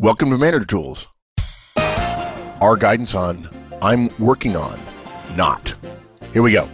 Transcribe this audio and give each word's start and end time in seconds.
Welcome 0.00 0.30
to 0.30 0.38
Manager 0.38 0.64
Tools. 0.64 1.06
Our 1.76 2.78
guidance 2.78 3.14
on 3.14 3.46
I'm 3.82 4.08
working 4.18 4.56
on, 4.56 4.80
not. 5.36 5.74
Here 6.32 6.42
we 6.42 6.52
go. 6.52 6.70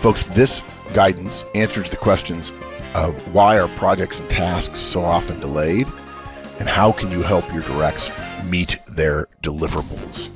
Folks, 0.00 0.24
this 0.24 0.62
guidance 0.92 1.46
answers 1.54 1.88
the 1.88 1.96
questions 1.96 2.52
of 2.94 3.34
why 3.34 3.58
are 3.58 3.68
projects 3.68 4.20
and 4.20 4.28
tasks 4.28 4.78
so 4.78 5.02
often 5.02 5.40
delayed 5.40 5.86
and 6.58 6.68
how 6.68 6.92
can 6.92 7.10
you 7.10 7.22
help 7.22 7.50
your 7.54 7.62
directs 7.62 8.10
meet 8.44 8.80
their 8.86 9.28
deliverables. 9.42 10.28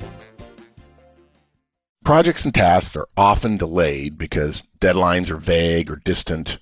Projects 2.03 2.45
and 2.45 2.55
tasks 2.55 2.95
are 2.95 3.09
often 3.15 3.57
delayed 3.57 4.17
because 4.17 4.63
deadlines 4.79 5.29
are 5.29 5.37
vague 5.37 5.91
or 5.91 5.97
distant, 5.97 6.57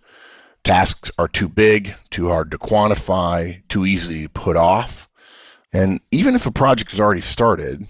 tasks 0.66 1.10
are 1.18 1.30
too 1.30 1.48
big, 1.48 1.96
too 2.10 2.28
hard 2.28 2.52
to 2.52 2.58
quantify, 2.58 3.62
too 3.70 3.86
easy 3.86 4.24
to 4.24 4.30
put 4.30 4.58
off, 4.58 5.09
and 5.72 6.00
even 6.12 6.36
if 6.36 6.46
a 6.46 6.52
project 6.52 6.92
has 6.92 7.00
already 7.00 7.22
started, 7.22 7.86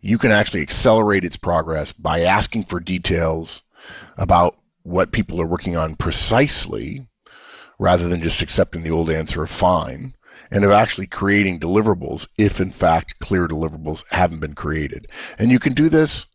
you 0.00 0.18
can 0.18 0.30
actually 0.30 0.62
accelerate 0.62 1.24
its 1.24 1.36
progress 1.36 1.92
by 1.92 2.20
asking 2.20 2.64
for 2.64 2.78
details 2.78 3.62
about 4.16 4.56
what 4.82 5.12
people 5.12 5.40
are 5.40 5.46
working 5.46 5.76
on 5.76 5.96
precisely 5.96 7.06
rather 7.78 8.08
than 8.08 8.22
just 8.22 8.42
accepting 8.42 8.82
the 8.82 8.90
old 8.90 9.10
answer 9.10 9.42
of 9.42 9.50
fine 9.50 10.14
and 10.50 10.64
of 10.64 10.70
actually 10.70 11.06
creating 11.06 11.58
deliverables 11.58 12.28
if 12.38 12.60
in 12.60 12.70
fact 12.70 13.18
clear 13.18 13.48
deliverables 13.48 14.04
haven't 14.10 14.40
been 14.40 14.54
created. 14.54 15.08
And 15.38 15.50
you 15.50 15.58
can 15.58 15.72
do 15.72 15.88
this 15.88 16.26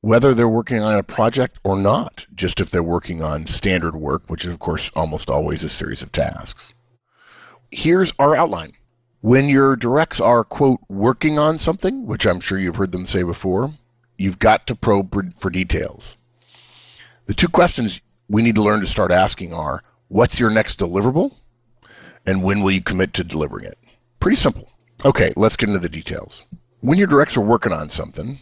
whether 0.00 0.34
they're 0.34 0.48
working 0.48 0.82
on 0.82 0.98
a 0.98 1.02
project 1.02 1.60
or 1.62 1.78
not, 1.78 2.26
just 2.34 2.60
if 2.60 2.70
they're 2.70 2.82
working 2.82 3.22
on 3.22 3.46
standard 3.46 3.94
work, 3.94 4.28
which 4.28 4.44
is 4.44 4.52
of 4.52 4.58
course 4.58 4.90
almost 4.94 5.30
always 5.30 5.62
a 5.62 5.68
series 5.68 6.02
of 6.02 6.10
tasks. 6.10 6.74
Here's 7.70 8.12
our 8.18 8.34
outline 8.34 8.72
when 9.22 9.48
your 9.48 9.76
directs 9.76 10.20
are, 10.20 10.44
quote, 10.44 10.80
working 10.88 11.38
on 11.38 11.56
something, 11.58 12.06
which 12.06 12.26
I'm 12.26 12.40
sure 12.40 12.58
you've 12.58 12.76
heard 12.76 12.92
them 12.92 13.06
say 13.06 13.22
before, 13.22 13.72
you've 14.18 14.40
got 14.40 14.66
to 14.66 14.74
probe 14.74 15.34
for 15.40 15.48
details. 15.48 16.16
The 17.26 17.34
two 17.34 17.48
questions 17.48 18.00
we 18.28 18.42
need 18.42 18.56
to 18.56 18.62
learn 18.62 18.80
to 18.80 18.86
start 18.86 19.12
asking 19.12 19.54
are 19.54 19.84
what's 20.08 20.40
your 20.40 20.50
next 20.50 20.78
deliverable? 20.78 21.36
And 22.26 22.42
when 22.42 22.62
will 22.62 22.72
you 22.72 22.82
commit 22.82 23.14
to 23.14 23.24
delivering 23.24 23.64
it? 23.64 23.78
Pretty 24.20 24.36
simple. 24.36 24.68
Okay, 25.04 25.32
let's 25.36 25.56
get 25.56 25.68
into 25.68 25.80
the 25.80 25.88
details. 25.88 26.44
When 26.80 26.98
your 26.98 27.06
directs 27.06 27.36
are 27.36 27.42
working 27.42 27.72
on 27.72 27.90
something, 27.90 28.40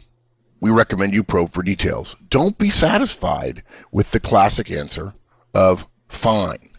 we 0.60 0.70
recommend 0.70 1.12
you 1.12 1.22
probe 1.22 1.50
for 1.50 1.62
details. 1.62 2.16
Don't 2.30 2.56
be 2.56 2.70
satisfied 2.70 3.62
with 3.92 4.10
the 4.10 4.20
classic 4.20 4.70
answer 4.70 5.12
of 5.54 5.86
fine, 6.08 6.70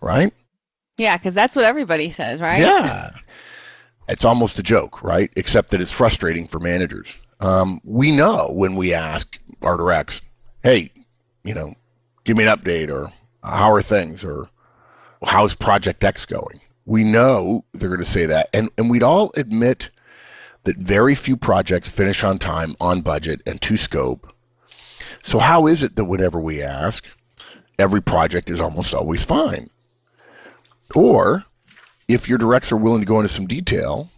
right? 0.00 0.32
Yeah, 0.98 1.16
because 1.16 1.34
that's 1.34 1.56
what 1.56 1.64
everybody 1.64 2.10
says, 2.10 2.40
right? 2.40 2.60
Yeah. 2.60 3.10
It's 4.08 4.24
almost 4.24 4.58
a 4.58 4.62
joke, 4.62 5.02
right? 5.02 5.30
Except 5.36 5.70
that 5.70 5.80
it's 5.80 5.92
frustrating 5.92 6.46
for 6.46 6.58
managers. 6.58 7.16
Um, 7.40 7.80
we 7.84 8.14
know 8.14 8.50
when 8.52 8.76
we 8.76 8.94
ask 8.94 9.38
our 9.62 9.76
directs, 9.76 10.22
hey, 10.62 10.92
you 11.44 11.54
know, 11.54 11.74
give 12.24 12.36
me 12.36 12.44
an 12.44 12.56
update 12.56 12.88
or 12.88 13.12
how 13.42 13.72
are 13.72 13.82
things 13.82 14.24
or 14.24 14.48
how's 15.24 15.54
Project 15.54 16.04
X 16.04 16.26
going? 16.26 16.60
We 16.84 17.04
know 17.04 17.64
they're 17.72 17.88
going 17.88 18.00
to 18.00 18.06
say 18.06 18.26
that. 18.26 18.48
And, 18.52 18.70
and 18.76 18.90
we'd 18.90 19.02
all 19.02 19.32
admit 19.36 19.90
that 20.64 20.76
very 20.76 21.14
few 21.14 21.36
projects 21.36 21.88
finish 21.88 22.22
on 22.22 22.38
time, 22.38 22.76
on 22.80 23.02
budget, 23.02 23.40
and 23.46 23.60
to 23.62 23.76
scope. 23.76 24.32
So, 25.22 25.38
how 25.38 25.66
is 25.66 25.82
it 25.82 25.96
that 25.96 26.04
whenever 26.04 26.40
we 26.40 26.62
ask, 26.62 27.06
every 27.78 28.00
project 28.00 28.50
is 28.50 28.60
almost 28.60 28.94
always 28.94 29.24
fine? 29.24 29.70
Or 30.94 31.44
if 32.08 32.28
your 32.28 32.38
directs 32.38 32.72
are 32.72 32.76
willing 32.76 33.00
to 33.00 33.06
go 33.06 33.18
into 33.18 33.28
some 33.28 33.46
detail, 33.46 34.08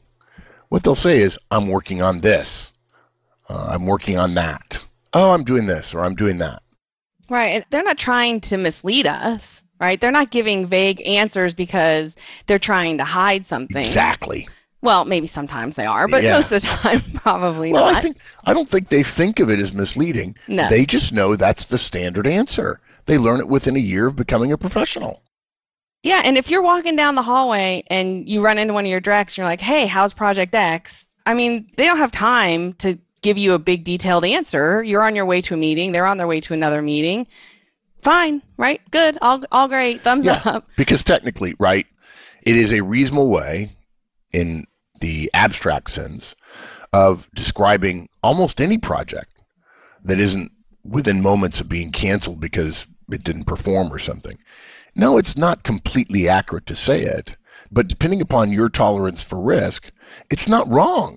what 0.68 0.82
they'll 0.82 0.94
say 0.94 1.20
is, 1.20 1.38
I'm 1.50 1.68
working 1.68 2.02
on 2.02 2.20
this. 2.20 2.72
Uh, 3.48 3.68
I'm 3.70 3.86
working 3.86 4.18
on 4.18 4.34
that. 4.34 4.84
Oh, 5.12 5.32
I'm 5.32 5.44
doing 5.44 5.66
this 5.66 5.94
or 5.94 6.00
I'm 6.00 6.14
doing 6.14 6.38
that. 6.38 6.62
Right. 7.28 7.64
They're 7.70 7.84
not 7.84 7.98
trying 7.98 8.40
to 8.42 8.56
mislead 8.56 9.06
us, 9.06 9.62
right? 9.80 10.00
They're 10.00 10.10
not 10.10 10.30
giving 10.30 10.66
vague 10.66 11.00
answers 11.06 11.54
because 11.54 12.16
they're 12.46 12.58
trying 12.58 12.98
to 12.98 13.04
hide 13.04 13.46
something. 13.46 13.78
Exactly. 13.82 14.48
Well, 14.82 15.06
maybe 15.06 15.26
sometimes 15.26 15.76
they 15.76 15.86
are, 15.86 16.06
but 16.06 16.22
yeah. 16.22 16.34
most 16.34 16.52
of 16.52 16.60
the 16.60 16.68
time, 16.68 17.02
probably 17.14 17.72
well, 17.72 17.84
not. 17.84 17.88
Well, 17.88 17.96
I 17.96 18.00
think 18.02 18.18
I 18.44 18.52
don't 18.52 18.68
think 18.68 18.88
they 18.88 19.02
think 19.02 19.40
of 19.40 19.48
it 19.48 19.58
as 19.58 19.72
misleading. 19.72 20.36
No. 20.46 20.68
They 20.68 20.84
just 20.84 21.10
know 21.10 21.36
that's 21.36 21.64
the 21.64 21.78
standard 21.78 22.26
answer. 22.26 22.80
They 23.06 23.16
learn 23.16 23.40
it 23.40 23.48
within 23.48 23.76
a 23.76 23.80
year 23.80 24.06
of 24.06 24.14
becoming 24.14 24.52
a 24.52 24.58
professional. 24.58 25.22
Yeah, 26.04 26.20
and 26.22 26.36
if 26.36 26.50
you're 26.50 26.62
walking 26.62 26.96
down 26.96 27.14
the 27.14 27.22
hallway 27.22 27.82
and 27.86 28.28
you 28.28 28.42
run 28.42 28.58
into 28.58 28.74
one 28.74 28.84
of 28.84 28.90
your 28.90 29.00
directs, 29.00 29.32
and 29.32 29.38
you're 29.38 29.46
like, 29.46 29.62
"Hey, 29.62 29.86
how's 29.86 30.12
Project 30.12 30.54
X?" 30.54 31.06
I 31.24 31.32
mean, 31.32 31.66
they 31.78 31.84
don't 31.84 31.96
have 31.96 32.12
time 32.12 32.74
to 32.74 32.98
give 33.22 33.38
you 33.38 33.54
a 33.54 33.58
big 33.58 33.84
detailed 33.84 34.22
answer. 34.22 34.82
You're 34.82 35.02
on 35.02 35.16
your 35.16 35.24
way 35.24 35.40
to 35.40 35.54
a 35.54 35.56
meeting, 35.56 35.92
they're 35.92 36.06
on 36.06 36.18
their 36.18 36.26
way 36.26 36.40
to 36.42 36.52
another 36.52 36.82
meeting. 36.82 37.26
Fine, 38.02 38.42
right? 38.58 38.82
Good, 38.90 39.16
all 39.22 39.42
all 39.50 39.66
great, 39.66 40.04
thumbs 40.04 40.26
yeah, 40.26 40.42
up. 40.44 40.68
Because 40.76 41.02
technically, 41.02 41.54
right, 41.58 41.86
it 42.42 42.54
is 42.54 42.70
a 42.70 42.82
reasonable 42.82 43.30
way 43.30 43.72
in 44.30 44.66
the 45.00 45.30
abstract 45.32 45.88
sense 45.88 46.34
of 46.92 47.30
describing 47.34 48.10
almost 48.22 48.60
any 48.60 48.76
project 48.76 49.32
that 50.04 50.20
isn't 50.20 50.52
within 50.84 51.22
moments 51.22 51.62
of 51.62 51.68
being 51.70 51.90
canceled 51.90 52.40
because 52.40 52.86
it 53.10 53.24
didn't 53.24 53.44
perform 53.44 53.90
or 53.90 53.98
something. 53.98 54.36
No, 54.96 55.18
it's 55.18 55.36
not 55.36 55.64
completely 55.64 56.28
accurate 56.28 56.66
to 56.66 56.76
say 56.76 57.02
it, 57.02 57.36
but 57.70 57.88
depending 57.88 58.20
upon 58.20 58.52
your 58.52 58.68
tolerance 58.68 59.22
for 59.22 59.40
risk, 59.40 59.90
it's 60.30 60.48
not 60.48 60.68
wrong. 60.68 61.16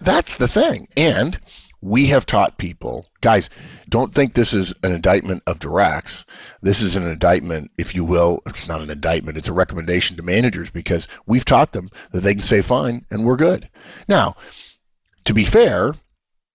That's 0.00 0.36
the 0.36 0.48
thing. 0.48 0.88
And 0.96 1.38
we 1.82 2.06
have 2.06 2.26
taught 2.26 2.58
people, 2.58 3.06
guys, 3.20 3.48
don't 3.88 4.12
think 4.12 4.34
this 4.34 4.52
is 4.52 4.74
an 4.82 4.92
indictment 4.92 5.42
of 5.46 5.60
directs. 5.60 6.26
This 6.60 6.82
is 6.82 6.96
an 6.96 7.06
indictment, 7.06 7.70
if 7.78 7.94
you 7.94 8.04
will. 8.04 8.42
It's 8.46 8.68
not 8.68 8.82
an 8.82 8.90
indictment, 8.90 9.38
it's 9.38 9.48
a 9.48 9.54
recommendation 9.54 10.16
to 10.16 10.22
managers 10.22 10.68
because 10.68 11.08
we've 11.26 11.44
taught 11.44 11.72
them 11.72 11.90
that 12.12 12.20
they 12.20 12.34
can 12.34 12.42
say 12.42 12.60
fine 12.60 13.06
and 13.10 13.24
we're 13.24 13.36
good. 13.36 13.68
Now, 14.08 14.36
to 15.24 15.32
be 15.32 15.44
fair, 15.44 15.94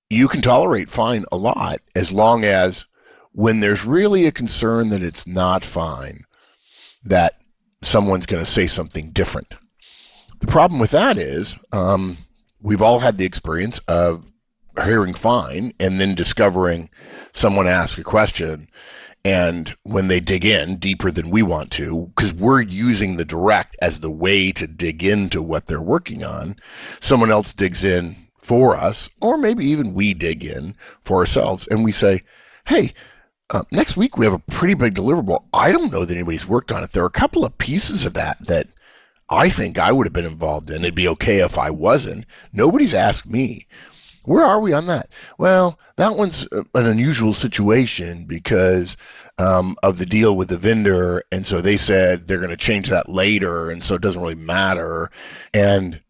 you 0.10 0.28
can 0.28 0.42
tolerate 0.42 0.90
fine 0.90 1.26
a 1.32 1.38
lot 1.38 1.80
as 1.96 2.12
long 2.12 2.44
as 2.44 2.86
when 3.32 3.60
there's 3.60 3.84
really 3.84 4.28
a 4.28 4.32
concern 4.32 4.90
that 4.90 5.04
it's 5.04 5.26
not 5.26 5.66
fine, 5.66 6.25
that 7.06 7.42
someone's 7.82 8.26
going 8.26 8.44
to 8.44 8.50
say 8.50 8.68
something 8.68 9.12
different. 9.12 9.54
The 10.40 10.48
problem 10.48 10.80
with 10.80 10.92
that 10.92 11.18
is 11.18 11.56
um, 11.72 12.18
we've 12.62 12.82
all 12.82 13.00
had 13.00 13.18
the 13.18 13.26
experience 13.26 13.80
of 13.88 14.32
hearing 14.84 15.14
fine 15.14 15.72
and 15.80 16.00
then 16.00 16.16
discovering 16.16 16.90
someone 17.32 17.68
ask 17.68 17.98
a 17.98 18.04
question 18.04 18.68
and 19.24 19.76
when 19.84 20.08
they 20.08 20.20
dig 20.20 20.46
in 20.46 20.78
deeper 20.78 21.10
than 21.10 21.30
we 21.30 21.42
want 21.42 21.72
to 21.72 22.12
because 22.16 22.34
we're 22.34 22.62
using 22.62 23.16
the 23.16 23.26
direct 23.26 23.76
as 23.82 24.00
the 24.00 24.12
way 24.12 24.52
to 24.52 24.68
dig 24.68 25.04
into 25.04 25.42
what 25.42 25.66
they're 25.66 25.82
working 25.82 26.24
on 26.24 26.56
someone 27.00 27.32
else 27.32 27.54
digs 27.54 27.84
in 27.84 28.16
for 28.42 28.76
us 28.76 29.10
or 29.22 29.38
maybe 29.38 29.66
even 29.66 29.94
we 29.94 30.14
dig 30.14 30.44
in 30.44 30.76
for 31.04 31.18
ourselves 31.18 31.68
and 31.72 31.84
we 31.84 31.92
say 31.92 32.22
hey 32.68 32.94
uh, 33.50 33.64
next 33.72 33.98
week 33.98 34.18
we 34.18 34.26
have 34.26 34.34
a 34.34 34.40
pretty 34.40 34.74
big 34.74 34.96
deliverable. 34.96 35.44
I 35.54 35.72
don't 35.72 35.92
know 35.92 36.06
that 36.06 36.16
anybody's 36.16 36.48
worked 36.48 36.72
on 36.72 36.84
it. 36.84 36.92
There 36.92 37.04
are 37.04 37.08
a 37.08 37.12
couple 37.12 37.46
of 37.46 37.58
pieces 37.58 38.06
of 38.06 38.14
that 38.14 38.38
that 38.48 38.68
I 39.30 39.50
think 39.50 39.78
I 39.80 39.92
would 39.92 40.06
have 40.06 40.14
been 40.14 40.26
involved 40.26 40.70
in. 40.70 40.78
It'd 40.78 40.96
be 40.96 41.08
okay 41.10 41.40
if 41.40 41.58
I 41.58 41.70
wasn't. 41.70 42.26
Nobody's 42.54 42.94
asked 42.94 43.28
me. 43.28 43.68
Where 44.24 44.44
are 44.44 44.60
we 44.60 44.74
on 44.74 44.88
that? 44.88 45.10
Well, 45.38 45.80
that 45.98 46.16
one's 46.16 46.48
an 46.52 46.66
unusual 46.74 47.36
situation 47.36 48.26
because 48.26 48.98
um, 49.38 49.76
of 49.84 50.00
the 50.00 50.06
deal 50.06 50.36
with 50.36 50.50
the 50.50 50.58
vendor, 50.58 51.24
and 51.32 51.46
so 51.46 51.62
they 51.62 51.78
said 51.78 52.28
they're 52.28 52.40
going 52.40 52.50
to 52.50 52.58
change 52.58 52.90
that 52.90 53.10
later, 53.10 53.70
and 53.70 53.84
so 53.84 53.96
it 53.96 54.02
doesn't 54.02 54.22
really 54.22 54.34
matter. 54.34 55.12
And 55.54 56.02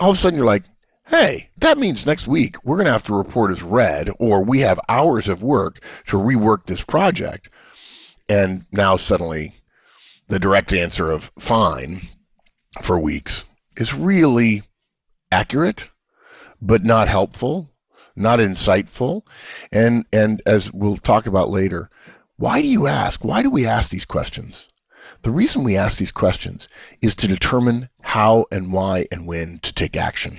all 0.00 0.10
of 0.10 0.16
a 0.16 0.18
sudden, 0.18 0.36
you're 0.36 0.46
like, 0.46 0.64
hey, 1.12 1.50
that 1.58 1.76
means 1.76 2.06
next 2.06 2.26
week 2.26 2.56
we're 2.64 2.78
going 2.78 2.86
to 2.86 2.92
have 2.92 3.02
to 3.02 3.14
report 3.14 3.50
as 3.50 3.62
red, 3.62 4.08
or 4.18 4.42
we 4.42 4.60
have 4.60 4.80
hours 4.88 5.28
of 5.28 5.42
work 5.42 5.78
to 6.06 6.16
rework 6.16 6.64
this 6.64 6.82
project. 6.82 7.50
And 8.30 8.64
now 8.72 8.96
suddenly 8.96 9.52
the 10.28 10.38
direct 10.38 10.72
answer 10.72 11.10
of 11.10 11.30
fine 11.38 12.00
for 12.80 12.98
weeks 12.98 13.44
is 13.76 13.92
really 13.92 14.62
accurate, 15.30 15.84
but 16.62 16.82
not 16.82 17.08
helpful, 17.08 17.70
not 18.16 18.38
insightful. 18.38 19.26
And, 19.70 20.06
and 20.14 20.40
as 20.46 20.72
we'll 20.72 20.96
talk 20.96 21.26
about 21.26 21.50
later, 21.50 21.90
why 22.38 22.62
do 22.62 22.68
you 22.68 22.86
ask? 22.86 23.22
Why 23.22 23.42
do 23.42 23.50
we 23.50 23.66
ask 23.66 23.90
these 23.90 24.06
questions? 24.06 24.68
The 25.20 25.30
reason 25.30 25.62
we 25.62 25.76
ask 25.76 25.98
these 25.98 26.10
questions 26.10 26.68
is 27.02 27.14
to 27.16 27.28
determine 27.28 27.90
how 28.00 28.46
and 28.50 28.72
why 28.72 29.06
and 29.12 29.26
when 29.26 29.58
to 29.58 29.74
take 29.74 29.94
action 29.94 30.38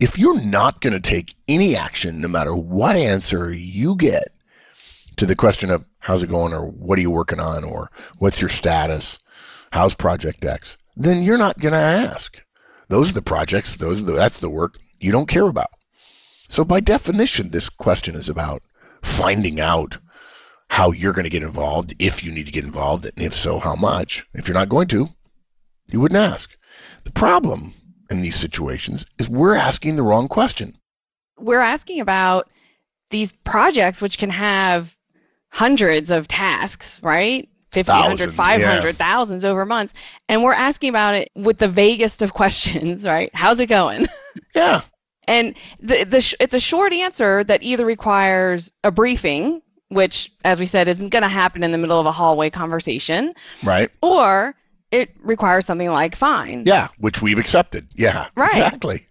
if 0.00 0.18
you're 0.18 0.42
not 0.42 0.80
going 0.80 0.92
to 0.92 1.00
take 1.00 1.34
any 1.48 1.76
action, 1.76 2.20
no 2.20 2.28
matter 2.28 2.54
what 2.54 2.96
answer 2.96 3.52
you 3.52 3.96
get 3.96 4.32
to 5.16 5.26
the 5.26 5.36
question 5.36 5.70
of 5.70 5.84
how's 6.00 6.22
it 6.22 6.30
going, 6.30 6.52
or 6.52 6.66
what 6.66 6.98
are 6.98 7.02
you 7.02 7.10
working 7.10 7.40
on, 7.40 7.64
or 7.64 7.90
what's 8.18 8.40
your 8.40 8.48
status, 8.48 9.18
how's 9.72 9.94
Project 9.94 10.44
X, 10.44 10.76
then 10.96 11.22
you're 11.22 11.38
not 11.38 11.60
going 11.60 11.72
to 11.72 11.78
ask. 11.78 12.42
Those 12.88 13.10
are 13.10 13.14
the 13.14 13.22
projects, 13.22 13.76
those 13.76 14.02
are 14.02 14.04
the, 14.04 14.12
that's 14.12 14.40
the 14.40 14.50
work 14.50 14.78
you 15.00 15.12
don't 15.12 15.28
care 15.28 15.46
about. 15.46 15.70
So 16.48 16.64
by 16.64 16.80
definition, 16.80 17.50
this 17.50 17.68
question 17.68 18.14
is 18.14 18.28
about 18.28 18.62
finding 19.02 19.60
out 19.60 19.98
how 20.68 20.90
you're 20.90 21.12
going 21.12 21.24
to 21.24 21.30
get 21.30 21.42
involved, 21.42 21.94
if 21.98 22.24
you 22.24 22.30
need 22.30 22.46
to 22.46 22.52
get 22.52 22.64
involved, 22.64 23.04
and 23.04 23.18
if 23.18 23.34
so, 23.34 23.58
how 23.58 23.74
much. 23.74 24.26
If 24.34 24.48
you're 24.48 24.54
not 24.54 24.68
going 24.68 24.88
to, 24.88 25.08
you 25.90 26.00
wouldn't 26.00 26.20
ask. 26.20 26.50
The 27.04 27.12
problem 27.12 27.74
in 28.12 28.22
these 28.22 28.36
situations 28.36 29.04
is 29.18 29.28
we're 29.28 29.56
asking 29.56 29.96
the 29.96 30.02
wrong 30.02 30.28
question. 30.28 30.76
We're 31.38 31.60
asking 31.60 31.98
about 32.00 32.48
these 33.10 33.32
projects, 33.32 34.00
which 34.00 34.18
can 34.18 34.30
have 34.30 34.96
hundreds 35.50 36.10
of 36.10 36.28
tasks, 36.28 37.00
right? 37.02 37.48
50, 37.72 37.90
Thousands, 37.90 38.20
100, 38.20 38.34
500, 38.34 38.86
yeah. 38.86 38.92
thousands 38.92 39.44
over 39.44 39.64
months. 39.64 39.94
And 40.28 40.42
we're 40.42 40.52
asking 40.52 40.90
about 40.90 41.14
it 41.14 41.30
with 41.34 41.58
the 41.58 41.68
vaguest 41.68 42.20
of 42.22 42.34
questions, 42.42 43.02
right? 43.02 43.30
How's 43.34 43.58
it 43.60 43.66
going? 43.66 44.06
Yeah. 44.54 44.80
And 45.28 45.54
the, 45.78 46.04
the 46.04 46.20
sh- 46.22 46.34
it's 46.40 46.54
a 46.54 46.60
short 46.60 46.92
answer 46.94 47.44
that 47.44 47.62
either 47.62 47.84
requires 47.84 48.72
a 48.82 48.90
briefing, 48.90 49.60
which, 49.88 50.32
as 50.42 50.58
we 50.58 50.64
said, 50.64 50.88
isn't 50.88 51.10
going 51.10 51.22
to 51.22 51.28
happen 51.28 51.62
in 51.62 51.70
the 51.70 51.76
middle 51.78 52.00
of 52.00 52.06
a 52.06 52.12
hallway 52.12 52.48
conversation, 52.48 53.34
Right. 53.62 53.90
or 54.00 54.54
it 54.92 55.10
requires 55.20 55.66
something 55.66 55.90
like 55.90 56.14
fine. 56.14 56.62
Yeah. 56.64 56.88
Which 56.98 57.20
we've 57.20 57.38
accepted. 57.38 57.88
Yeah. 57.94 58.28
Right. 58.36 58.54
Exactly. 58.54 59.08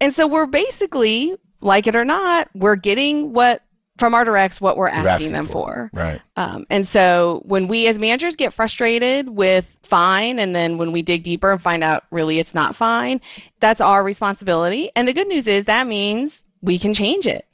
And 0.00 0.12
so 0.12 0.26
we're 0.26 0.46
basically, 0.46 1.36
like 1.60 1.86
it 1.86 1.96
or 1.96 2.04
not, 2.04 2.48
we're 2.54 2.76
getting 2.76 3.32
what 3.32 3.62
from 3.98 4.14
our 4.14 4.24
directs 4.24 4.60
what 4.60 4.76
we're 4.76 4.88
asking, 4.88 5.08
asking 5.08 5.32
them 5.32 5.46
for. 5.46 5.90
for. 5.92 5.98
Right. 5.98 6.20
Um, 6.36 6.66
and 6.70 6.86
so 6.86 7.42
when 7.44 7.68
we 7.68 7.86
as 7.86 7.98
managers 7.98 8.36
get 8.36 8.52
frustrated 8.52 9.28
with 9.28 9.78
fine, 9.82 10.38
and 10.38 10.56
then 10.56 10.78
when 10.78 10.92
we 10.92 11.02
dig 11.02 11.22
deeper 11.22 11.52
and 11.52 11.62
find 11.62 11.84
out 11.84 12.04
really 12.10 12.38
it's 12.38 12.54
not 12.54 12.74
fine, 12.74 13.20
that's 13.60 13.80
our 13.80 14.02
responsibility. 14.02 14.90
And 14.96 15.06
the 15.06 15.12
good 15.12 15.28
news 15.28 15.46
is 15.46 15.66
that 15.66 15.86
means 15.86 16.44
we 16.62 16.78
can 16.78 16.94
change 16.94 17.26
it. 17.26 17.46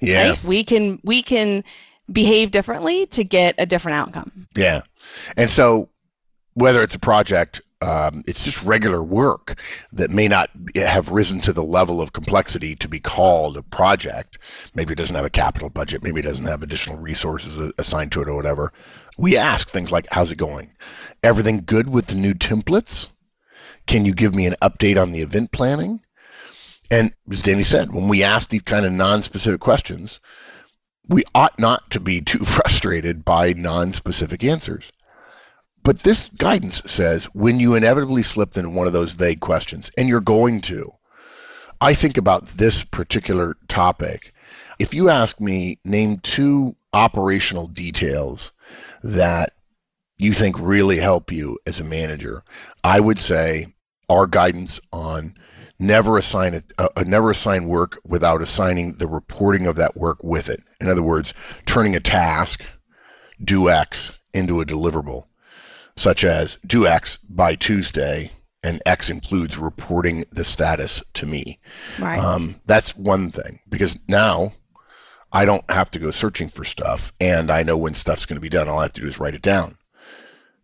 Yeah. 0.00 0.30
Right? 0.30 0.44
We 0.44 0.64
can 0.64 1.00
we 1.04 1.22
can 1.22 1.64
behave 2.12 2.50
differently 2.50 3.06
to 3.06 3.24
get 3.24 3.54
a 3.56 3.64
different 3.64 3.96
outcome. 3.96 4.46
Yeah. 4.54 4.82
And 5.36 5.48
so 5.48 5.88
whether 6.54 6.82
it's 6.82 6.94
a 6.94 7.00
project, 7.00 7.60
um, 7.80 8.24
it's 8.26 8.44
just 8.44 8.62
regular 8.62 9.02
work 9.02 9.58
that 9.92 10.10
may 10.10 10.26
not 10.26 10.50
have 10.74 11.10
risen 11.10 11.40
to 11.42 11.52
the 11.52 11.62
level 11.62 12.00
of 12.00 12.12
complexity 12.12 12.74
to 12.76 12.88
be 12.88 12.98
called 12.98 13.56
a 13.56 13.62
project. 13.62 14.38
Maybe 14.74 14.92
it 14.92 14.98
doesn't 14.98 15.14
have 15.14 15.24
a 15.24 15.30
capital 15.30 15.68
budget. 15.68 16.02
Maybe 16.02 16.20
it 16.20 16.24
doesn't 16.24 16.46
have 16.46 16.62
additional 16.62 16.98
resources 16.98 17.58
assigned 17.78 18.12
to 18.12 18.22
it 18.22 18.28
or 18.28 18.34
whatever. 18.34 18.72
We 19.18 19.36
ask 19.36 19.68
things 19.68 19.92
like, 19.92 20.06
how's 20.12 20.32
it 20.32 20.38
going? 20.38 20.72
Everything 21.22 21.62
good 21.66 21.90
with 21.90 22.06
the 22.06 22.14
new 22.14 22.32
templates? 22.32 23.08
Can 23.86 24.06
you 24.06 24.14
give 24.14 24.34
me 24.34 24.46
an 24.46 24.56
update 24.62 25.00
on 25.00 25.12
the 25.12 25.20
event 25.20 25.52
planning? 25.52 26.00
And 26.90 27.12
as 27.30 27.42
Danny 27.42 27.64
said, 27.64 27.92
when 27.92 28.08
we 28.08 28.22
ask 28.22 28.48
these 28.48 28.62
kind 28.62 28.86
of 28.86 28.92
non-specific 28.92 29.60
questions, 29.60 30.20
we 31.08 31.24
ought 31.34 31.58
not 31.58 31.90
to 31.90 32.00
be 32.00 32.20
too 32.20 32.38
frustrated 32.44 33.24
by 33.24 33.52
non-specific 33.52 34.42
answers. 34.42 34.90
But 35.84 36.00
this 36.00 36.30
guidance 36.30 36.82
says 36.86 37.26
when 37.26 37.60
you 37.60 37.74
inevitably 37.74 38.22
slip 38.22 38.56
into 38.56 38.70
one 38.70 38.86
of 38.86 38.94
those 38.94 39.12
vague 39.12 39.40
questions, 39.40 39.90
and 39.98 40.08
you're 40.08 40.20
going 40.20 40.62
to, 40.62 40.92
I 41.80 41.92
think 41.92 42.16
about 42.16 42.46
this 42.46 42.84
particular 42.84 43.56
topic. 43.68 44.32
If 44.78 44.94
you 44.94 45.10
ask 45.10 45.40
me, 45.40 45.78
name 45.84 46.18
two 46.18 46.76
operational 46.94 47.66
details 47.66 48.52
that 49.02 49.52
you 50.16 50.32
think 50.32 50.58
really 50.58 50.98
help 50.98 51.30
you 51.30 51.58
as 51.66 51.80
a 51.80 51.84
manager, 51.84 52.44
I 52.82 52.98
would 53.00 53.18
say 53.18 53.74
our 54.08 54.26
guidance 54.26 54.80
on 54.90 55.34
never 55.78 56.16
assign 56.16 56.62
uh, 56.78 56.88
uh, 56.96 57.04
never 57.06 57.30
assign 57.30 57.66
work 57.66 57.98
without 58.04 58.40
assigning 58.40 58.94
the 58.94 59.06
reporting 59.06 59.66
of 59.66 59.76
that 59.76 59.98
work 59.98 60.24
with 60.24 60.48
it. 60.48 60.60
In 60.80 60.88
other 60.88 61.02
words, 61.02 61.34
turning 61.66 61.94
a 61.94 62.00
task, 62.00 62.64
do 63.42 63.68
X, 63.68 64.12
into 64.32 64.62
a 64.62 64.64
deliverable 64.64 65.24
such 65.96 66.24
as 66.24 66.58
do 66.66 66.86
X 66.86 67.18
by 67.28 67.54
Tuesday, 67.54 68.30
and 68.62 68.82
X 68.86 69.10
includes 69.10 69.58
reporting 69.58 70.24
the 70.32 70.44
status 70.44 71.02
to 71.14 71.26
me. 71.26 71.60
Right. 71.98 72.18
Um, 72.18 72.60
that's 72.66 72.96
one 72.96 73.30
thing 73.30 73.60
because 73.68 73.98
now 74.08 74.52
I 75.32 75.44
don't 75.44 75.68
have 75.70 75.90
to 75.92 75.98
go 75.98 76.10
searching 76.10 76.48
for 76.48 76.64
stuff, 76.64 77.12
and 77.20 77.50
I 77.50 77.62
know 77.62 77.76
when 77.76 77.94
stuff's 77.94 78.26
going 78.26 78.36
to 78.36 78.40
be 78.40 78.48
done. 78.48 78.68
All 78.68 78.78
I 78.78 78.84
have 78.84 78.92
to 78.94 79.00
do 79.00 79.06
is 79.06 79.18
write 79.18 79.34
it 79.34 79.42
down. 79.42 79.78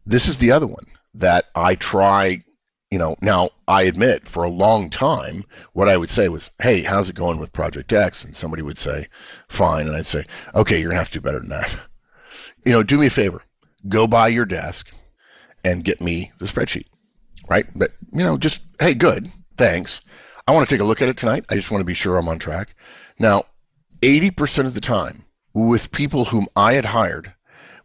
This 0.06 0.28
is 0.28 0.38
the 0.38 0.50
other 0.50 0.66
one 0.66 0.86
that 1.14 1.46
I 1.54 1.74
try. 1.74 2.42
You 2.90 2.98
know, 2.98 3.14
now 3.22 3.50
I 3.68 3.82
admit 3.82 4.26
for 4.26 4.42
a 4.42 4.50
long 4.50 4.90
time, 4.90 5.44
what 5.74 5.88
I 5.88 5.96
would 5.96 6.10
say 6.10 6.28
was, 6.28 6.50
"Hey, 6.60 6.82
how's 6.82 7.08
it 7.08 7.14
going 7.14 7.38
with 7.38 7.52
Project 7.52 7.92
X?" 7.92 8.24
And 8.24 8.34
somebody 8.34 8.62
would 8.62 8.78
say, 8.78 9.06
"Fine," 9.48 9.86
and 9.86 9.96
I'd 9.96 10.06
say, 10.06 10.24
"Okay, 10.54 10.80
you're 10.80 10.90
gonna 10.90 10.98
have 10.98 11.10
to 11.10 11.18
do 11.18 11.22
better 11.22 11.38
than 11.38 11.50
that." 11.50 11.76
You 12.64 12.72
know, 12.72 12.82
do 12.82 12.98
me 12.98 13.06
a 13.06 13.10
favor, 13.10 13.42
go 13.88 14.06
by 14.06 14.28
your 14.28 14.44
desk 14.44 14.90
and 15.64 15.84
get 15.84 16.00
me 16.00 16.32
the 16.38 16.46
spreadsheet, 16.46 16.86
right? 17.48 17.66
But 17.74 17.92
you 18.12 18.24
know, 18.24 18.36
just 18.36 18.62
hey, 18.78 18.94
good, 18.94 19.30
thanks. 19.56 20.00
I 20.46 20.52
want 20.52 20.68
to 20.68 20.74
take 20.74 20.80
a 20.80 20.84
look 20.84 21.00
at 21.00 21.08
it 21.08 21.16
tonight. 21.16 21.44
I 21.48 21.54
just 21.54 21.70
want 21.70 21.80
to 21.80 21.86
be 21.86 21.94
sure 21.94 22.16
I'm 22.16 22.28
on 22.28 22.38
track. 22.38 22.74
Now, 23.18 23.44
80% 24.02 24.66
of 24.66 24.74
the 24.74 24.80
time, 24.80 25.24
with 25.52 25.92
people 25.92 26.26
whom 26.26 26.46
I 26.56 26.72
had 26.72 26.86
hired, 26.86 27.34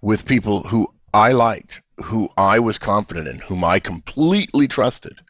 with 0.01 0.25
people 0.25 0.63
who 0.63 0.93
I 1.13 1.31
liked, 1.31 1.81
who 2.05 2.29
I 2.37 2.59
was 2.59 2.77
confident 2.77 3.27
in, 3.27 3.39
whom 3.39 3.63
I 3.63 3.79
completely 3.79 4.67
trusted, 4.67 5.21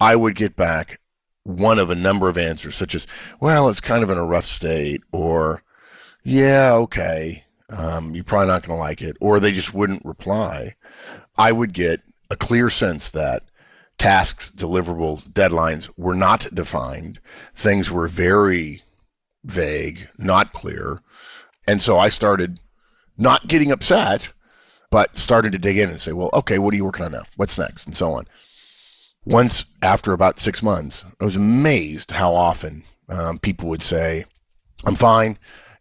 I 0.00 0.16
would 0.16 0.34
get 0.34 0.56
back 0.56 1.00
one 1.44 1.78
of 1.78 1.90
a 1.90 1.94
number 1.94 2.28
of 2.28 2.38
answers, 2.38 2.74
such 2.74 2.94
as, 2.94 3.06
well, 3.40 3.68
it's 3.68 3.80
kind 3.80 4.02
of 4.02 4.10
in 4.10 4.18
a 4.18 4.24
rough 4.24 4.46
state, 4.46 5.02
or, 5.12 5.62
yeah, 6.24 6.72
okay, 6.72 7.44
um, 7.70 8.14
you're 8.14 8.24
probably 8.24 8.48
not 8.48 8.66
going 8.66 8.76
to 8.76 8.80
like 8.80 9.02
it, 9.02 9.16
or 9.20 9.38
they 9.38 9.52
just 9.52 9.74
wouldn't 9.74 10.04
reply. 10.04 10.74
I 11.38 11.52
would 11.52 11.72
get 11.72 12.00
a 12.30 12.36
clear 12.36 12.70
sense 12.70 13.10
that 13.10 13.42
tasks, 13.98 14.50
deliverables, 14.54 15.28
deadlines 15.28 15.90
were 15.96 16.14
not 16.14 16.54
defined. 16.54 17.20
Things 17.54 17.90
were 17.90 18.08
very 18.08 18.82
vague, 19.44 20.08
not 20.18 20.52
clear. 20.52 21.00
And 21.66 21.80
so 21.80 21.98
I 21.98 22.08
started 22.08 22.58
not 23.16 23.48
getting 23.48 23.72
upset, 23.72 24.32
but 24.90 25.18
started 25.18 25.52
to 25.52 25.58
dig 25.58 25.78
in 25.78 25.90
and 25.90 26.00
say, 26.00 26.12
well, 26.12 26.30
okay, 26.32 26.58
what 26.58 26.72
are 26.72 26.76
you 26.76 26.84
working 26.84 27.04
on 27.04 27.12
now? 27.12 27.24
What's 27.36 27.58
next? 27.58 27.86
And 27.86 27.96
so 27.96 28.12
on. 28.12 28.26
Once 29.24 29.66
after 29.82 30.12
about 30.12 30.38
six 30.38 30.62
months, 30.62 31.04
I 31.20 31.24
was 31.24 31.36
amazed 31.36 32.12
how 32.12 32.34
often 32.34 32.84
um, 33.08 33.38
people 33.38 33.68
would 33.68 33.82
say, 33.82 34.24
I'm 34.84 34.94
fine. 34.94 35.38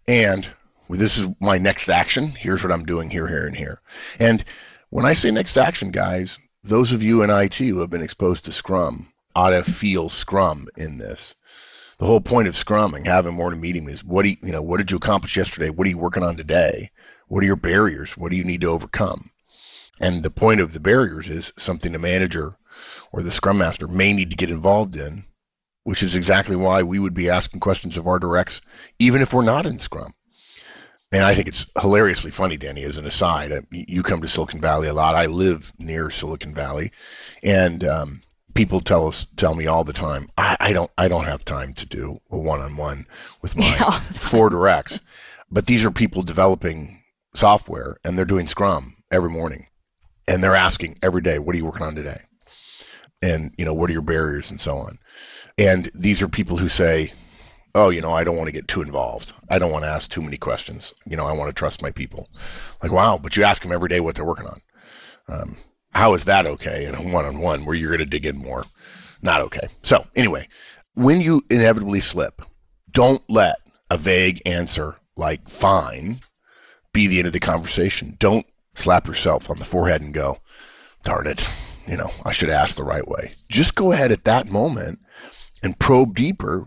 And 0.07 0.49
well, 0.87 0.99
this 0.99 1.17
is 1.17 1.27
my 1.39 1.57
next 1.57 1.89
action. 1.89 2.29
Here's 2.29 2.63
what 2.63 2.71
I'm 2.71 2.85
doing 2.85 3.09
here, 3.09 3.27
here, 3.27 3.45
and 3.45 3.55
here. 3.55 3.79
And 4.19 4.43
when 4.89 5.05
I 5.05 5.13
say 5.13 5.31
next 5.31 5.57
action, 5.57 5.91
guys, 5.91 6.37
those 6.63 6.93
of 6.93 7.03
you 7.03 7.21
in 7.21 7.29
IT 7.29 7.55
who 7.55 7.79
have 7.79 7.89
been 7.89 8.01
exposed 8.01 8.45
to 8.45 8.51
Scrum 8.51 9.13
ought 9.35 9.49
to 9.49 9.63
feel 9.63 10.09
Scrum 10.09 10.67
in 10.77 10.97
this. 10.97 11.35
The 11.97 12.05
whole 12.05 12.21
point 12.21 12.47
of 12.47 12.55
Scrumming, 12.55 13.05
having 13.05 13.33
more 13.33 13.45
morning 13.45 13.61
meeting 13.61 13.89
is 13.89 14.03
what 14.03 14.23
do 14.23 14.29
you, 14.29 14.37
you 14.41 14.51
know, 14.51 14.61
what 14.61 14.77
did 14.77 14.91
you 14.91 14.97
accomplish 14.97 15.37
yesterday? 15.37 15.69
What 15.69 15.87
are 15.87 15.89
you 15.89 15.97
working 15.97 16.23
on 16.23 16.35
today? 16.35 16.91
What 17.27 17.41
are 17.43 17.47
your 17.47 17.55
barriers? 17.55 18.17
What 18.17 18.31
do 18.31 18.37
you 18.37 18.43
need 18.43 18.61
to 18.61 18.67
overcome? 18.67 19.31
And 19.99 20.21
the 20.21 20.29
point 20.29 20.59
of 20.59 20.73
the 20.73 20.79
barriers 20.79 21.29
is 21.29 21.53
something 21.57 21.93
the 21.93 21.99
manager 21.99 22.57
or 23.11 23.21
the 23.21 23.31
Scrum 23.31 23.57
Master 23.57 23.87
may 23.87 24.11
need 24.11 24.29
to 24.29 24.35
get 24.35 24.49
involved 24.49 24.97
in, 24.97 25.25
which 25.83 26.03
is 26.03 26.15
exactly 26.15 26.55
why 26.55 26.83
we 26.83 26.99
would 26.99 27.13
be 27.13 27.29
asking 27.29 27.61
questions 27.61 27.95
of 27.95 28.07
our 28.07 28.19
directs, 28.19 28.59
even 28.99 29.21
if 29.21 29.33
we're 29.33 29.41
not 29.41 29.65
in 29.65 29.79
Scrum. 29.79 30.13
And 31.15 31.23
I 31.23 31.33
think 31.33 31.47
it's 31.47 31.65
hilariously 31.79 32.29
funny, 32.29 32.57
Danny, 32.57 32.83
as 32.83 32.97
an 32.97 33.05
aside. 33.05 33.49
uh, 33.53 33.61
You 33.71 34.03
come 34.03 34.21
to 34.21 34.27
Silicon 34.27 34.59
Valley 34.59 34.89
a 34.89 34.93
lot. 34.93 35.15
I 35.15 35.27
live 35.27 35.71
near 35.79 36.09
Silicon 36.09 36.53
Valley, 36.53 36.91
and 37.41 37.85
um, 37.85 38.21
people 38.53 38.81
tell 38.81 39.07
us, 39.07 39.25
tell 39.37 39.55
me 39.55 39.65
all 39.65 39.85
the 39.85 39.93
time, 39.93 40.27
I, 40.37 40.57
I 40.59 40.73
don't, 40.73 40.91
I 40.97 41.07
don't 41.07 41.23
have 41.23 41.45
time 41.45 41.73
to 41.75 41.85
do 41.85 42.19
a 42.29 42.37
one-on-one 42.37 43.05
with 43.41 43.55
my 43.55 43.63
Yeah. 43.79 43.91
four 44.11 44.49
directs. 44.49 44.99
But 45.49 45.67
these 45.67 45.85
are 45.85 45.91
people 45.91 46.21
developing 46.21 47.01
software, 47.33 47.95
and 48.03 48.17
they're 48.17 48.25
doing 48.25 48.45
Scrum 48.47 48.97
every 49.09 49.29
morning, 49.29 49.67
and 50.27 50.43
they're 50.43 50.53
asking 50.53 50.97
every 51.01 51.21
day, 51.21 51.39
"What 51.39 51.55
are 51.55 51.57
you 51.57 51.65
working 51.65 51.83
on 51.83 51.95
today?" 51.95 52.23
And 53.21 53.53
you 53.57 53.63
know, 53.63 53.73
what 53.73 53.89
are 53.89 53.93
your 53.93 54.01
barriers, 54.01 54.51
and 54.51 54.59
so 54.59 54.75
on. 54.75 54.97
And 55.57 55.89
these 55.95 56.21
are 56.21 56.27
people 56.27 56.57
who 56.57 56.67
say, 56.67 57.13
oh, 57.75 57.89
you 57.89 58.01
know, 58.01 58.13
I 58.13 58.23
don't 58.23 58.37
want 58.37 58.47
to 58.47 58.53
get 58.53 58.67
too 58.67 58.81
involved. 58.81 59.33
I 59.49 59.59
don't 59.59 59.71
want 59.71 59.83
to 59.83 59.89
ask 59.89 60.09
too 60.09 60.21
many 60.21 60.37
questions. 60.37 60.93
You 61.05 61.17
know, 61.17 61.25
I 61.25 61.33
want 61.33 61.49
to 61.49 61.53
trust 61.53 61.81
my 61.81 61.91
people. 61.91 62.29
Like, 62.81 62.91
wow, 62.91 63.19
but 63.21 63.35
you 63.35 63.43
ask 63.43 63.61
them 63.61 63.73
every 63.73 63.89
day 63.89 63.99
what 63.99 64.15
they're 64.15 64.25
working 64.25 64.47
on. 64.47 64.61
Um, 65.27 65.57
how 65.93 66.13
is 66.13 66.25
that 66.25 66.47
okay 66.47 66.85
in 66.85 66.95
a 66.95 67.01
one 67.01 67.25
on 67.25 67.39
one 67.39 67.65
where 67.65 67.75
you're 67.75 67.89
going 67.89 67.99
to 67.99 68.05
dig 68.05 68.25
in 68.25 68.37
more? 68.37 68.65
Not 69.21 69.41
okay. 69.41 69.67
So, 69.83 70.07
anyway, 70.15 70.47
when 70.95 71.19
you 71.19 71.43
inevitably 71.49 71.99
slip, 71.99 72.41
don't 72.91 73.21
let 73.29 73.57
a 73.91 73.97
vague 73.97 74.41
answer 74.45 74.95
like 75.17 75.49
fine 75.49 76.19
be 76.93 77.07
the 77.07 77.19
end 77.19 77.27
of 77.27 77.33
the 77.33 77.39
conversation. 77.39 78.15
Don't 78.19 78.45
slap 78.73 79.05
yourself 79.05 79.49
on 79.49 79.59
the 79.59 79.65
forehead 79.65 80.01
and 80.01 80.13
go, 80.13 80.37
darn 81.03 81.27
it, 81.27 81.45
you 81.87 81.97
know, 81.97 82.11
I 82.23 82.31
should 82.31 82.49
ask 82.49 82.75
the 82.75 82.83
right 82.83 83.07
way. 83.07 83.33
Just 83.49 83.75
go 83.75 83.91
ahead 83.91 84.11
at 84.11 84.23
that 84.23 84.47
moment 84.47 84.99
and 85.61 85.77
probe 85.77 86.15
deeper 86.15 86.65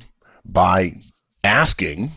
by 0.48 0.94
asking 1.44 2.12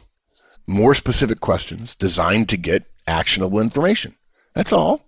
more 0.67 0.95
specific 0.95 1.39
questions 1.39 1.95
designed 1.95 2.50
to 2.50 2.57
get 2.57 2.85
actionable 3.07 3.59
information. 3.59 4.15
That's 4.53 4.73
all. 4.73 5.05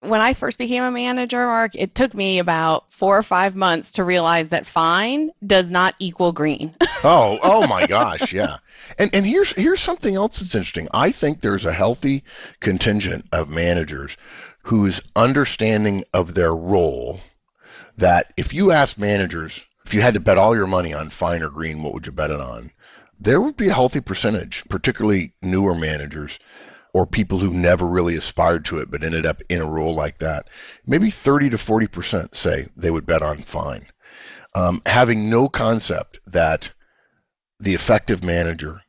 When 0.00 0.20
I 0.20 0.32
first 0.32 0.58
became 0.58 0.84
a 0.84 0.92
manager, 0.92 1.44
Mark, 1.44 1.72
it 1.74 1.96
took 1.96 2.14
me 2.14 2.38
about 2.38 2.92
four 2.92 3.18
or 3.18 3.22
five 3.22 3.56
months 3.56 3.92
to 3.92 4.04
realize 4.04 4.50
that 4.50 4.64
fine 4.64 5.32
does 5.44 5.70
not 5.70 5.96
equal 5.98 6.32
green. 6.32 6.76
oh, 7.04 7.40
oh 7.42 7.66
my 7.66 7.84
gosh, 7.86 8.32
yeah. 8.32 8.58
And 8.96 9.10
and 9.12 9.26
here's 9.26 9.52
here's 9.54 9.80
something 9.80 10.14
else 10.14 10.38
that's 10.38 10.54
interesting. 10.54 10.86
I 10.94 11.10
think 11.10 11.40
there's 11.40 11.64
a 11.64 11.72
healthy 11.72 12.22
contingent 12.60 13.26
of 13.32 13.48
managers 13.48 14.16
whose 14.64 15.00
understanding 15.16 16.04
of 16.14 16.34
their 16.34 16.54
role 16.54 17.20
that 17.96 18.32
if 18.36 18.54
you 18.54 18.70
ask 18.70 18.98
managers 18.98 19.64
if 19.88 19.94
you 19.94 20.02
had 20.02 20.12
to 20.12 20.20
bet 20.20 20.36
all 20.36 20.54
your 20.54 20.66
money 20.66 20.92
on 20.92 21.08
fine 21.08 21.42
or 21.42 21.48
green, 21.48 21.82
what 21.82 21.94
would 21.94 22.04
you 22.04 22.12
bet 22.12 22.30
it 22.30 22.38
on? 22.38 22.72
There 23.18 23.40
would 23.40 23.56
be 23.56 23.70
a 23.70 23.74
healthy 23.74 24.02
percentage, 24.02 24.62
particularly 24.68 25.32
newer 25.40 25.74
managers 25.74 26.38
or 26.92 27.06
people 27.06 27.38
who 27.38 27.50
never 27.50 27.86
really 27.86 28.14
aspired 28.14 28.66
to 28.66 28.76
it 28.76 28.90
but 28.90 29.02
ended 29.02 29.24
up 29.24 29.40
in 29.48 29.62
a 29.62 29.70
role 29.70 29.94
like 29.94 30.18
that. 30.18 30.46
Maybe 30.86 31.08
30 31.08 31.48
to 31.48 31.56
40% 31.56 32.34
say 32.34 32.66
they 32.76 32.90
would 32.90 33.06
bet 33.06 33.22
on 33.22 33.38
fine. 33.38 33.86
Um, 34.54 34.82
having 34.84 35.30
no 35.30 35.48
concept 35.48 36.20
that 36.26 36.72
the 37.58 37.74
effective 37.74 38.22
manager 38.22 38.82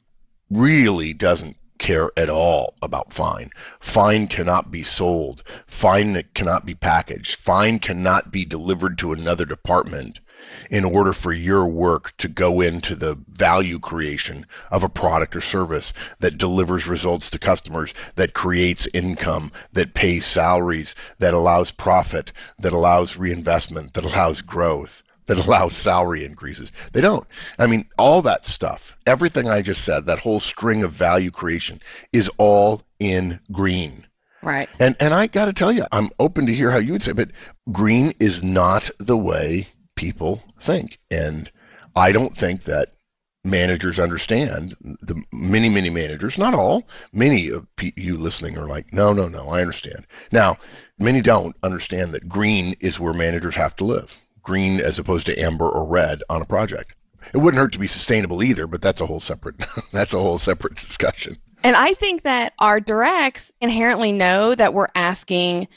really 0.49 1.13
doesn't 1.13 1.55
care 1.77 2.11
at 2.17 2.29
all 2.29 2.75
about 2.81 3.13
fine. 3.13 3.51
Fine 3.79 4.27
cannot 4.27 4.69
be 4.69 4.83
sold. 4.83 5.43
Fine 5.65 6.21
cannot 6.33 6.65
be 6.65 6.75
packaged. 6.75 7.37
Fine 7.37 7.79
cannot 7.79 8.33
be 8.33 8.43
delivered 8.43 8.97
to 8.97 9.13
another 9.13 9.45
department 9.45 10.19
in 10.69 10.85
order 10.85 11.13
for 11.13 11.31
your 11.31 11.65
work 11.65 12.15
to 12.17 12.27
go 12.27 12.61
into 12.61 12.95
the 12.95 13.17
value 13.27 13.79
creation 13.79 14.45
of 14.71 14.83
a 14.83 14.89
product 14.89 15.35
or 15.35 15.41
service 15.41 15.93
that 16.19 16.37
delivers 16.37 16.87
results 16.87 17.29
to 17.29 17.39
customers, 17.39 17.93
that 18.15 18.33
creates 18.33 18.87
income, 18.93 19.51
that 19.73 19.93
pays 19.93 20.25
salaries, 20.25 20.95
that 21.19 21.33
allows 21.33 21.71
profit, 21.71 22.31
that 22.57 22.73
allows 22.73 23.17
reinvestment, 23.17 23.93
that 23.93 24.05
allows 24.05 24.41
growth 24.41 25.03
that 25.29 25.37
allows 25.47 25.77
salary 25.77 26.25
increases. 26.25 26.71
They 26.91 27.01
don't. 27.01 27.25
I 27.57 27.67
mean, 27.67 27.87
all 27.97 28.21
that 28.23 28.45
stuff, 28.45 28.97
everything 29.05 29.47
I 29.47 29.61
just 29.61 29.85
said, 29.85 30.05
that 30.05 30.19
whole 30.19 30.39
string 30.39 30.83
of 30.83 30.91
value 30.91 31.31
creation 31.31 31.81
is 32.11 32.29
all 32.37 32.81
in 32.99 33.39
green. 33.51 34.07
Right. 34.41 34.69
And 34.79 34.95
and 34.99 35.13
I 35.13 35.27
got 35.27 35.45
to 35.45 35.53
tell 35.53 35.71
you, 35.71 35.85
I'm 35.91 36.09
open 36.19 36.45
to 36.45 36.53
hear 36.53 36.71
how 36.71 36.77
you 36.77 36.93
would 36.93 37.01
say, 37.01 37.11
but 37.11 37.31
green 37.71 38.13
is 38.19 38.41
not 38.41 38.89
the 38.97 39.17
way 39.17 39.67
people 39.99 40.43
think. 40.59 40.99
And 41.11 41.51
I 41.95 42.11
don't 42.11 42.35
think 42.35 42.63
that 42.63 42.89
managers 43.45 43.99
understand 43.99 44.75
the 44.81 45.23
many 45.31 45.69
many 45.69 45.89
managers 45.89 46.37
not 46.37 46.53
all 46.53 46.85
many 47.13 47.47
of 47.47 47.65
you 47.95 48.17
listening 48.17 48.57
are 48.57 48.67
like 48.67 48.93
no 48.93 49.13
no 49.13 49.29
no 49.29 49.47
i 49.47 49.61
understand 49.61 50.05
now 50.29 50.57
many 50.99 51.21
don't 51.21 51.55
understand 51.63 52.13
that 52.13 52.27
green 52.27 52.75
is 52.81 52.99
where 52.99 53.13
managers 53.13 53.55
have 53.55 53.73
to 53.73 53.85
live 53.85 54.17
green 54.49 54.79
as 54.79 54.97
opposed 54.97 55.27
to 55.27 55.39
amber 55.39 55.69
or 55.69 55.85
red 55.85 56.23
on 56.27 56.41
a 56.41 56.45
project. 56.45 56.95
It 57.33 57.37
wouldn't 57.37 57.61
hurt 57.61 57.73
to 57.73 57.79
be 57.79 57.85
sustainable 57.85 58.41
either, 58.41 58.65
but 58.65 58.81
that's 58.81 58.99
a 58.99 59.05
whole 59.05 59.19
separate 59.19 59.63
that's 59.93 60.13
a 60.13 60.19
whole 60.19 60.39
separate 60.39 60.75
discussion. 60.75 61.37
And 61.63 61.75
I 61.75 61.93
think 61.93 62.23
that 62.23 62.53
our 62.57 62.79
directs 62.79 63.51
inherently 63.61 64.11
know 64.11 64.55
that 64.55 64.73
we're 64.73 64.87
asking 64.95 65.67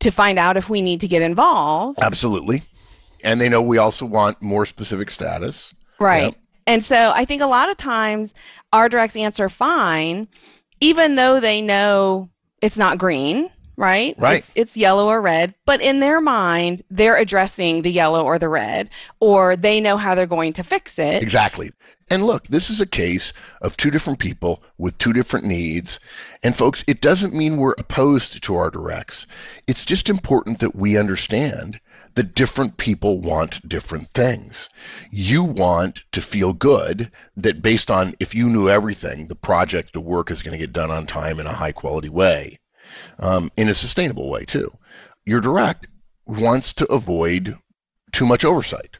to 0.00 0.10
find 0.10 0.38
out 0.38 0.56
if 0.56 0.68
we 0.68 0.82
need 0.82 1.00
to 1.00 1.08
get 1.08 1.22
involved. 1.22 2.00
Absolutely. 2.02 2.62
And 3.24 3.40
they 3.40 3.48
know 3.48 3.62
we 3.62 3.78
also 3.78 4.06
want 4.06 4.42
more 4.42 4.66
specific 4.66 5.10
status. 5.10 5.74
Right. 5.98 6.24
Yep. 6.24 6.34
And 6.66 6.84
so 6.84 7.12
I 7.14 7.24
think 7.24 7.42
a 7.42 7.46
lot 7.46 7.70
of 7.70 7.76
times 7.76 8.34
our 8.72 8.88
directs 8.88 9.16
answer 9.16 9.48
fine, 9.48 10.28
even 10.80 11.14
though 11.14 11.40
they 11.40 11.62
know 11.62 12.30
it's 12.60 12.76
not 12.76 12.98
green 12.98 13.50
right? 13.78 14.16
Right. 14.18 14.38
It's, 14.38 14.52
it's, 14.56 14.76
yellow 14.76 15.06
or 15.06 15.20
red, 15.22 15.54
but 15.64 15.80
in 15.80 16.00
their 16.00 16.20
mind, 16.20 16.82
they're 16.90 17.16
addressing 17.16 17.82
the 17.82 17.92
yellow 17.92 18.24
or 18.24 18.36
the 18.36 18.48
red, 18.48 18.90
or 19.20 19.54
they 19.54 19.80
know 19.80 19.96
how 19.96 20.16
they're 20.16 20.26
going 20.26 20.52
to 20.54 20.64
fix 20.64 20.98
it. 20.98 21.22
Exactly. 21.22 21.70
And 22.10 22.26
look, 22.26 22.48
this 22.48 22.70
is 22.70 22.80
a 22.80 22.86
case 22.86 23.32
of 23.62 23.76
two 23.76 23.90
different 23.90 24.18
people 24.18 24.62
with 24.78 24.98
two 24.98 25.12
different 25.12 25.46
needs. 25.46 26.00
And 26.42 26.56
folks, 26.56 26.82
it 26.88 27.00
doesn't 27.00 27.34
mean 27.34 27.56
we're 27.56 27.74
opposed 27.78 28.42
to 28.42 28.56
our 28.56 28.70
directs. 28.70 29.26
It's 29.68 29.84
just 29.84 30.10
important 30.10 30.58
that 30.58 30.74
we 30.74 30.96
understand 30.96 31.80
that 32.18 32.34
different 32.34 32.78
people 32.78 33.20
want 33.20 33.66
different 33.68 34.08
things. 34.08 34.68
You 35.08 35.44
want 35.44 36.02
to 36.10 36.20
feel 36.20 36.52
good 36.52 37.12
that 37.36 37.62
based 37.62 37.92
on 37.92 38.14
if 38.18 38.34
you 38.34 38.46
knew 38.46 38.68
everything, 38.68 39.28
the 39.28 39.36
project, 39.36 39.92
the 39.92 40.00
work 40.00 40.28
is 40.28 40.42
going 40.42 40.50
to 40.50 40.58
get 40.58 40.72
done 40.72 40.90
on 40.90 41.06
time 41.06 41.38
in 41.38 41.46
a 41.46 41.52
high 41.52 41.70
quality 41.70 42.08
way 42.08 42.58
um, 43.20 43.52
in 43.56 43.68
a 43.68 43.74
sustainable 43.74 44.28
way 44.28 44.44
too. 44.44 44.72
Your 45.24 45.40
direct 45.40 45.86
wants 46.26 46.72
to 46.74 46.92
avoid 46.92 47.56
too 48.10 48.26
much 48.26 48.44
oversight. 48.44 48.98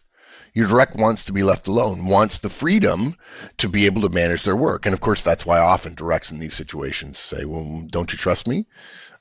Your 0.55 0.69
direct 0.69 0.95
wants 0.95 1.25
to 1.25 1.33
be 1.33 1.43
left 1.43 1.67
alone, 1.67 2.07
wants 2.07 2.39
the 2.39 2.49
freedom 2.49 3.17
to 3.57 3.69
be 3.69 3.85
able 3.87 4.03
to 4.03 4.09
manage 4.09 4.45
their 4.45 4.57
work. 4.57 4.87
And 4.87 4.93
of 4.93 5.01
course, 5.01 5.23
that's 5.23 5.45
why 5.45 5.59
often 5.59 5.95
directs 5.95 6.31
in 6.31 6.39
these 6.39 6.55
situations 6.55 7.19
say, 7.19 7.45
Well, 7.45 7.89
don't 7.91 8.13
you 8.13 8.19
trust 8.19 8.47
me? 8.47 8.67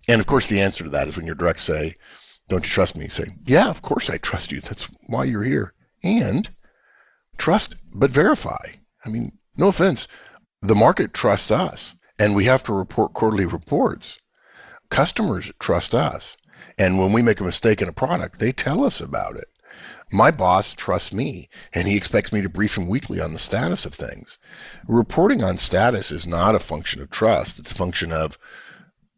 And 0.07 0.19
of 0.19 0.27
course, 0.27 0.45
the 0.45 0.61
answer 0.61 0.83
to 0.83 0.89
that 0.91 1.07
is 1.07 1.17
when 1.17 1.25
your 1.25 1.33
directs 1.33 1.63
say, 1.63 1.95
Don't 2.49 2.65
you 2.65 2.71
trust 2.71 2.97
me? 2.97 3.09
say, 3.09 3.35
Yeah, 3.45 3.69
of 3.69 3.81
course 3.81 4.09
I 4.09 4.17
trust 4.17 4.51
you. 4.51 4.59
That's 4.59 4.89
why 5.07 5.25
you're 5.25 5.43
here. 5.43 5.73
And 6.03 6.49
trust, 7.37 7.75
but 7.93 8.11
verify. 8.11 8.57
I 9.05 9.09
mean, 9.09 9.37
no 9.55 9.67
offense. 9.67 10.07
The 10.61 10.75
market 10.75 11.13
trusts 11.13 11.51
us, 11.51 11.95
and 12.17 12.35
we 12.35 12.45
have 12.45 12.63
to 12.63 12.73
report 12.73 13.13
quarterly 13.13 13.45
reports 13.45 14.19
customers 14.89 15.51
trust 15.59 15.93
us. 15.93 16.37
And 16.77 16.99
when 16.99 17.11
we 17.11 17.21
make 17.21 17.39
a 17.39 17.45
mistake 17.45 17.81
in 17.81 17.89
a 17.89 17.93
product, 17.93 18.39
they 18.39 18.51
tell 18.51 18.83
us 18.83 19.01
about 19.01 19.35
it. 19.35 19.47
My 20.11 20.31
boss 20.31 20.73
trusts 20.73 21.11
me 21.11 21.49
and 21.73 21.87
he 21.87 21.97
expects 21.97 22.31
me 22.31 22.41
to 22.41 22.49
brief 22.49 22.77
him 22.77 22.87
weekly 22.87 23.19
on 23.19 23.33
the 23.33 23.39
status 23.39 23.85
of 23.85 23.93
things. 23.93 24.37
Reporting 24.87 25.43
on 25.43 25.57
status 25.57 26.11
is 26.11 26.25
not 26.25 26.55
a 26.55 26.59
function 26.59 27.01
of 27.01 27.09
trust, 27.09 27.59
it's 27.59 27.71
a 27.71 27.75
function 27.75 28.11
of 28.11 28.37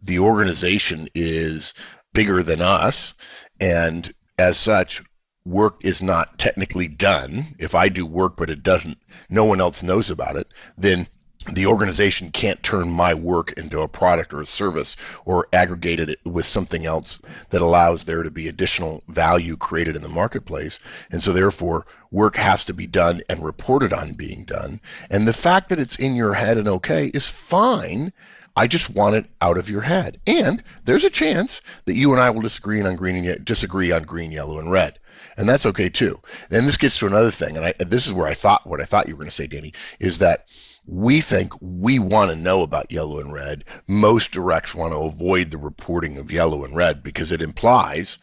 the 0.02 0.18
organization 0.18 1.08
is 1.14 1.74
bigger 2.14 2.44
than 2.44 2.62
us. 2.62 3.14
And 3.60 4.14
as 4.38 4.58
such, 4.58 5.04
work 5.46 5.84
is 5.84 6.02
not 6.02 6.38
technically 6.38 6.88
done. 6.88 7.56
If 7.60 7.74
I 7.76 7.90
do 7.90 8.06
work, 8.06 8.38
but 8.38 8.50
it 8.50 8.64
doesn't, 8.64 8.98
no 9.30 9.46
one 9.46 9.60
else 9.60 9.84
knows 9.84 10.10
about 10.10 10.36
it, 10.36 10.48
then 10.78 11.08
the 11.54 11.66
organization 11.66 12.32
can't 12.32 12.62
turn 12.62 12.92
my 12.92 13.14
work 13.14 13.54
into 13.54 13.82
a 13.82 13.88
product 13.88 14.34
or 14.34 14.42
a 14.42 14.46
service 14.46 14.98
or 15.26 15.48
aggregate 15.54 16.00
it 16.00 16.20
with 16.26 16.46
something 16.46 16.86
else 16.86 17.22
that 17.50 17.62
allows 17.62 18.04
there 18.04 18.24
to 18.24 18.30
be 18.30 18.48
additional 18.48 19.04
value 19.08 19.56
created 19.56 19.96
in 19.96 20.02
the 20.02 20.10
marketplace. 20.10 20.80
And 21.10 21.24
so 21.24 21.32
therefore 21.32 21.86
work 22.12 22.36
has 22.36 22.66
to 22.66 22.74
be 22.74 22.88
done 22.88 23.22
and 23.30 23.44
reported 23.44 23.94
on 23.94 24.14
being 24.14 24.44
done. 24.44 24.82
And 25.10 25.28
the 25.28 25.34
fact 25.34 25.70
that 25.70 25.80
it's 25.80 25.96
in 25.96 26.16
your 26.16 26.34
head 26.34 26.58
and 26.58 26.68
okay 26.68 27.08
is 27.08 27.30
fine. 27.30 28.12
I 28.60 28.68
just 28.68 28.90
want 28.90 29.16
it 29.16 29.26
out 29.42 29.58
of 29.58 29.70
your 29.70 29.82
head. 29.82 30.20
And 30.28 30.62
there's 30.84 31.06
a 31.06 31.10
chance 31.10 31.62
that 31.86 31.96
you 31.96 32.12
and 32.12 32.22
I 32.22 32.30
will 32.30 32.42
disagree 32.42 32.82
on 32.82 32.96
green 32.98 33.26
and 33.26 33.46
disagree 33.46 33.92
on 33.92 34.04
green, 34.04 34.32
yellow, 34.32 34.60
and 34.60 34.72
red 34.72 35.00
and 35.38 35.48
that's 35.48 35.66
okay 35.66 35.88
too. 35.88 36.20
And 36.52 36.68
this 36.68 36.76
gets 36.76 37.00
to 37.00 37.08
another 37.08 37.32
thing, 37.32 37.56
and 37.56 37.66
I, 37.66 37.74
this 37.80 38.06
is 38.06 38.12
where 38.12 38.28
I 38.28 38.34
thought 38.34 38.68
what 38.68 38.82
I 38.82 38.86
thought 38.86 39.08
you 39.08 39.16
were 39.16 39.22
going 39.22 39.30
to 39.30 39.36
say, 39.36 39.48
Danny, 39.48 39.74
is 40.00 40.18
that 40.18 40.44
we 40.86 41.22
think 41.22 41.54
we 41.62 41.98
want 41.98 42.32
to 42.32 42.36
know 42.36 42.62
about 42.62 42.92
yellow 42.92 43.20
and 43.20 43.34
red. 43.34 43.64
Most 43.88 44.32
directs 44.32 44.76
want 44.76 44.92
to 44.92 45.00
avoid 45.00 45.52
the 45.52 45.58
reporting 45.58 46.18
of 46.18 46.32
yellow 46.32 46.66
and 46.66 46.76
red 46.76 47.04
because 47.04 47.32
it 47.32 47.42
implies 47.42 48.18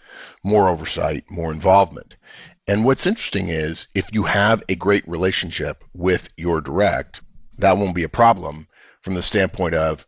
more 0.44 0.68
oversight, 0.68 1.24
more 1.30 1.52
involvement. 1.52 2.16
And 2.66 2.84
what's 2.84 3.06
interesting 3.06 3.48
is 3.48 3.86
if 3.94 4.12
you 4.12 4.24
have 4.24 4.62
a 4.68 4.74
great 4.74 5.06
relationship 5.08 5.84
with 5.94 6.28
your 6.36 6.60
direct, 6.60 7.22
that 7.56 7.78
won't 7.78 7.94
be 7.94 8.02
a 8.02 8.08
problem 8.08 8.68
from 9.00 9.14
the 9.14 9.22
standpoint 9.22 9.74
of 9.74 10.06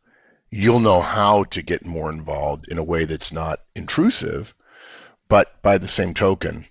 you'll 0.50 0.80
know 0.80 1.00
how 1.00 1.44
to 1.44 1.62
get 1.62 1.86
more 1.86 2.10
involved 2.10 2.66
in 2.68 2.78
a 2.78 2.84
way 2.84 3.04
that's 3.04 3.32
not 3.32 3.60
intrusive. 3.74 4.54
But 5.28 5.60
by 5.62 5.78
the 5.78 5.88
same 5.88 6.14
token, 6.14 6.66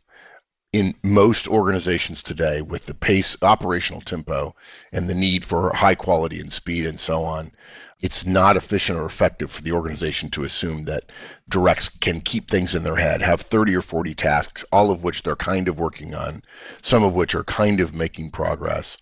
in 0.74 0.96
most 1.02 1.48
organizations 1.48 2.22
today 2.22 2.62
with 2.62 2.86
the 2.86 2.94
pace 2.94 3.38
operational 3.42 4.02
tempo 4.02 4.54
and 4.92 5.10
the 5.10 5.14
need 5.14 5.46
for 5.46 5.74
high 5.74 5.96
quality 5.96 6.40
and 6.40 6.52
speed 6.52 6.86
and 6.86 7.00
so 7.00 7.24
on 7.24 7.52
it's 8.00 8.28
not 8.28 8.58
efficient 8.58 9.00
or 9.00 9.06
effective 9.06 9.50
for 9.50 9.62
the 9.62 9.72
organization 9.72 10.30
to 10.30 10.44
assume 10.44 10.84
that 10.84 11.10
directs 11.50 11.90
can 11.90 12.20
keep 12.20 12.50
things 12.50 12.76
in 12.76 12.84
their 12.84 12.98
head 12.98 13.22
have 13.22 13.42
30 13.42 13.76
or 13.76 13.82
40 13.82 14.14
tasks 14.14 14.66
all 14.72 14.92
of 14.92 15.04
which 15.04 15.24
they're 15.24 15.38
kind 15.38 15.70
of 15.70 15.80
working 15.80 16.14
on 16.14 16.44
some 16.82 17.04
of 17.04 17.16
which 17.16 17.34
are 17.34 17.46
kind 17.46 17.80
of 17.80 17.96
making 17.96 18.30
progress 18.30 18.98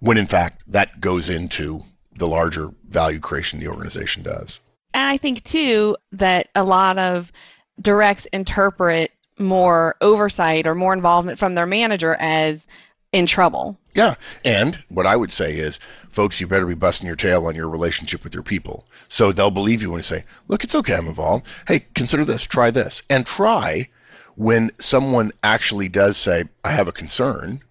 when 0.00 0.18
in 0.18 0.26
fact 0.26 0.62
that 0.66 1.00
goes 1.00 1.30
into 1.30 1.80
the 2.18 2.28
larger 2.28 2.70
value 2.88 3.20
creation 3.20 3.58
the 3.58 3.68
organization 3.68 4.22
does 4.22 4.60
and 4.94 5.08
i 5.08 5.16
think 5.16 5.42
too 5.44 5.96
that 6.12 6.48
a 6.54 6.64
lot 6.64 6.98
of 6.98 7.32
directs 7.80 8.26
interpret 8.26 9.10
more 9.38 9.96
oversight 10.00 10.66
or 10.66 10.74
more 10.74 10.92
involvement 10.92 11.38
from 11.38 11.54
their 11.54 11.66
manager 11.66 12.16
as 12.16 12.66
in 13.12 13.26
trouble. 13.26 13.78
Yeah. 13.94 14.14
And 14.44 14.82
what 14.88 15.06
I 15.06 15.16
would 15.16 15.32
say 15.32 15.54
is, 15.54 15.80
folks, 16.10 16.40
you 16.40 16.46
better 16.46 16.66
be 16.66 16.74
busting 16.74 17.06
your 17.06 17.16
tail 17.16 17.46
on 17.46 17.54
your 17.54 17.68
relationship 17.68 18.22
with 18.22 18.34
your 18.34 18.42
people. 18.42 18.86
So 19.08 19.32
they'll 19.32 19.50
believe 19.50 19.82
you 19.82 19.90
when 19.90 19.98
you 19.98 20.02
say, 20.02 20.24
look, 20.46 20.62
it's 20.62 20.74
okay, 20.74 20.94
I'm 20.94 21.06
involved. 21.06 21.46
Hey, 21.66 21.86
consider 21.94 22.24
this, 22.24 22.42
try 22.42 22.70
this. 22.70 23.02
And 23.08 23.26
try 23.26 23.88
when 24.36 24.70
someone 24.78 25.32
actually 25.42 25.88
does 25.88 26.16
say, 26.16 26.44
I 26.64 26.70
have 26.72 26.86
a 26.86 26.92
concern, 26.92 27.62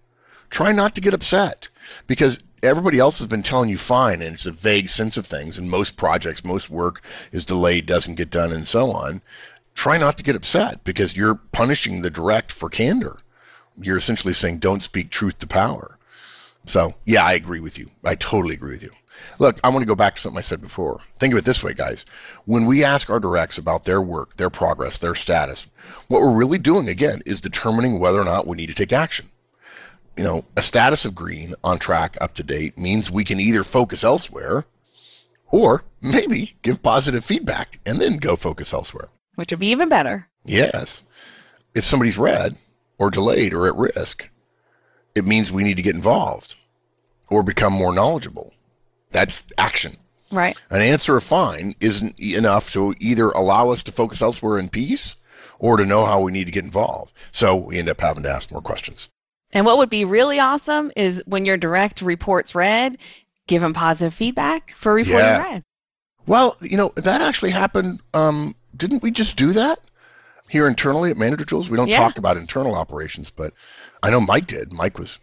try 0.50 0.72
not 0.72 0.94
to 0.94 1.00
get 1.00 1.14
upset 1.14 1.68
because 2.06 2.40
everybody 2.62 2.98
else 2.98 3.18
has 3.18 3.26
been 3.26 3.42
telling 3.42 3.70
you 3.70 3.78
fine 3.78 4.20
and 4.22 4.34
it's 4.34 4.46
a 4.46 4.50
vague 4.50 4.88
sense 4.88 5.16
of 5.16 5.26
things 5.26 5.58
and 5.58 5.70
most 5.70 5.96
projects 5.96 6.44
most 6.44 6.70
work 6.70 7.02
is 7.32 7.44
delayed 7.44 7.86
doesn't 7.86 8.16
get 8.16 8.30
done 8.30 8.52
and 8.52 8.66
so 8.66 8.90
on. 8.90 9.22
Try 9.74 9.96
not 9.96 10.16
to 10.16 10.24
get 10.24 10.34
upset 10.34 10.82
because 10.82 11.16
you're 11.16 11.36
punishing 11.36 12.02
the 12.02 12.10
direct 12.10 12.50
for 12.50 12.68
candor. 12.68 13.18
You're 13.76 13.96
essentially 13.96 14.32
saying 14.32 14.58
don't 14.58 14.82
speak 14.82 15.10
truth 15.10 15.38
to 15.38 15.46
power. 15.46 15.98
So 16.64 16.94
yeah 17.04 17.24
i 17.24 17.32
agree 17.32 17.60
with 17.60 17.78
you. 17.78 17.90
I 18.04 18.14
totally 18.14 18.54
agree 18.54 18.72
with 18.72 18.82
you. 18.82 18.92
Look 19.38 19.60
i 19.62 19.68
want 19.68 19.82
to 19.82 19.86
go 19.86 19.94
back 19.94 20.16
to 20.16 20.20
something 20.20 20.38
i 20.38 20.42
said 20.42 20.60
before. 20.60 21.00
Think 21.18 21.32
of 21.32 21.38
it 21.38 21.44
this 21.44 21.62
way 21.62 21.74
guys. 21.74 22.04
When 22.44 22.66
we 22.66 22.82
ask 22.82 23.08
our 23.08 23.20
directs 23.20 23.58
about 23.58 23.84
their 23.84 24.02
work 24.02 24.36
their 24.36 24.50
progress 24.50 24.98
their 24.98 25.14
status 25.14 25.68
what 26.08 26.20
we're 26.20 26.34
really 26.34 26.58
doing 26.58 26.88
again 26.88 27.22
is 27.24 27.40
determining 27.40 27.98
whether 27.98 28.20
or 28.20 28.24
not 28.24 28.46
we 28.46 28.56
need 28.56 28.66
to 28.66 28.74
take 28.74 28.92
action 28.92 29.30
you 30.18 30.24
know, 30.24 30.42
a 30.56 30.62
status 30.62 31.04
of 31.04 31.14
green 31.14 31.54
on 31.62 31.78
track 31.78 32.18
up 32.20 32.34
to 32.34 32.42
date 32.42 32.76
means 32.76 33.08
we 33.08 33.24
can 33.24 33.38
either 33.38 33.62
focus 33.62 34.02
elsewhere 34.02 34.64
or 35.50 35.84
maybe 36.02 36.56
give 36.62 36.82
positive 36.82 37.24
feedback 37.24 37.78
and 37.86 38.00
then 38.00 38.16
go 38.16 38.34
focus 38.34 38.72
elsewhere. 38.72 39.08
Which 39.36 39.52
would 39.52 39.60
be 39.60 39.68
even 39.68 39.88
better. 39.88 40.28
Yes. 40.44 41.04
If 41.72 41.84
somebody's 41.84 42.18
red 42.18 42.56
or 42.98 43.10
delayed 43.10 43.54
or 43.54 43.68
at 43.68 43.76
risk, 43.76 44.28
it 45.14 45.24
means 45.24 45.52
we 45.52 45.62
need 45.62 45.76
to 45.76 45.82
get 45.82 45.94
involved 45.94 46.56
or 47.30 47.44
become 47.44 47.72
more 47.72 47.94
knowledgeable. 47.94 48.52
That's 49.12 49.44
action. 49.56 49.98
Right. 50.32 50.58
An 50.68 50.82
answer 50.82 51.16
of 51.16 51.22
fine 51.22 51.76
isn't 51.78 52.18
enough 52.18 52.72
to 52.72 52.94
either 52.98 53.30
allow 53.30 53.70
us 53.70 53.84
to 53.84 53.92
focus 53.92 54.20
elsewhere 54.20 54.58
in 54.58 54.68
peace 54.68 55.14
or 55.60 55.76
to 55.76 55.86
know 55.86 56.06
how 56.06 56.20
we 56.20 56.32
need 56.32 56.46
to 56.46 56.52
get 56.52 56.64
involved. 56.64 57.12
So 57.30 57.54
we 57.54 57.78
end 57.78 57.88
up 57.88 58.00
having 58.00 58.24
to 58.24 58.30
ask 58.30 58.50
more 58.50 58.60
questions. 58.60 59.08
And 59.52 59.64
what 59.64 59.78
would 59.78 59.90
be 59.90 60.04
really 60.04 60.38
awesome 60.38 60.92
is 60.94 61.22
when 61.26 61.44
your 61.44 61.56
direct 61.56 62.02
reports 62.02 62.54
read, 62.54 62.98
give 63.46 63.62
them 63.62 63.72
positive 63.72 64.12
feedback 64.12 64.72
for 64.72 64.94
reporting 64.94 65.20
yeah. 65.20 65.42
red. 65.42 65.64
Well, 66.26 66.56
you 66.60 66.76
know, 66.76 66.92
that 66.96 67.22
actually 67.22 67.50
happened. 67.50 68.00
Um, 68.12 68.54
didn't 68.76 69.02
we 69.02 69.10
just 69.10 69.36
do 69.36 69.52
that 69.52 69.78
here 70.48 70.68
internally 70.68 71.10
at 71.10 71.16
Manager 71.16 71.46
Tools? 71.46 71.70
We 71.70 71.78
don't 71.78 71.88
yeah. 71.88 72.00
talk 72.00 72.18
about 72.18 72.36
internal 72.36 72.74
operations, 72.74 73.30
but 73.30 73.54
I 74.02 74.10
know 74.10 74.20
Mike 74.20 74.46
did. 74.46 74.72
Mike 74.72 74.98
was 74.98 75.20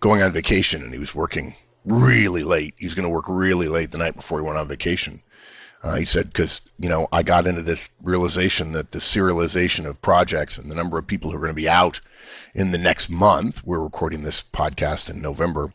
going 0.00 0.22
on 0.22 0.32
vacation 0.32 0.82
and 0.82 0.92
he 0.92 0.98
was 0.98 1.14
working 1.14 1.54
really 1.84 2.42
late. 2.42 2.74
He 2.78 2.86
was 2.86 2.94
going 2.94 3.06
to 3.06 3.14
work 3.14 3.26
really 3.28 3.68
late 3.68 3.90
the 3.90 3.98
night 3.98 4.16
before 4.16 4.38
he 4.40 4.44
went 4.44 4.58
on 4.58 4.66
vacation. 4.66 5.22
Uh, 5.82 5.96
he 5.96 6.04
said, 6.04 6.26
because, 6.26 6.60
you 6.78 6.88
know, 6.88 7.08
I 7.10 7.22
got 7.22 7.46
into 7.46 7.62
this 7.62 7.88
realization 8.02 8.72
that 8.72 8.90
the 8.90 8.98
serialization 8.98 9.86
of 9.86 10.02
projects 10.02 10.58
and 10.58 10.70
the 10.70 10.74
number 10.74 10.98
of 10.98 11.06
people 11.06 11.30
who 11.30 11.36
are 11.38 11.40
going 11.40 11.50
to 11.50 11.54
be 11.54 11.68
out 11.68 12.00
in 12.54 12.70
the 12.70 12.78
next 12.78 13.08
month, 13.08 13.64
we're 13.64 13.82
recording 13.82 14.22
this 14.22 14.42
podcast 14.42 15.08
in 15.08 15.22
November, 15.22 15.72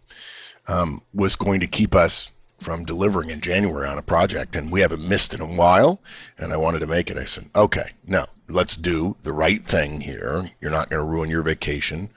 um, 0.67 1.01
was 1.13 1.35
going 1.35 1.59
to 1.59 1.67
keep 1.67 1.95
us 1.95 2.31
from 2.59 2.85
delivering 2.85 3.29
in 3.29 3.41
January 3.41 3.87
on 3.87 3.97
a 3.97 4.03
project. 4.03 4.55
And 4.55 4.71
we 4.71 4.81
haven't 4.81 5.07
missed 5.07 5.33
in 5.33 5.41
a 5.41 5.45
while. 5.45 6.01
And 6.37 6.53
I 6.53 6.57
wanted 6.57 6.79
to 6.79 6.87
make 6.87 7.09
it. 7.09 7.17
I 7.17 7.25
said, 7.25 7.49
okay, 7.55 7.91
no, 8.05 8.27
let's 8.47 8.77
do 8.77 9.17
the 9.23 9.33
right 9.33 9.65
thing 9.65 10.01
here. 10.01 10.51
You're 10.61 10.71
not 10.71 10.89
going 10.89 11.03
to 11.03 11.11
ruin 11.11 11.29
your 11.29 11.41
vacation. 11.41 12.11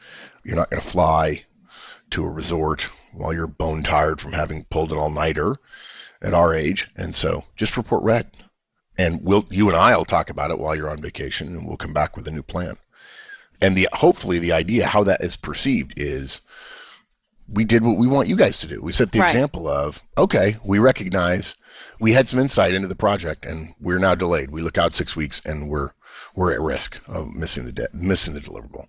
You're 0.44 0.56
not 0.56 0.70
going 0.70 0.82
to 0.82 0.86
fly 0.86 1.44
to 2.10 2.24
a 2.24 2.30
resort 2.30 2.88
while 3.12 3.32
you're 3.32 3.46
bone 3.46 3.82
tired 3.82 4.20
from 4.20 4.32
having 4.32 4.64
pulled 4.64 4.92
an 4.92 4.98
all 4.98 5.10
nighter 5.10 5.56
at 6.22 6.34
our 6.34 6.54
age. 6.54 6.88
And 6.96 7.14
so 7.14 7.44
just 7.56 7.76
report 7.76 8.02
red. 8.02 8.30
And 8.96 9.22
we'll, 9.22 9.46
you 9.50 9.68
and 9.68 9.76
I 9.76 9.96
will 9.96 10.04
talk 10.04 10.28
about 10.28 10.50
it 10.50 10.58
while 10.58 10.74
you're 10.74 10.90
on 10.90 11.00
vacation 11.00 11.48
and 11.48 11.66
we'll 11.66 11.76
come 11.76 11.92
back 11.92 12.16
with 12.16 12.26
a 12.26 12.32
new 12.32 12.42
plan. 12.42 12.76
And 13.60 13.76
the, 13.76 13.88
hopefully 13.92 14.38
the 14.38 14.52
idea 14.52 14.86
how 14.86 15.04
that 15.04 15.22
is 15.22 15.36
perceived 15.36 15.94
is 15.96 16.40
we 17.48 17.64
did 17.64 17.84
what 17.84 17.96
we 17.96 18.06
want 18.06 18.28
you 18.28 18.36
guys 18.36 18.60
to 18.60 18.66
do. 18.66 18.82
We 18.82 18.92
set 18.92 19.12
the 19.12 19.20
right. 19.20 19.28
example 19.28 19.68
of, 19.68 20.02
okay, 20.16 20.56
we 20.64 20.78
recognize 20.78 21.54
we 22.00 22.12
had 22.12 22.28
some 22.28 22.38
insight 22.40 22.74
into 22.74 22.88
the 22.88 22.96
project 22.96 23.44
and 23.46 23.74
we're 23.80 23.98
now 23.98 24.14
delayed. 24.14 24.50
We 24.50 24.62
look 24.62 24.78
out 24.78 24.94
six 24.94 25.16
weeks 25.16 25.40
and 25.44 25.68
we're, 25.68 25.92
we're 26.34 26.52
at 26.52 26.60
risk 26.60 27.00
of 27.06 27.34
missing 27.34 27.64
the, 27.64 27.72
de- 27.72 27.88
missing 27.92 28.34
the 28.34 28.40
deliverable. 28.40 28.86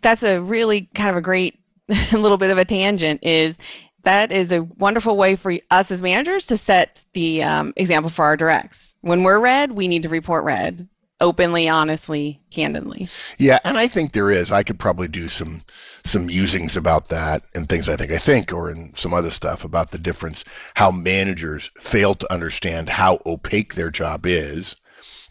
That's 0.00 0.22
a 0.22 0.40
really 0.40 0.88
kind 0.94 1.10
of 1.10 1.16
a 1.16 1.22
great 1.22 1.58
little 2.12 2.38
bit 2.38 2.50
of 2.50 2.58
a 2.58 2.64
tangent 2.64 3.20
is 3.22 3.58
that 4.02 4.32
is 4.32 4.52
a 4.52 4.62
wonderful 4.62 5.16
way 5.16 5.36
for 5.36 5.54
us 5.70 5.90
as 5.90 6.02
managers 6.02 6.46
to 6.46 6.56
set 6.56 7.04
the 7.12 7.42
um, 7.42 7.72
example 7.76 8.10
for 8.10 8.24
our 8.24 8.36
directs. 8.36 8.94
When 9.00 9.22
we're 9.22 9.40
red, 9.40 9.72
we 9.72 9.88
need 9.88 10.02
to 10.04 10.08
report 10.08 10.44
red 10.44 10.88
openly, 11.22 11.68
honestly, 11.68 12.40
candidly. 12.50 13.08
Yeah, 13.38 13.60
and 13.64 13.78
I 13.78 13.86
think 13.86 14.12
there 14.12 14.30
is. 14.30 14.50
I 14.50 14.64
could 14.64 14.78
probably 14.78 15.08
do 15.08 15.28
some 15.28 15.62
some 16.04 16.26
musings 16.26 16.76
about 16.76 17.08
that 17.08 17.44
and 17.54 17.68
things 17.68 17.88
I 17.88 17.96
think 17.96 18.10
I 18.10 18.18
think 18.18 18.52
or 18.52 18.68
in 18.68 18.92
some 18.94 19.14
other 19.14 19.30
stuff 19.30 19.64
about 19.64 19.92
the 19.92 19.98
difference 19.98 20.44
how 20.74 20.90
managers 20.90 21.70
fail 21.78 22.16
to 22.16 22.32
understand 22.32 22.90
how 22.90 23.20
opaque 23.24 23.74
their 23.74 23.90
job 23.90 24.26
is 24.26 24.74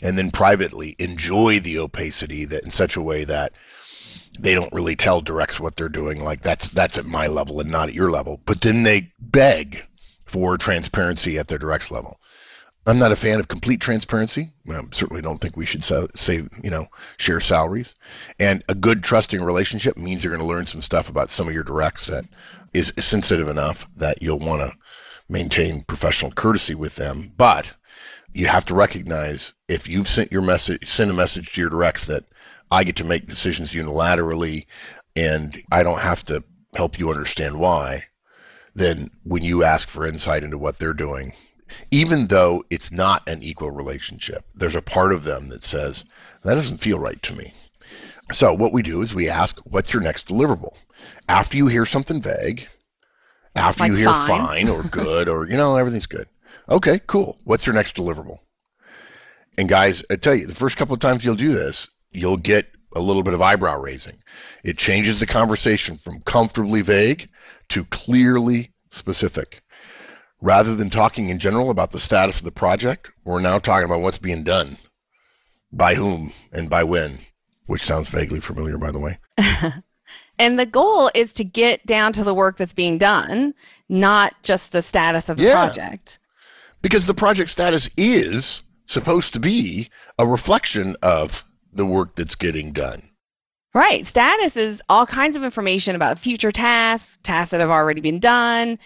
and 0.02 0.18
then 0.18 0.32
privately 0.32 0.96
enjoy 0.98 1.60
the 1.60 1.78
opacity 1.78 2.46
that 2.46 2.64
in 2.64 2.72
such 2.72 2.96
a 2.96 3.02
way 3.02 3.26
that 3.26 3.52
they 4.42 4.56
don't 4.56 4.74
really 4.74 4.96
tell 4.96 5.22
directs 5.22 5.60
what 5.60 5.76
they're 5.76 5.90
doing. 5.90 6.24
Like 6.24 6.42
that's 6.42 6.70
that's 6.70 6.98
at 6.98 7.06
my 7.06 7.28
level 7.28 7.60
and 7.60 7.72
not 7.72 7.90
at 7.90 7.96
your 7.96 8.12
level. 8.12 8.42
But 8.46 8.62
then 8.62 8.84
they 8.84 9.14
beg 9.20 9.86
for 10.26 10.58
transparency 10.58 11.38
at 11.38 11.48
their 11.48 11.60
directs 11.60 11.92
level. 11.92 12.20
I'm 12.88 12.98
not 12.98 13.12
a 13.12 13.16
fan 13.16 13.40
of 13.40 13.48
complete 13.48 13.80
transparency. 13.80 14.54
I 14.68 14.82
certainly 14.90 15.22
don't 15.22 15.40
think 15.40 15.56
we 15.56 15.68
should 15.68 15.84
say, 15.84 16.48
you 16.64 16.72
know, 16.72 16.88
share 17.18 17.40
salaries. 17.40 17.94
And 18.40 18.64
a 18.68 18.74
good 18.74 19.04
trusting 19.04 19.44
relationship 19.44 19.98
means 19.98 20.24
you're 20.24 20.36
going 20.36 20.48
to 20.48 20.52
learn 20.52 20.66
some 20.66 20.82
stuff 20.82 21.08
about 21.08 21.30
some 21.30 21.48
of 21.48 21.54
your 21.54 21.64
directs 21.64 22.08
that 22.08 22.26
is 22.74 22.92
sensitive 22.98 23.48
enough 23.48 23.88
that 23.96 24.24
you'll 24.24 24.40
want 24.40 24.62
to 24.62 24.76
maintain 25.30 25.84
professional 25.84 26.32
courtesy 26.32 26.74
with 26.74 26.96
them. 26.96 27.34
But 27.38 27.74
you 28.34 28.48
have 28.48 28.66
to 28.66 28.74
recognize 28.74 29.54
if 29.68 29.88
you've 29.88 30.08
sent 30.08 30.32
your 30.32 30.42
message, 30.42 30.90
sent 30.90 31.12
a 31.12 31.14
message 31.14 31.54
to 31.54 31.62
your 31.62 31.70
directs 31.70 32.06
that 32.08 32.24
I 32.72 32.84
get 32.84 32.96
to 32.98 33.04
make 33.04 33.28
decisions 33.28 33.74
unilaterally 33.74 34.66
and 35.16 35.62
I 35.72 35.84
don't 35.84 36.00
have 36.00 36.24
to 36.26 36.44
help 36.76 36.98
you 36.98 37.10
understand 37.10 37.60
why, 37.60 38.06
then 38.74 39.12
when 39.24 39.44
you 39.44 39.64
ask 39.64 39.90
for 39.90 40.06
insight 40.06 40.44
into 40.44 40.58
what 40.58 40.80
they're 40.80 40.94
doing, 40.94 41.34
even 41.90 42.28
though 42.28 42.64
it's 42.70 42.92
not 42.92 43.28
an 43.28 43.44
equal 43.44 43.72
relationship, 43.72 44.46
there's 44.56 44.76
a 44.76 44.82
part 44.82 45.14
of 45.14 45.24
them 45.24 45.50
that 45.50 45.64
says, 45.64 46.06
that 46.44 46.56
doesn't 46.56 46.80
feel 46.80 46.98
right 46.98 47.22
to 47.24 47.36
me. 47.36 47.54
So 48.32 48.54
what 48.54 48.72
we 48.72 48.82
do 48.82 49.02
is 49.02 49.14
we 49.14 49.30
ask, 49.30 49.60
what's 49.66 49.94
your 49.94 50.02
next 50.02 50.28
deliverable? 50.28 50.76
After 51.28 51.58
you 51.58 51.68
hear 51.68 51.86
something 51.86 52.22
vague, 52.22 52.68
after 53.56 53.84
like 53.84 53.92
you 53.92 53.98
hear 53.98 54.14
fine. 54.14 54.28
fine 54.28 54.70
or 54.70 54.84
good 54.92 55.28
or, 55.28 55.50
you 55.50 55.58
know, 55.58 55.76
everything's 55.76 56.08
good. 56.08 56.28
Okay, 56.70 57.02
cool. 57.08 57.38
What's 57.44 57.68
your 57.68 57.74
next 57.74 57.98
deliverable? 57.98 58.40
And 59.58 59.68
guys, 59.68 60.04
I 60.10 60.16
tell 60.16 60.34
you, 60.34 60.48
the 60.48 60.56
first 60.56 60.78
couple 60.78 60.94
of 60.94 61.02
times 61.02 61.26
you'll 61.26 61.36
do 61.36 61.52
this, 61.52 61.90
you'll 62.12 62.38
get 62.38 62.68
a 62.96 63.00
little 63.00 63.24
bit 63.24 63.34
of 63.34 63.42
eyebrow 63.42 63.80
raising. 63.80 64.22
It 64.64 64.78
changes 64.78 65.20
the 65.20 65.26
conversation 65.26 65.98
from 65.98 66.22
comfortably 66.22 66.82
vague 66.82 67.30
to 67.70 67.86
clearly 67.86 68.74
specific. 68.90 69.62
Rather 70.42 70.76
than 70.76 70.90
talking 70.90 71.30
in 71.30 71.40
general 71.40 71.70
about 71.70 71.92
the 71.92 72.00
status 72.00 72.40
of 72.40 72.46
the 72.46 72.52
project, 72.52 73.12
we're 73.24 73.42
now 73.42 73.60
talking 73.60 73.86
about 73.86 74.02
what's 74.02 74.18
being 74.18 74.44
done, 74.44 74.78
by 75.72 75.96
whom, 75.96 76.34
and 76.52 76.70
by 76.70 76.84
when, 76.84 77.20
which 77.68 77.84
sounds 77.84 78.10
vaguely 78.10 78.40
familiar, 78.40 78.78
by 78.78 78.92
the 78.92 79.00
way. 79.00 79.20
and 80.40 80.60
the 80.60 80.66
goal 80.66 81.12
is 81.14 81.32
to 81.34 81.44
get 81.44 81.86
down 81.86 82.12
to 82.14 82.24
the 82.24 82.34
work 82.34 82.58
that's 82.58 82.74
being 82.74 82.98
done, 82.98 83.54
not 83.88 84.34
just 84.42 84.72
the 84.72 84.82
status 84.82 85.30
of 85.30 85.38
the 85.38 85.44
yeah. 85.44 85.66
project. 85.66 86.18
Because 86.82 87.06
the 87.06 87.14
project 87.14 87.52
status 87.52 87.90
is 87.96 88.64
supposed 88.88 89.34
to 89.34 89.40
be 89.40 89.90
a 90.18 90.26
reflection 90.26 90.96
of 91.04 91.44
the 91.74 91.86
work 91.86 92.16
that's 92.16 92.36
getting 92.36 92.72
done. 92.72 93.12
Right. 93.74 94.06
Status 94.06 94.58
is 94.58 94.82
all 94.90 95.06
kinds 95.06 95.38
of 95.38 95.44
information 95.44 95.96
about 95.96 96.20
future 96.20 96.52
tasks, 96.52 97.20
tasks 97.24 97.52
that 97.52 97.62
have 97.62 97.70
already 97.70 98.02
been 98.02 98.20
done. 98.20 98.78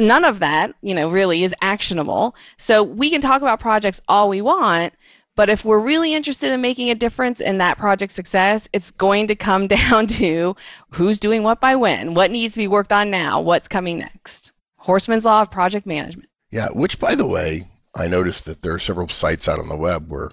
None 0.00 0.24
of 0.24 0.40
that, 0.40 0.74
you 0.82 0.92
know, 0.92 1.08
really 1.08 1.44
is 1.44 1.54
actionable. 1.60 2.34
So 2.58 2.82
we 2.82 3.10
can 3.10 3.20
talk 3.20 3.42
about 3.42 3.60
projects 3.60 4.00
all 4.08 4.28
we 4.28 4.42
want, 4.42 4.92
but 5.36 5.48
if 5.48 5.64
we're 5.64 5.78
really 5.78 6.14
interested 6.14 6.52
in 6.52 6.60
making 6.60 6.90
a 6.90 6.96
difference 6.96 7.40
in 7.40 7.58
that 7.58 7.78
project's 7.78 8.14
success, 8.14 8.68
it's 8.72 8.90
going 8.92 9.28
to 9.28 9.36
come 9.36 9.66
down 9.68 10.08
to 10.08 10.56
who's 10.90 11.20
doing 11.20 11.44
what 11.44 11.60
by 11.60 11.76
when, 11.76 12.14
what 12.14 12.32
needs 12.32 12.54
to 12.54 12.60
be 12.60 12.68
worked 12.68 12.92
on 12.92 13.10
now, 13.10 13.40
what's 13.40 13.68
coming 13.68 13.98
next. 13.98 14.52
Horstman's 14.84 15.24
Law 15.24 15.42
of 15.42 15.50
Project 15.50 15.86
Management. 15.86 16.28
Yeah, 16.50 16.68
which, 16.68 16.98
by 16.98 17.14
the 17.14 17.26
way, 17.26 17.68
I 17.96 18.06
noticed 18.06 18.44
that 18.46 18.62
there 18.62 18.74
are 18.74 18.78
several 18.78 19.08
sites 19.08 19.48
out 19.48 19.58
on 19.58 19.68
the 19.68 19.76
web 19.76 20.10
where 20.10 20.32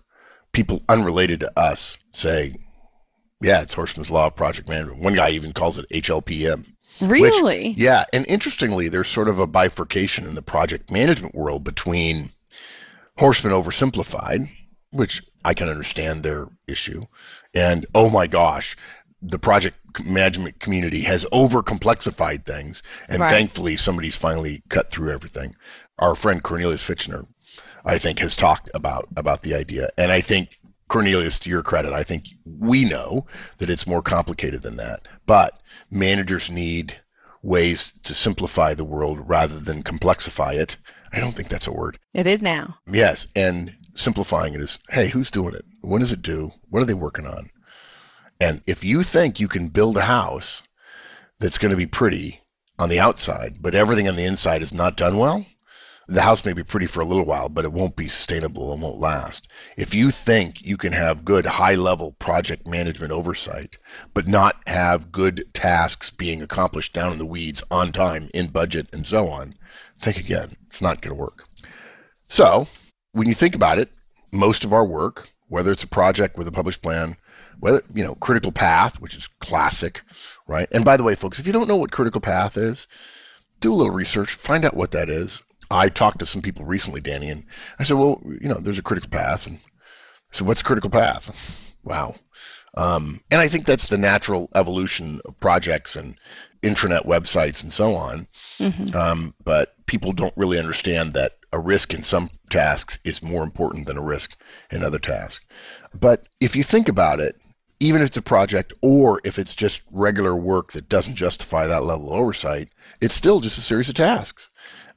people 0.51 0.81
unrelated 0.89 1.39
to 1.41 1.59
us 1.59 1.97
say, 2.13 2.55
Yeah, 3.41 3.61
it's 3.61 3.75
Horstman's 3.75 4.11
Law 4.11 4.27
of 4.27 4.35
Project 4.35 4.67
Management. 4.69 5.01
One 5.01 5.15
guy 5.15 5.29
even 5.31 5.53
calls 5.53 5.79
it 5.79 5.89
HLPM. 5.89 6.73
Really? 6.99 7.69
Which, 7.69 7.77
yeah, 7.77 8.05
and 8.13 8.25
interestingly, 8.27 8.87
there's 8.89 9.07
sort 9.07 9.29
of 9.29 9.39
a 9.39 9.47
bifurcation 9.47 10.25
in 10.27 10.35
the 10.35 10.41
project 10.41 10.91
management 10.91 11.33
world 11.33 11.63
between 11.63 12.31
Horseman 13.17 13.53
oversimplified, 13.53 14.49
which 14.91 15.23
I 15.43 15.53
can 15.53 15.69
understand 15.69 16.23
their 16.23 16.47
issue, 16.67 17.05
and 17.53 17.85
oh 17.95 18.09
my 18.09 18.27
gosh, 18.27 18.75
the 19.21 19.39
project 19.39 19.77
management 20.03 20.59
community 20.59 21.01
has 21.01 21.25
overcomplexified 21.31 22.45
things, 22.45 22.83
and 23.07 23.21
Right. 23.21 23.29
thankfully 23.31 23.77
somebody's 23.77 24.15
finally 24.15 24.61
cut 24.69 24.91
through 24.91 25.11
everything. 25.11 25.55
Our 25.97 26.13
friend 26.13 26.43
Cornelius 26.43 26.85
Fichtner, 26.87 27.25
I 27.85 27.97
think, 27.97 28.19
has 28.19 28.35
talked 28.35 28.69
about 28.73 29.07
about 29.15 29.43
the 29.43 29.55
idea, 29.55 29.89
and 29.97 30.11
I 30.11 30.21
think 30.21 30.59
Cornelius, 30.87 31.39
to 31.39 31.49
your 31.49 31.63
credit, 31.63 31.93
I 31.93 32.03
think 32.03 32.25
we 32.45 32.83
know 32.83 33.25
that 33.59 33.69
it's 33.69 33.87
more 33.87 34.01
complicated 34.01 34.61
than 34.61 34.75
that. 34.75 35.07
But 35.25 35.57
managers 35.89 36.49
need 36.49 36.97
ways 37.41 37.93
to 38.03 38.13
simplify 38.13 38.73
the 38.73 38.83
world 38.83 39.19
rather 39.27 39.57
than 39.59 39.83
complexify 39.83 40.55
it. 40.55 40.75
I 41.13 41.19
don't 41.19 41.31
think 41.31 41.47
that's 41.47 41.67
a 41.67 41.71
word. 41.71 41.97
It 42.13 42.27
is 42.27 42.41
now. 42.41 42.75
Yes, 42.85 43.27
and 43.35 43.73
simplifying 43.95 44.53
it 44.53 44.61
is, 44.61 44.79
hey, 44.89 45.07
who's 45.07 45.31
doing 45.31 45.55
it? 45.55 45.65
When 45.81 46.01
does 46.01 46.11
it 46.11 46.21
due? 46.21 46.51
What 46.69 46.83
are 46.83 46.85
they 46.85 46.93
working 46.93 47.25
on? 47.25 47.49
And 48.39 48.61
if 48.67 48.83
you 48.83 49.03
think 49.03 49.39
you 49.39 49.47
can 49.47 49.69
build 49.69 49.95
a 49.95 50.01
house 50.01 50.61
that's 51.39 51.57
going 51.57 51.71
to 51.71 51.77
be 51.77 51.85
pretty 51.85 52.41
on 52.77 52.89
the 52.89 52.99
outside, 52.99 53.61
but 53.61 53.75
everything 53.75 54.09
on 54.09 54.15
the 54.15 54.25
inside 54.25 54.61
is 54.61 54.73
not 54.73 54.97
done 54.97 55.17
well, 55.17 55.45
the 56.11 56.23
house 56.23 56.43
may 56.43 56.51
be 56.51 56.63
pretty 56.63 56.87
for 56.87 56.99
a 56.99 57.05
little 57.05 57.25
while, 57.25 57.47
but 57.47 57.63
it 57.63 57.71
won't 57.71 57.95
be 57.95 58.09
sustainable 58.09 58.73
and 58.73 58.81
won't 58.81 58.99
last. 58.99 59.49
If 59.77 59.95
you 59.95 60.11
think 60.11 60.61
you 60.61 60.75
can 60.75 60.91
have 60.91 61.23
good 61.23 61.45
high 61.45 61.75
level 61.75 62.11
project 62.13 62.67
management 62.67 63.13
oversight, 63.13 63.77
but 64.13 64.27
not 64.27 64.57
have 64.67 65.13
good 65.13 65.45
tasks 65.53 66.09
being 66.09 66.41
accomplished 66.41 66.93
down 66.93 67.13
in 67.13 67.17
the 67.17 67.25
weeds 67.25 67.63
on 67.71 67.93
time, 67.93 68.29
in 68.33 68.49
budget, 68.49 68.87
and 68.91 69.07
so 69.07 69.29
on, 69.29 69.55
think 69.99 70.17
again. 70.17 70.57
It's 70.67 70.81
not 70.81 71.01
going 71.01 71.15
to 71.15 71.21
work. 71.21 71.45
So, 72.27 72.67
when 73.13 73.27
you 73.27 73.33
think 73.33 73.55
about 73.55 73.79
it, 73.79 73.89
most 74.33 74.65
of 74.65 74.73
our 74.73 74.85
work, 74.85 75.29
whether 75.47 75.71
it's 75.71 75.83
a 75.83 75.87
project 75.87 76.37
with 76.37 76.47
a 76.47 76.51
published 76.51 76.81
plan, 76.81 77.15
whether, 77.61 77.83
you 77.93 78.03
know, 78.03 78.15
critical 78.15 78.51
path, 78.51 78.99
which 78.99 79.15
is 79.15 79.27
classic, 79.39 80.01
right? 80.45 80.67
And 80.73 80.83
by 80.83 80.97
the 80.97 81.03
way, 81.03 81.15
folks, 81.15 81.39
if 81.39 81.47
you 81.47 81.53
don't 81.53 81.67
know 81.69 81.77
what 81.77 81.91
critical 81.91 82.21
path 82.21 82.57
is, 82.57 82.85
do 83.61 83.71
a 83.71 83.75
little 83.75 83.93
research, 83.93 84.33
find 84.33 84.65
out 84.65 84.75
what 84.75 84.91
that 84.91 85.09
is. 85.09 85.41
I 85.71 85.89
talked 85.89 86.19
to 86.19 86.25
some 86.25 86.41
people 86.41 86.65
recently, 86.65 87.01
Danny, 87.01 87.29
and 87.29 87.45
I 87.79 87.83
said, 87.83 87.97
well, 87.97 88.21
you 88.25 88.49
know, 88.49 88.59
there's 88.59 88.79
a 88.79 88.83
critical 88.83 89.09
path. 89.09 89.47
And 89.47 89.57
I 89.57 90.37
said, 90.37 90.45
what's 90.45 90.61
a 90.61 90.65
critical 90.65 90.89
path? 90.89 91.59
Wow. 91.83 92.15
Um, 92.75 93.21
and 93.31 93.41
I 93.41 93.47
think 93.47 93.65
that's 93.65 93.87
the 93.87 93.97
natural 93.97 94.49
evolution 94.53 95.19
of 95.25 95.39
projects 95.39 95.95
and 95.95 96.17
intranet 96.61 97.05
websites 97.05 97.63
and 97.63 97.73
so 97.73 97.95
on. 97.95 98.27
Mhm. 98.59 98.93
Um, 98.93 99.33
but 99.43 99.75
people 99.87 100.11
don't 100.13 100.35
really 100.37 100.59
understand 100.59 101.13
that 101.13 101.37
a 101.51 101.59
risk 101.59 101.93
in 101.93 102.03
some 102.03 102.29
tasks 102.49 102.99
is 103.03 103.21
more 103.23 103.43
important 103.43 103.87
than 103.87 103.97
a 103.97 104.03
risk 104.03 104.37
in 104.69 104.83
other 104.83 104.99
tasks. 104.99 105.45
But 105.93 106.27
if 106.39 106.55
you 106.55 106.63
think 106.63 106.87
about 106.87 107.19
it, 107.19 107.35
even 107.79 108.01
if 108.01 108.09
it's 108.09 108.17
a 108.17 108.21
project 108.21 108.73
or 108.81 109.19
if 109.23 109.39
it's 109.39 109.55
just 109.55 109.81
regular 109.91 110.35
work 110.35 110.71
that 110.71 110.87
doesn't 110.87 111.15
justify 111.15 111.65
that 111.65 111.83
level 111.83 112.13
of 112.13 112.19
oversight, 112.19 112.69
it's 113.01 113.15
still 113.15 113.41
just 113.41 113.57
a 113.57 113.61
series 113.61 113.89
of 113.89 113.95
tasks 113.95 114.49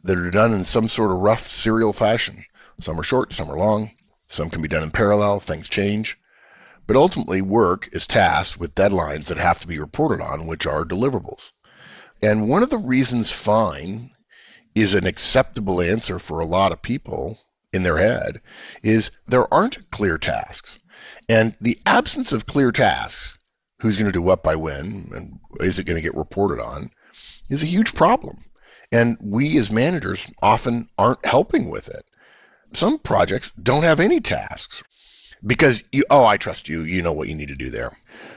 that 0.05 0.19
are 0.19 0.31
done 0.31 0.53
in 0.53 0.64
some 0.64 0.87
sort 0.87 1.11
of 1.11 1.19
rough 1.19 1.51
serial 1.51 1.93
fashion. 1.93 2.45
Some 2.81 3.01
are 3.01 3.05
short, 3.05 3.33
some 3.33 3.51
are 3.51 3.59
long, 3.59 3.90
some 4.29 4.51
can 4.51 4.62
be 4.62 4.69
done 4.69 4.83
in 4.83 4.90
parallel, 4.90 5.40
things 5.40 5.69
change. 5.69 6.19
But 6.87 6.97
ultimately, 6.97 7.40
work 7.40 7.88
is 7.93 8.07
tasked 8.07 8.61
with 8.61 8.75
deadlines 8.75 9.27
that 9.27 9.38
have 9.38 9.59
to 9.61 9.67
be 9.67 9.79
reported 9.79 10.23
on, 10.23 10.47
which 10.47 10.67
are 10.67 10.85
deliverables. 10.85 11.53
And 12.23 12.49
one 12.49 12.62
of 12.62 12.71
the 12.71 12.79
reasons 12.79 13.33
fine 13.33 14.11
is 14.75 14.95
an 14.95 15.07
acceptable 15.07 15.81
answer 15.81 16.19
for 16.19 16.40
a 16.40 16.47
lot 16.47 16.73
of 16.73 16.83
people 16.83 17.38
in 17.73 17.83
their 17.83 17.99
head 17.99 18.40
is 18.83 19.11
there 19.27 19.53
aren't 19.53 19.90
clear 19.90 20.19
tasks. 20.19 20.79
And 21.29 21.57
the 21.61 21.79
absence 21.87 22.33
of 22.33 22.47
clear 22.47 22.71
tasks, 22.71 23.38
who's 23.81 23.97
going 23.97 24.07
to 24.07 24.12
do 24.12 24.23
what 24.23 24.43
by 24.43 24.57
when, 24.57 25.11
and 25.14 25.38
is 25.61 25.79
it 25.79 25.85
going 25.85 25.97
to 25.97 26.03
get 26.03 26.14
reported 26.14 26.61
on, 26.61 26.90
is 27.49 27.62
a 27.62 27.67
huge 27.67 27.95
problem. 27.95 28.45
And 28.94 29.18
we 29.20 29.59
as 29.59 29.72
managers 29.72 30.30
often 30.40 30.88
aren't 30.96 31.26
helping 31.26 31.68
with 31.68 31.88
it. 31.88 32.07
Some 32.72 33.00
projects 33.00 33.50
don't 33.61 33.83
have 33.83 33.98
any 33.98 34.20
tasks 34.20 34.85
because 35.44 35.83
you, 35.90 36.04
oh, 36.11 36.24
I 36.24 36.37
trust 36.37 36.68
you. 36.68 36.85
You 36.85 37.02
know 37.02 37.12
what 37.12 37.28
you 37.28 37.35
need 37.35 37.48
to 37.48 37.57
do 37.57 37.70
there. 37.70 37.96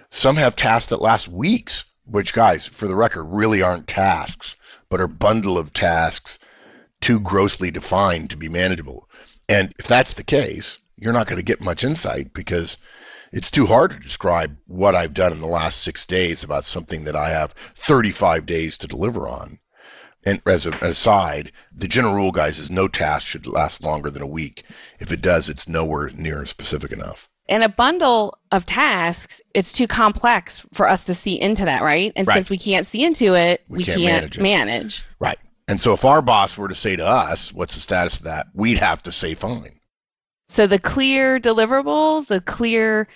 Some 0.09 0.37
have 0.37 0.55
tasks 0.55 0.89
that 0.89 0.99
last 0.99 1.27
weeks, 1.27 1.85
which, 2.05 2.33
guys, 2.33 2.65
for 2.65 2.87
the 2.87 2.95
record, 2.95 3.25
really 3.25 3.61
aren't 3.61 3.87
tasks, 3.87 4.55
but 4.89 4.99
are 4.99 5.07
bundle 5.07 5.59
of 5.59 5.73
tasks 5.73 6.39
too 7.01 7.19
grossly 7.19 7.69
defined 7.69 8.31
to 8.31 8.35
be 8.35 8.49
manageable. 8.49 9.07
And 9.47 9.75
if 9.77 9.85
that's 9.85 10.15
the 10.15 10.23
case, 10.23 10.79
you're 10.95 11.13
not 11.13 11.27
going 11.27 11.37
to 11.37 11.43
get 11.43 11.61
much 11.61 11.83
insight 11.83 12.33
because 12.33 12.79
it's 13.31 13.51
too 13.51 13.67
hard 13.67 13.91
to 13.91 13.99
describe 13.99 14.57
what 14.65 14.95
I've 14.95 15.13
done 15.13 15.33
in 15.33 15.39
the 15.39 15.45
last 15.45 15.83
six 15.83 16.03
days 16.03 16.43
about 16.43 16.65
something 16.65 17.03
that 17.03 17.15
I 17.15 17.29
have 17.29 17.53
35 17.75 18.47
days 18.47 18.75
to 18.79 18.87
deliver 18.87 19.27
on. 19.27 19.59
And 20.27 20.41
as 20.45 20.65
an 20.65 20.73
aside, 20.81 21.53
the 21.73 21.87
general 21.87 22.13
rule, 22.15 22.31
guys, 22.33 22.59
is 22.59 22.69
no 22.69 22.89
task 22.89 23.25
should 23.25 23.47
last 23.47 23.81
longer 23.81 24.09
than 24.11 24.21
a 24.21 24.27
week. 24.27 24.63
If 24.99 25.09
it 25.09 25.21
does, 25.21 25.47
it's 25.47 25.69
nowhere 25.69 26.09
near 26.09 26.45
specific 26.45 26.91
enough. 26.91 27.29
And 27.47 27.63
a 27.63 27.69
bundle 27.69 28.37
of 28.51 28.65
tasks, 28.65 29.41
it's 29.53 29.71
too 29.71 29.87
complex 29.87 30.65
for 30.73 30.89
us 30.89 31.05
to 31.05 31.13
see 31.13 31.39
into 31.39 31.63
that, 31.63 31.81
right? 31.81 32.11
And 32.17 32.27
Right. 32.27 32.35
since 32.35 32.49
we 32.49 32.57
can't 32.57 32.85
see 32.85 33.05
into 33.05 33.35
it, 33.35 33.63
We 33.69 33.77
we, 33.77 33.83
can't 33.85 33.99
can't, 34.01 34.11
manage 34.11 34.37
it. 34.37 34.41
manage. 34.41 35.03
Right. 35.21 35.39
And 35.69 35.81
so 35.81 35.93
if 35.93 36.03
our 36.03 36.21
boss 36.21 36.57
were 36.57 36.67
to 36.67 36.75
say 36.75 36.97
to 36.97 37.07
us, 37.07 37.53
what's 37.53 37.75
the 37.75 37.79
status 37.79 38.17
of 38.17 38.23
that? 38.23 38.47
We'd 38.53 38.79
have 38.79 39.01
to 39.03 39.13
say 39.13 39.33
fine. 39.33 39.79
So 40.49 40.67
the 40.67 40.79
clear 40.79 41.39
deliverables, 41.39 42.27
the 42.27 42.41
clear 42.41 43.07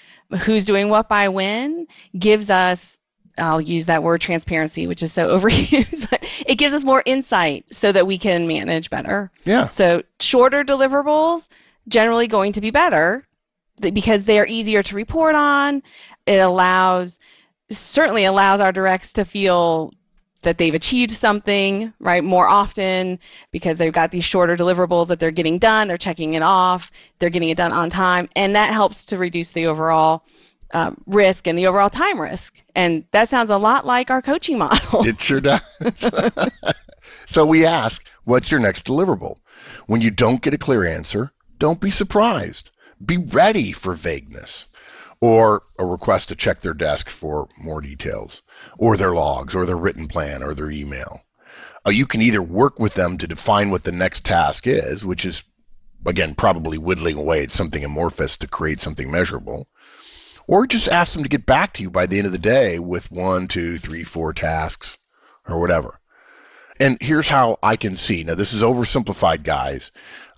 who's 0.44 0.64
doing 0.66 0.88
what 0.88 1.10
by 1.10 1.28
when 1.28 1.88
gives 2.18 2.50
us 2.50 2.98
I'll 3.42 3.62
use 3.62 3.88
that 3.88 4.04
word 4.04 4.22
transparency, 4.22 4.88
which 4.88 5.04
is 5.04 5.12
so 5.12 5.28
overused, 5.38 6.10
but 6.10 6.24
it 6.46 6.56
gives 6.56 6.74
us 6.74 6.84
more 6.84 7.04
insight 7.06 7.66
so 7.74 7.92
that 7.92 8.08
we 8.08 8.18
can 8.18 8.48
manage 8.48 8.90
better. 8.90 9.32
Yeah. 9.46 9.70
So 9.70 10.04
shorter 10.20 10.64
deliverables 10.64 11.50
generally 11.88 12.28
going 12.28 12.54
to 12.54 12.62
be 12.62 12.72
better 12.72 13.26
because 13.80 14.26
they're 14.26 14.48
easier 14.48 14.84
to 14.84 14.96
report 14.96 15.36
on. 15.36 15.82
It 16.26 16.38
allows 16.38 17.20
certainly 17.70 18.26
allows 18.26 18.60
our 18.60 18.72
directs 18.72 19.14
to 19.14 19.26
feel 19.26 19.94
that 20.42 20.58
they've 20.58 20.76
achieved 20.76 21.12
something 21.12 21.94
right 22.00 22.24
more 22.24 22.48
often 22.48 23.20
because 23.52 23.78
they've 23.78 23.94
got 23.94 24.12
these 24.12 24.26
shorter 24.26 24.58
deliverables 24.58 25.08
that 25.08 25.20
they're 25.20 25.32
getting 25.32 25.58
done 25.58 25.88
they're 25.88 25.98
checking 25.98 26.34
it 26.34 26.42
off 26.42 26.92
they're 27.20 27.30
getting 27.30 27.50
it 27.50 27.58
done 27.58 27.72
on 27.72 27.90
time 27.90 28.28
and 28.36 28.56
that 28.56 28.74
helps 28.74 29.06
to 29.06 29.18
reduce 29.18 29.52
the 29.52 29.66
overall 29.66 30.26
um, 30.74 31.02
risk 31.06 31.48
and 31.48 31.58
the 31.58 31.68
overall 31.68 31.90
time 31.90 32.20
risk 32.20 32.62
and 32.76 33.04
that 33.12 33.30
sounds 33.30 33.50
a 33.50 33.58
lot 33.58 33.86
like 33.86 34.10
our 34.10 34.22
coaching 34.22 34.58
model 34.58 35.06
It 35.06 35.22
sure 35.22 35.42
does. 35.42 35.62
so 37.26 37.46
we 37.46 37.66
ask, 37.66 38.06
what's 38.24 38.52
your 38.52 38.60
next 38.60 38.86
deliverable? 38.86 39.38
When 39.88 40.02
you 40.02 40.12
don't 40.12 40.42
get 40.42 40.54
a 40.54 40.58
clear 40.58 40.86
answer, 40.86 41.32
don't 41.58 41.82
be 41.82 41.92
surprised. 41.92 42.72
Be 43.04 43.18
ready 43.18 43.72
for 43.72 43.94
vagueness 43.94 44.68
or 45.20 45.64
a 45.78 45.86
request 45.86 46.28
to 46.30 46.36
check 46.36 46.62
their 46.62 46.74
desk 46.74 47.10
for 47.10 47.48
more 47.58 47.82
details 47.82 48.42
or 48.78 48.98
their 48.98 49.14
logs 49.14 49.56
or 49.56 49.66
their 49.66 49.78
written 49.78 50.08
plan 50.08 50.42
or 50.44 50.54
their 50.54 50.72
email. 50.72 51.22
Uh, 51.86 51.92
you 51.92 52.06
can 52.06 52.22
either 52.22 52.42
work 52.42 52.80
with 52.80 52.96
them 52.96 53.18
to 53.18 53.28
define 53.28 53.70
what 53.70 53.84
the 53.84 53.92
next 53.92 54.26
task 54.26 54.68
is, 54.68 55.06
which 55.06 55.26
is, 55.26 55.44
again, 56.06 56.36
probably 56.36 56.78
whittling 56.78 57.18
away 57.18 57.44
at 57.44 57.52
something 57.52 57.84
amorphous 57.84 58.38
to 58.38 58.48
create 58.48 58.80
something 58.80 59.10
measurable, 59.10 59.68
or 60.48 60.68
just 60.68 60.88
ask 60.88 61.14
them 61.14 61.24
to 61.24 61.30
get 61.30 61.46
back 61.46 61.74
to 61.74 61.84
you 61.84 61.90
by 61.90 62.06
the 62.06 62.18
end 62.18 62.26
of 62.26 62.32
the 62.32 62.38
day 62.38 62.80
with 62.80 63.12
one, 63.12 63.48
two, 63.48 63.78
three, 63.78 64.04
four 64.04 64.34
tasks 64.34 64.98
or 65.48 65.60
whatever. 65.60 66.00
And 66.80 66.98
here's 67.00 67.28
how 67.28 67.60
I 67.62 67.76
can 67.76 67.96
see. 67.96 68.24
Now, 68.24 68.36
this 68.36 68.54
is 68.54 68.64
oversimplified, 68.64 69.44
guys, 69.44 69.92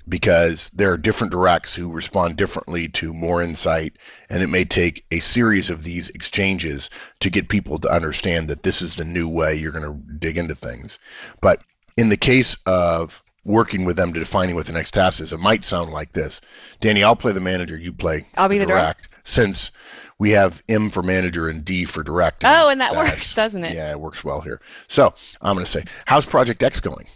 because 0.08 0.70
there 0.74 0.92
are 0.92 0.98
different 0.98 1.32
directs 1.32 1.76
who 1.76 1.90
respond 1.90 2.36
differently 2.36 2.90
to 2.90 3.14
more 3.14 3.42
insight, 3.42 3.96
and 4.30 4.44
it 4.44 4.48
may 4.48 4.66
take 4.66 5.06
a 5.10 5.22
series 5.22 5.70
of 5.70 5.84
these 5.84 6.10
exchanges 6.10 6.90
to 7.22 7.30
get 7.30 7.48
people 7.48 7.80
to 7.80 7.90
understand 7.90 8.50
that 8.50 8.64
this 8.64 8.82
is 8.82 8.96
the 8.96 9.06
new 9.06 9.30
way 9.30 9.56
you're 9.56 9.72
going 9.72 9.86
to 9.86 10.14
dig 10.18 10.38
into 10.38 10.56
things. 10.56 11.00
But 11.40 11.62
in 11.96 12.10
the 12.10 12.18
case 12.18 12.58
of 12.66 13.23
working 13.46 13.86
with 13.86 13.96
them 13.98 14.14
to 14.14 14.20
defining 14.20 14.56
what 14.56 14.66
the 14.66 14.74
next 14.74 14.92
task 14.92 15.20
is, 15.20 15.34
it 15.34 15.40
might 15.40 15.66
sound 15.66 15.92
like 15.92 16.14
this. 16.14 16.40
Danny, 16.80 17.04
I'll 17.04 17.16
play 17.16 17.32
the 17.32 17.40
manager, 17.42 17.78
you 17.78 17.92
play 17.94 18.28
I'll 18.38 18.48
be 18.50 18.58
the 18.58 18.66
direct. 18.66 19.10
since 19.24 19.72
we 20.20 20.32
have 20.32 20.64
M 20.70 20.90
for 20.90 21.04
manager 21.04 21.50
and 21.50 21.66
D 21.66 21.86
for 21.86 22.04
direct. 22.04 22.44
oh 22.46 22.70
and 22.70 22.80
that 22.82 22.94
that's- 22.94 23.12
works 23.12 23.36
doesn't 23.36 23.64
it 23.64 23.76
Yeah, 23.76 23.92
it 23.92 24.00
works 24.00 24.24
well 24.24 24.42
here. 24.42 24.62
So 24.88 25.14
I'm 25.42 25.56
going 25.56 25.66
to 25.66 25.72
say, 25.72 25.84
how's 26.06 26.26
Project 26.26 26.64
X 26.64 26.80
going? 26.80 27.08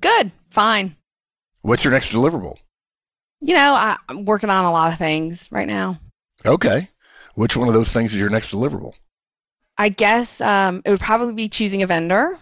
good 0.00 0.32
fine 0.50 0.96
What's 1.62 1.82
your 1.84 1.92
next 1.92 2.12
deliverable? 2.12 2.56
you 3.40 3.54
know 3.54 3.74
I, 3.74 3.96
i'm 4.08 4.24
working 4.24 4.50
on 4.50 4.64
a 4.64 4.72
lot 4.72 4.92
of 4.92 4.98
things 4.98 5.48
right 5.50 5.68
now 5.68 5.98
Okay. 6.46 6.90
Which 7.36 7.56
one 7.56 7.68
of 7.68 7.74
those 7.74 7.92
things 7.92 8.12
is 8.12 8.20
your 8.20 8.28
next 8.28 8.52
deliverable? 8.52 8.92
I 9.78 9.88
guess 9.88 10.40
um, 10.42 10.82
it 10.84 10.90
would 10.90 11.00
probably 11.00 11.32
be 11.32 11.48
choosing 11.48 11.82
a 11.82 11.86
vendor. 11.86 12.38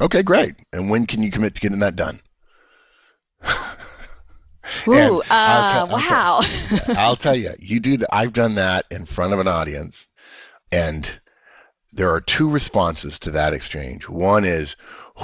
Okay, 0.00 0.22
great. 0.22 0.54
And 0.72 0.88
when 0.90 1.06
can 1.06 1.22
you 1.22 1.30
commit 1.30 1.54
to 1.56 1.60
getting 1.60 1.78
that 1.80 1.94
done? 1.94 2.20
Ooh, 4.86 5.20
uh, 5.22 5.24
I'll 5.30 5.86
te- 5.86 5.92
I'll 5.92 5.98
wow. 5.98 6.40
I'll 6.96 7.16
tell 7.16 7.34
you, 7.42 7.50
you 7.58 7.80
do 7.80 7.96
that. 7.98 8.14
I've 8.14 8.32
done 8.32 8.54
that 8.56 8.86
in 8.90 9.06
front 9.06 9.32
of 9.32 9.38
an 9.40 9.48
audience, 9.48 10.06
and 10.70 11.20
there 11.92 12.10
are 12.12 12.20
two 12.20 12.48
responses 12.48 13.18
to 13.20 13.30
that 13.32 13.52
exchange. 13.52 14.08
One 14.08 14.44
is, 14.44 14.76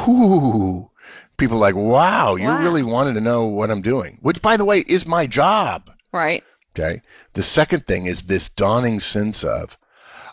"Whoo!" 0.06 0.90
People 1.36 1.58
like, 1.58 1.74
"Wow, 1.76 2.34
you 2.34 2.48
Wow. 2.48 2.62
really 2.62 2.82
wanted 2.82 3.14
to 3.14 3.20
know 3.20 3.44
what 3.44 3.70
I'm 3.70 3.82
doing," 3.82 4.18
which, 4.22 4.42
by 4.42 4.56
the 4.56 4.64
way, 4.64 4.80
is 4.80 5.06
my 5.06 5.26
job. 5.26 5.90
right. 6.12 6.42
Okay. 6.78 7.00
The 7.34 7.42
second 7.42 7.86
thing 7.86 8.06
is 8.06 8.22
this 8.22 8.48
dawning 8.48 9.00
sense 9.00 9.42
of 9.42 9.76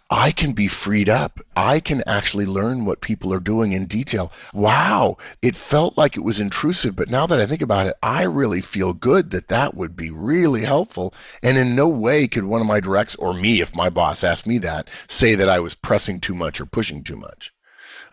I 0.09 0.29
can 0.31 0.53
be 0.53 0.67
freed 0.67 1.09
up. 1.09 1.39
I 1.55 1.79
can 1.79 2.03
actually 2.05 2.45
learn 2.45 2.85
what 2.85 3.01
people 3.01 3.33
are 3.33 3.39
doing 3.39 3.71
in 3.71 3.87
detail. 3.87 4.31
Wow. 4.53 5.17
It 5.41 5.55
felt 5.55 5.97
like 5.97 6.15
it 6.15 6.23
was 6.23 6.39
intrusive, 6.39 6.95
but 6.95 7.09
now 7.09 7.25
that 7.25 7.39
I 7.39 7.47
think 7.47 7.63
about 7.63 7.87
it, 7.87 7.95
I 8.03 8.23
really 8.23 8.61
feel 8.61 8.93
good 8.93 9.31
that 9.31 9.47
that 9.47 9.73
would 9.73 9.95
be 9.95 10.11
really 10.11 10.61
helpful. 10.61 11.13
And 11.41 11.57
in 11.57 11.75
no 11.75 11.89
way 11.89 12.27
could 12.27 12.43
one 12.43 12.61
of 12.61 12.67
my 12.67 12.79
directs 12.79 13.15
or 13.15 13.33
me, 13.33 13.61
if 13.61 13.75
my 13.75 13.89
boss 13.89 14.23
asked 14.23 14.45
me 14.45 14.59
that, 14.59 14.87
say 15.07 15.33
that 15.33 15.49
I 15.49 15.59
was 15.59 15.73
pressing 15.73 16.19
too 16.19 16.35
much 16.35 16.61
or 16.61 16.67
pushing 16.67 17.03
too 17.03 17.17
much. 17.17 17.51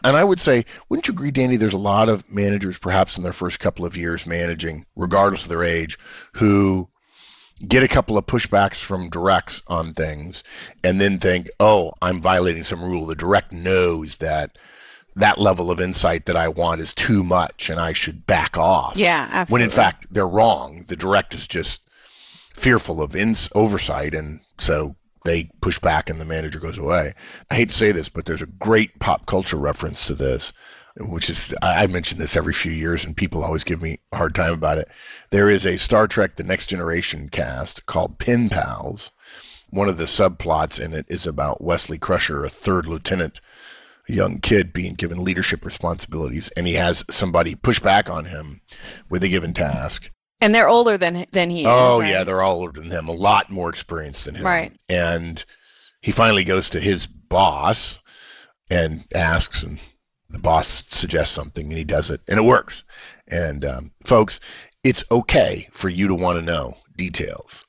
And 0.05 0.17
I 0.17 0.25
would 0.25 0.41
say, 0.41 0.65
wouldn't 0.89 1.07
you 1.07 1.15
agree, 1.15 1.31
Danny? 1.31 1.57
There's 1.57 1.73
a 1.73 1.79
lot 1.79 2.09
of 2.09 2.29
managers, 2.29 2.79
perhaps 2.79 3.17
in 3.17 3.23
their 3.23 3.33
first 3.33 3.61
couple 3.61 3.85
of 3.85 3.97
years 3.97 4.27
managing, 4.27 4.87
regardless 4.97 5.45
of 5.45 5.49
their 5.49 5.63
age, 5.63 5.99
who 6.33 6.89
get 7.67 7.83
a 7.83 7.89
couple 7.89 8.19
of 8.19 8.27
pushbacks 8.27 8.83
from 8.83 9.09
directs 9.09 9.63
on 9.69 9.93
things 9.93 10.43
and 10.83 11.01
then 11.01 11.19
think, 11.19 11.49
oh, 11.61 11.93
I'm 12.03 12.21
violating 12.21 12.63
some 12.63 12.83
rule. 12.83 13.07
The 13.07 13.15
direct 13.15 13.53
knows 13.53 14.19
that 14.19 14.57
that 15.15 15.39
level 15.39 15.71
of 15.71 15.81
insight 15.81 16.27
that 16.27 16.37
I 16.37 16.49
want 16.49 16.81
is 16.81 16.95
too 16.95 17.23
much 17.23 17.69
and 17.69 17.79
I 17.79 17.93
should 17.93 18.27
back 18.27 18.57
off. 18.57 18.97
Yeah, 18.97 19.29
absolutely. 19.31 19.53
When 19.53 19.71
in 19.71 19.75
fact, 19.75 20.07
they're 20.11 20.27
wrong. 20.27 20.85
The 20.89 20.97
direct 20.97 21.35
is 21.35 21.47
just 21.47 21.83
fearful 22.55 23.03
of 23.03 23.15
ins- 23.15 23.51
oversight. 23.55 24.15
And 24.15 24.41
so 24.59 24.97
they 25.25 25.51
push 25.61 25.79
back 25.79 26.11
and 26.11 26.21
the 26.21 26.25
manager 26.25 26.59
goes 26.59 26.79
away. 26.79 27.15
I 27.51 27.55
hate 27.57 27.71
to 27.71 27.77
say 27.77 27.93
this, 27.93 28.09
but 28.09 28.25
there's 28.25 28.43
a 28.43 28.47
great 28.47 28.99
pop 28.99 29.27
culture 29.27 29.57
reference 29.57 30.07
to 30.07 30.15
this, 30.15 30.53
which 30.97 31.31
is, 31.31 31.55
I 31.63 31.87
mention 31.87 32.19
this 32.19 32.37
every 32.37 32.53
few 32.53 32.73
years 32.73 33.05
and 33.05 33.17
people 33.17 33.43
always 33.43 33.65
give 33.65 33.81
me 33.81 33.99
a 34.13 34.17
hard 34.17 34.35
time 34.35 34.53
about 34.53 34.79
it. 34.79 34.89
There 35.31 35.49
is 35.49 35.67
a 35.67 35.77
Star 35.79 36.07
Trek 36.07 36.37
The 36.37 36.43
Next 36.43 36.67
Generation 36.67 37.29
cast 37.29 37.87
called 37.87 38.19
Pen 38.19 38.49
Pals. 38.49 39.11
One 39.71 39.89
of 39.89 39.97
the 39.97 40.05
subplots 40.05 40.79
in 40.79 40.93
it 40.93 41.07
is 41.09 41.27
about 41.27 41.63
Wesley 41.65 41.99
Crusher, 41.99 42.45
a 42.45 42.51
third 42.51 42.87
lieutenant, 42.87 43.41
a 44.07 44.13
young 44.13 44.39
kid 44.39 44.73
being 44.73 44.95
given 44.95 45.25
leadership 45.25 45.65
responsibilities, 45.65 46.51
and 46.57 46.67
he 46.67 46.75
has 46.75 47.05
somebody 47.09 47.55
push 47.55 47.81
back 47.81 48.11
on 48.11 48.27
him 48.27 48.61
with 49.09 49.25
a 49.25 49.29
given 49.29 49.55
task. 49.55 50.11
and 50.43 50.55
they're 50.55 50.69
older 50.69 50.99
than 50.99 51.25
than 51.33 51.49
he 51.49 51.63
is. 51.63 51.69
Oh 51.69 52.01
right? 52.01 52.11
yeah, 52.11 52.25
they're 52.25 52.43
all 52.43 52.57
older 52.57 52.81
than 52.81 52.91
him, 52.91 53.09
a 53.09 53.13
lot 53.13 53.49
more 53.49 53.71
experienced 53.71 54.27
than 54.27 54.35
him. 54.35 54.45
Right. 54.45 54.77
And 54.91 55.43
he 56.03 56.13
finally 56.13 56.45
goes 56.45 56.69
to 56.71 56.81
his 56.81 57.07
boss 57.07 58.01
and 58.71 59.05
asks, 59.15 59.63
and 59.63 59.79
the 60.33 60.39
boss 60.39 60.85
suggests 60.89 61.35
something, 61.35 61.67
and 61.67 61.77
he 61.77 61.85
does 61.85 62.11
it, 62.11 62.21
and 62.27 62.39
it 62.39 62.45
works. 62.45 62.85
And 63.29 63.65
um, 63.65 63.93
folks, 64.05 64.41
it's 64.83 65.05
okay 65.11 65.69
for 65.73 65.89
you 65.89 66.09
to 66.09 66.15
want 66.15 66.39
to 66.39 66.45
know 66.45 66.77
details. 66.97 67.65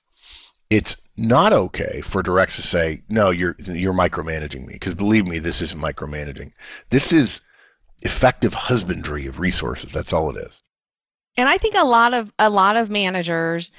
It's 0.70 0.98
not 1.16 1.54
okay 1.54 2.02
for 2.02 2.24
directs 2.24 2.56
to 2.56 2.62
say, 2.64 3.04
"No, 3.10 3.30
you're 3.30 3.56
you're 3.60 3.94
micromanaging 3.94 4.66
me," 4.66 4.74
because 4.74 4.96
believe 4.96 5.28
me, 5.28 5.40
this 5.40 5.62
isn't 5.62 5.80
micromanaging. 5.80 6.54
This 6.90 7.14
is 7.14 7.42
effective 8.02 8.54
husbandry 8.54 9.28
of 9.28 9.40
resources. 9.40 9.94
That's 9.94 10.14
all 10.14 10.36
it 10.36 10.38
is. 10.38 10.62
And 11.38 11.50
I 11.50 11.58
think 11.58 11.76
a 11.76 11.86
lot 11.86 12.14
of 12.14 12.34
a 12.40 12.50
lot 12.50 12.76
of 12.78 12.90
managers 12.90 13.72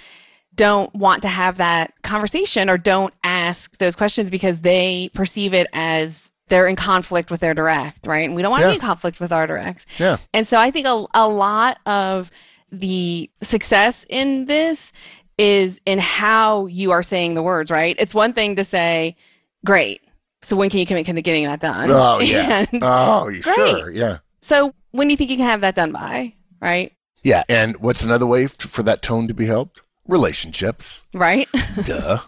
don't 0.55 0.95
want 0.95 1.23
to 1.23 1.29
have 1.29 1.57
that 1.57 1.93
conversation 2.03 2.71
or 2.71 2.79
don't 2.79 3.15
ask 3.25 3.77
those 3.79 3.97
questions 3.97 4.31
because 4.31 4.61
they 4.61 5.11
perceive 5.15 5.53
it 5.53 5.67
as 5.73 6.33
they're 6.49 6.69
in 6.69 6.77
conflict 6.77 7.31
with 7.31 7.41
their 7.41 7.55
direct, 7.55 8.07
right? 8.07 8.25
And 8.27 8.35
we 8.35 8.43
don't 8.43 8.51
want 8.51 8.61
to 8.63 8.67
Yeah. 8.67 8.73
be 8.73 8.77
in 8.77 8.81
conflict 8.81 9.21
with 9.21 9.33
our 9.33 9.47
directs. 9.47 9.87
Yeah. 9.99 10.19
And 10.33 10.47
so 10.47 10.59
I 10.59 10.71
think 10.71 10.87
a, 10.87 11.05
a 11.15 11.27
lot 11.29 11.79
of 11.87 12.31
the 12.71 13.31
success 13.43 14.05
in 14.09 14.45
this 14.47 14.93
is 15.39 15.81
in 15.87 15.99
how 15.99 16.67
you 16.67 16.91
are 16.91 17.03
saying 17.03 17.35
the 17.35 17.43
words, 17.43 17.71
right? 17.71 17.97
It's 17.99 18.15
one 18.15 18.33
thing 18.33 18.57
to 18.57 18.65
say, 18.65 19.17
great. 19.65 20.01
So 20.43 20.55
when 20.57 20.69
can 20.71 20.79
you 20.81 20.87
commit 20.87 21.07
to 21.07 21.23
getting 21.23 21.45
that 21.45 21.61
done? 21.61 21.91
Oh, 21.91 22.21
yeah. 22.21 22.67
And 22.73 22.83
Oh, 22.85 23.25
Great. 23.27 23.43
sure? 23.45 23.91
Yeah. 23.91 24.19
so 24.41 24.75
when 24.91 25.09
do 25.09 25.13
you 25.13 25.17
think 25.17 25.31
you 25.31 25.37
can 25.39 25.47
have 25.47 25.63
that 25.63 25.75
done 25.75 25.93
by, 25.93 26.35
right? 26.61 26.93
Yeah, 27.23 27.43
and 27.49 27.79
what's 27.79 28.05
another 28.05 28.27
way 28.27 28.47
for 28.49 28.83
that 28.83 29.01
tone 29.01 29.27
to 29.29 29.35
be 29.35 29.47
helped? 29.47 29.81
Relationships. 30.07 31.01
Right? 31.15 31.49
duh. 31.85 32.19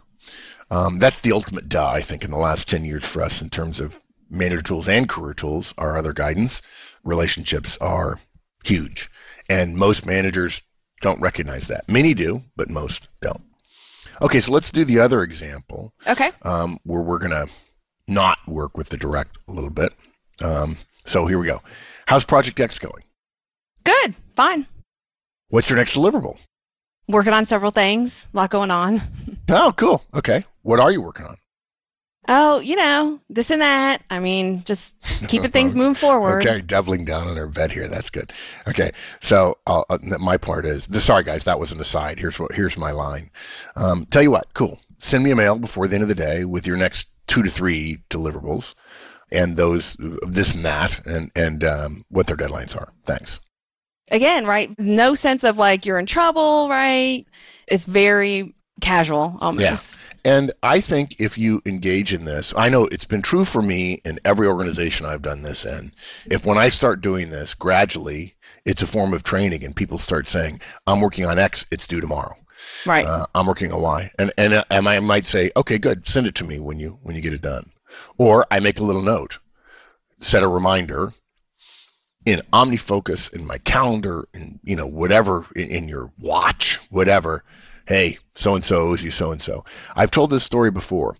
Um, 0.70 0.98
that's 0.98 1.20
the 1.20 1.32
ultimate 1.32 1.68
duh, 1.68 1.86
I 1.88 2.00
think, 2.00 2.24
in 2.24 2.30
the 2.30 2.38
last 2.38 2.68
10 2.68 2.84
years 2.84 3.04
for 3.06 3.22
us 3.22 3.40
in 3.42 3.50
terms 3.50 3.78
of 3.78 4.00
manager 4.30 4.62
tools 4.62 4.88
and 4.88 5.08
career 5.08 5.34
tools, 5.34 5.74
our 5.78 5.96
other 5.96 6.12
guidance. 6.12 6.62
Relationships 7.04 7.76
are 7.80 8.20
huge. 8.64 9.10
And 9.48 9.76
most 9.76 10.04
managers 10.06 10.62
don't 11.00 11.20
recognize 11.20 11.68
that. 11.68 11.88
Many 11.88 12.14
do, 12.14 12.42
but 12.56 12.68
most 12.68 13.08
don't. 13.20 13.42
Okay, 14.22 14.40
so 14.40 14.52
let's 14.52 14.70
do 14.70 14.84
the 14.84 14.98
other 14.98 15.22
example 15.22 15.92
okay. 16.06 16.30
um, 16.42 16.78
where 16.84 17.02
we're 17.02 17.18
going 17.18 17.30
to 17.30 17.48
not 18.08 18.38
work 18.46 18.76
with 18.76 18.88
the 18.88 18.96
direct 18.96 19.38
a 19.48 19.52
little 19.52 19.70
bit. 19.70 19.92
Um, 20.40 20.78
so 21.04 21.26
here 21.26 21.38
we 21.38 21.46
go. 21.46 21.62
How's 22.06 22.24
Project 22.24 22.58
X 22.58 22.78
going? 22.78 23.02
Good. 23.84 24.14
Fine. 24.34 24.66
What's 25.48 25.68
your 25.70 25.78
next 25.78 25.94
deliverable? 25.94 26.38
Working 27.08 27.32
on 27.32 27.46
several 27.46 27.70
things. 27.70 28.26
A 28.32 28.36
lot 28.36 28.50
going 28.50 28.70
on. 28.70 29.02
Oh, 29.48 29.72
cool. 29.76 30.02
Okay. 30.12 30.44
What 30.62 30.80
are 30.80 30.90
you 30.90 31.00
working 31.00 31.24
on? 31.24 31.36
Oh, 32.28 32.58
you 32.58 32.74
know, 32.74 33.20
this 33.30 33.50
and 33.50 33.62
that. 33.62 34.02
I 34.10 34.18
mean, 34.18 34.62
just 34.64 34.96
keeping 35.28 35.50
things 35.50 35.74
moving 35.76 35.94
forward. 35.94 36.44
Okay, 36.44 36.60
doubling 36.60 37.04
down 37.04 37.28
on 37.28 37.36
her 37.36 37.46
bed 37.46 37.70
here. 37.72 37.88
That's 37.88 38.10
good. 38.10 38.32
Okay, 38.66 38.90
so 39.20 39.58
uh, 39.66 39.84
uh, 39.88 39.98
my 40.18 40.36
part 40.36 40.66
is 40.66 40.86
the 40.88 41.00
sorry 41.00 41.22
guys. 41.24 41.44
That 41.44 41.60
was 41.60 41.72
an 41.72 41.80
aside. 41.80 42.18
Here's 42.18 42.38
what. 42.38 42.52
Here's 42.52 42.76
my 42.76 42.90
line. 42.90 43.30
Um, 43.76 44.06
tell 44.06 44.22
you 44.22 44.30
what. 44.30 44.52
Cool. 44.54 44.80
Send 44.98 45.24
me 45.24 45.30
a 45.30 45.36
mail 45.36 45.58
before 45.58 45.86
the 45.86 45.94
end 45.94 46.02
of 46.02 46.08
the 46.08 46.14
day 46.14 46.44
with 46.44 46.66
your 46.66 46.76
next 46.76 47.08
two 47.26 47.42
to 47.42 47.50
three 47.50 47.98
deliverables, 48.10 48.74
and 49.30 49.56
those 49.56 49.96
this 50.26 50.54
and 50.54 50.64
that, 50.64 51.04
and 51.06 51.30
and 51.36 51.62
um, 51.62 52.04
what 52.08 52.26
their 52.26 52.36
deadlines 52.36 52.76
are. 52.76 52.92
Thanks. 53.04 53.40
Again, 54.10 54.46
right? 54.46 54.76
No 54.78 55.14
sense 55.14 55.44
of 55.44 55.58
like 55.58 55.84
you're 55.84 55.98
in 55.98 56.06
trouble, 56.06 56.68
right? 56.68 57.26
It's 57.66 57.84
very 57.84 58.54
casual 58.80 59.38
almost. 59.40 60.04
And 60.24 60.52
I 60.62 60.80
think 60.80 61.16
if 61.20 61.38
you 61.38 61.62
engage 61.64 62.12
in 62.12 62.24
this, 62.24 62.52
I 62.56 62.68
know 62.68 62.86
it's 62.86 63.04
been 63.04 63.22
true 63.22 63.44
for 63.44 63.62
me 63.62 64.00
in 64.04 64.18
every 64.24 64.46
organization 64.46 65.06
I've 65.06 65.22
done 65.22 65.42
this 65.42 65.64
in. 65.64 65.92
If 66.30 66.44
when 66.44 66.58
I 66.58 66.68
start 66.68 67.00
doing 67.00 67.30
this 67.30 67.54
gradually, 67.54 68.34
it's 68.64 68.82
a 68.82 68.86
form 68.86 69.14
of 69.14 69.22
training 69.22 69.64
and 69.64 69.74
people 69.74 69.98
start 69.98 70.26
saying, 70.26 70.60
I'm 70.86 71.00
working 71.00 71.24
on 71.24 71.38
X, 71.38 71.64
it's 71.70 71.86
due 71.86 72.00
tomorrow. 72.00 72.36
Right. 72.84 73.06
Uh, 73.06 73.26
I'm 73.34 73.46
working 73.46 73.72
on 73.72 73.80
Y. 73.80 74.10
And, 74.18 74.32
and, 74.36 74.54
uh, 74.54 74.64
and 74.70 74.88
I 74.88 74.98
might 75.00 75.26
say, 75.26 75.52
okay, 75.56 75.78
good, 75.78 76.06
send 76.06 76.26
it 76.26 76.34
to 76.36 76.44
me 76.44 76.58
when 76.58 76.80
you, 76.80 76.98
when 77.02 77.14
you 77.14 77.22
get 77.22 77.32
it 77.32 77.42
done. 77.42 77.70
Or 78.18 78.46
I 78.50 78.58
make 78.58 78.80
a 78.80 78.84
little 78.84 79.02
note, 79.02 79.38
set 80.18 80.42
a 80.42 80.48
reminder 80.48 81.14
in 82.24 82.42
OmniFocus, 82.52 83.32
in 83.32 83.46
my 83.46 83.58
calendar, 83.58 84.26
in, 84.34 84.58
you 84.64 84.74
know, 84.74 84.86
whatever, 84.86 85.46
in, 85.54 85.68
in 85.68 85.88
your 85.88 86.10
watch, 86.18 86.80
whatever. 86.90 87.44
Hey, 87.86 88.18
so 88.34 88.54
and 88.54 88.64
so 88.64 88.88
owes 88.88 89.02
you 89.02 89.10
so 89.10 89.30
and 89.32 89.40
so. 89.40 89.64
I've 89.94 90.10
told 90.10 90.30
this 90.30 90.44
story 90.44 90.70
before. 90.70 91.16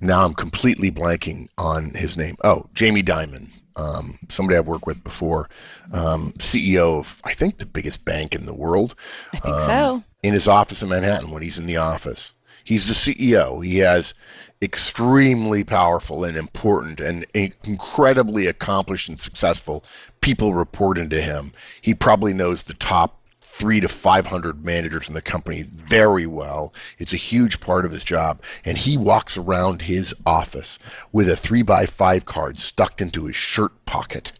Now 0.00 0.24
I'm 0.24 0.34
completely 0.34 0.90
blanking 0.90 1.48
on 1.56 1.90
his 1.94 2.16
name. 2.16 2.36
Oh, 2.44 2.66
Jamie 2.72 3.02
Dimon, 3.02 3.50
um, 3.74 4.18
somebody 4.28 4.56
I've 4.56 4.68
worked 4.68 4.86
with 4.86 5.02
before, 5.02 5.48
um, 5.92 6.32
CEO 6.38 6.98
of 6.98 7.20
I 7.24 7.34
think 7.34 7.58
the 7.58 7.66
biggest 7.66 8.04
bank 8.04 8.34
in 8.34 8.46
the 8.46 8.54
world. 8.54 8.94
I 9.32 9.40
think 9.40 9.54
um, 9.54 9.60
so. 9.62 10.04
In 10.22 10.34
his 10.34 10.46
office 10.46 10.82
in 10.82 10.90
Manhattan, 10.90 11.30
when 11.30 11.42
he's 11.42 11.58
in 11.58 11.66
the 11.66 11.76
office, 11.76 12.32
he's 12.64 12.86
the 12.88 13.14
CEO. 13.14 13.64
He 13.64 13.78
has 13.78 14.14
extremely 14.60 15.62
powerful 15.62 16.24
and 16.24 16.36
important 16.36 17.00
and 17.00 17.24
incredibly 17.34 18.46
accomplished 18.46 19.08
and 19.08 19.20
successful 19.20 19.84
people 20.20 20.54
reporting 20.54 21.08
to 21.10 21.22
him. 21.22 21.52
He 21.80 21.94
probably 21.94 22.32
knows 22.32 22.64
the 22.64 22.74
top 22.74 23.17
three 23.58 23.80
to 23.80 23.88
500 23.88 24.64
managers 24.64 25.08
in 25.08 25.14
the 25.14 25.20
company 25.20 25.62
very 25.62 26.26
well. 26.26 26.72
It's 26.96 27.12
a 27.12 27.18
huge 27.18 27.60
part 27.60 27.84
of 27.84 27.90
his 27.90 28.04
job. 28.04 28.40
And 28.64 28.78
he 28.78 28.96
walks 28.96 29.36
around 29.36 29.82
his 29.82 30.14
office 30.24 30.78
with 31.10 31.28
a 31.28 31.36
three 31.36 31.62
by 31.62 31.84
five 31.84 32.24
card 32.24 32.60
stuck 32.60 33.00
into 33.00 33.24
his 33.24 33.34
shirt 33.34 33.84
pocket 33.84 34.32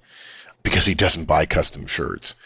because 0.62 0.86
he 0.86 0.94
doesn't 0.94 1.24
buy 1.24 1.46
custom 1.46 1.86
shirts. 1.86 2.36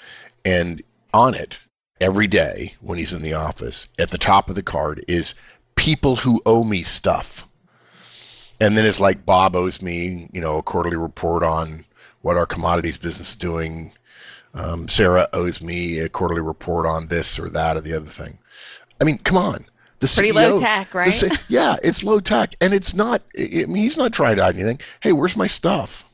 And 0.46 0.82
on 1.12 1.34
it, 1.34 1.58
every 2.00 2.26
day 2.26 2.74
when 2.80 2.96
he's 2.96 3.12
in 3.12 3.22
the 3.22 3.34
office, 3.34 3.86
at 3.98 4.10
the 4.10 4.18
top 4.18 4.48
of 4.48 4.54
the 4.54 4.62
card 4.62 5.04
is 5.06 5.34
people 5.76 6.16
who 6.16 6.40
owe 6.46 6.64
me 6.64 6.82
stuff. 6.82 7.46
And 8.58 8.78
then 8.78 8.86
it's 8.86 9.00
like 9.00 9.26
Bob 9.26 9.54
owes 9.54 9.82
me, 9.82 10.30
you 10.32 10.40
know, 10.40 10.56
a 10.56 10.62
quarterly 10.62 10.96
report 10.96 11.42
on 11.42 11.84
what 12.22 12.38
our 12.38 12.46
commodities 12.46 12.96
business 12.96 13.30
is 13.30 13.36
doing. 13.36 13.92
Um, 14.54 14.88
Sarah 14.88 15.28
owes 15.32 15.62
me 15.62 15.98
a 15.98 16.08
quarterly 16.08 16.42
report 16.42 16.86
on 16.86 17.06
this 17.06 17.38
or 17.38 17.48
that 17.50 17.76
or 17.76 17.80
the 17.80 17.94
other 17.94 18.10
thing. 18.10 18.38
I 19.00 19.04
mean, 19.04 19.18
come 19.18 19.36
on. 19.36 19.66
The 20.00 20.08
Pretty 20.08 20.32
CEO, 20.32 20.34
low 20.34 20.60
tech, 20.60 20.94
right? 20.94 21.12
The, 21.12 21.38
yeah, 21.48 21.76
it's 21.82 22.02
low 22.02 22.18
tech, 22.18 22.56
and 22.60 22.74
it's 22.74 22.92
not. 22.92 23.22
I 23.38 23.66
mean, 23.66 23.76
he's 23.76 23.96
not 23.96 24.12
trying 24.12 24.36
to 24.36 24.42
hide 24.42 24.56
anything. 24.56 24.80
Hey, 25.00 25.12
where's 25.12 25.36
my 25.36 25.46
stuff? 25.46 26.04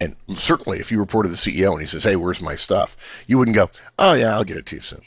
And 0.00 0.16
certainly, 0.36 0.80
if 0.80 0.90
you 0.90 0.98
reported 0.98 1.28
the 1.28 1.36
CEO 1.36 1.70
and 1.70 1.80
he 1.80 1.86
says, 1.86 2.02
"Hey, 2.02 2.16
where's 2.16 2.40
my 2.40 2.56
stuff?" 2.56 2.96
you 3.28 3.38
wouldn't 3.38 3.54
go, 3.54 3.70
"Oh 3.96 4.14
yeah, 4.14 4.34
I'll 4.34 4.42
get 4.44 4.56
it 4.56 4.66
to 4.66 4.76
you 4.76 4.82
soon." 4.82 5.02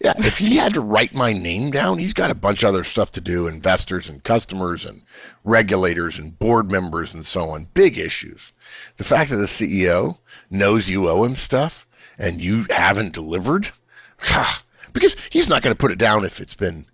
Yeah, 0.00 0.14
if 0.18 0.38
he 0.38 0.56
had 0.56 0.74
to 0.74 0.80
write 0.80 1.12
my 1.12 1.32
name 1.32 1.72
down, 1.72 1.98
he's 1.98 2.14
got 2.14 2.30
a 2.30 2.34
bunch 2.34 2.62
of 2.62 2.68
other 2.68 2.84
stuff 2.84 3.10
to 3.12 3.20
do 3.20 3.48
investors 3.48 4.08
and 4.08 4.22
customers 4.22 4.86
and 4.86 5.02
regulators 5.42 6.18
and 6.18 6.38
board 6.38 6.70
members 6.70 7.12
and 7.12 7.26
so 7.26 7.50
on. 7.50 7.66
Big 7.74 7.98
issues. 7.98 8.52
The 8.96 9.04
fact 9.04 9.30
that 9.30 9.36
the 9.36 9.46
CEO 9.46 10.18
knows 10.50 10.88
you 10.88 11.08
owe 11.08 11.24
him 11.24 11.34
stuff 11.34 11.86
and 12.16 12.40
you 12.40 12.66
haven't 12.70 13.12
delivered, 13.12 13.72
because 14.92 15.16
he's 15.30 15.48
not 15.48 15.62
going 15.62 15.74
to 15.74 15.78
put 15.78 15.92
it 15.92 15.98
down 15.98 16.24
if 16.24 16.40
it's 16.40 16.54
been 16.54 16.86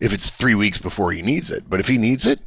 if 0.00 0.12
it's 0.12 0.30
three 0.30 0.54
weeks 0.54 0.78
before 0.78 1.12
he 1.12 1.22
needs 1.22 1.50
it. 1.50 1.70
But 1.70 1.80
if 1.80 1.88
he 1.88 1.96
needs 1.96 2.26
it, 2.26 2.40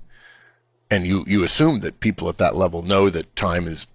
and 0.91 1.05
you 1.05 1.23
you 1.27 1.43
assume 1.43 1.79
that 1.79 1.99
people 1.99 2.29
at 2.29 2.37
that 2.37 2.55
level 2.55 2.81
know 2.81 3.09
that 3.09 3.35
time 3.35 3.67
is 3.67 3.87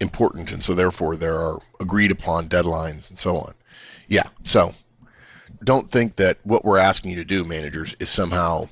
important, 0.00 0.52
and 0.52 0.62
so 0.62 0.74
therefore 0.74 1.16
there 1.16 1.38
are 1.38 1.60
agreed 1.80 2.10
upon 2.10 2.48
deadlines 2.48 3.08
and 3.08 3.18
so 3.18 3.36
on. 3.36 3.54
Yeah, 4.08 4.28
so 4.42 4.74
don't 5.62 5.90
think 5.90 6.16
that 6.16 6.38
what 6.42 6.64
we're 6.64 6.78
asking 6.78 7.10
you 7.10 7.16
to 7.16 7.24
do, 7.24 7.44
managers, 7.44 7.96
is 7.98 8.08
somehow 8.10 8.68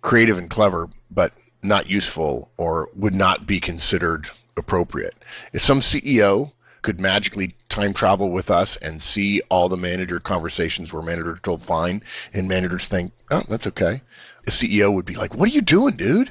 creative 0.00 0.38
and 0.38 0.50
clever, 0.50 0.88
but 1.10 1.32
not 1.62 1.88
useful 1.88 2.50
or 2.56 2.88
would 2.94 3.14
not 3.14 3.46
be 3.46 3.60
considered 3.60 4.30
appropriate. 4.56 5.14
If 5.52 5.62
some 5.62 5.80
CEO 5.80 6.52
could 6.82 7.00
magically 7.00 7.52
time 7.68 7.92
travel 7.92 8.30
with 8.30 8.50
us 8.50 8.76
and 8.76 9.02
see 9.02 9.40
all 9.48 9.68
the 9.68 9.76
manager 9.76 10.20
conversations 10.20 10.92
where 10.92 11.02
managers 11.02 11.40
told 11.40 11.62
fine 11.62 12.02
and 12.32 12.48
managers 12.48 12.88
think, 12.88 13.12
oh, 13.30 13.42
that's 13.48 13.66
okay. 13.66 14.02
The 14.44 14.50
CEO 14.50 14.94
would 14.94 15.04
be 15.04 15.16
like, 15.16 15.34
what 15.34 15.48
are 15.48 15.52
you 15.52 15.60
doing, 15.60 15.96
dude? 15.96 16.30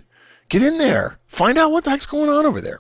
Get 0.49 0.63
in 0.63 0.77
there. 0.77 1.17
Find 1.27 1.57
out 1.57 1.71
what 1.71 1.83
the 1.83 1.89
heck's 1.89 2.05
going 2.05 2.29
on 2.29 2.45
over 2.45 2.61
there. 2.61 2.79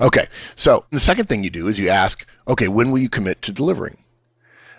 Okay, 0.00 0.26
so 0.56 0.86
the 0.90 1.00
second 1.00 1.28
thing 1.28 1.44
you 1.44 1.50
do 1.50 1.68
is 1.68 1.78
you 1.78 1.88
ask, 1.88 2.26
okay, 2.48 2.68
when 2.68 2.90
will 2.90 2.98
you 2.98 3.08
commit 3.08 3.42
to 3.42 3.52
delivering? 3.52 3.98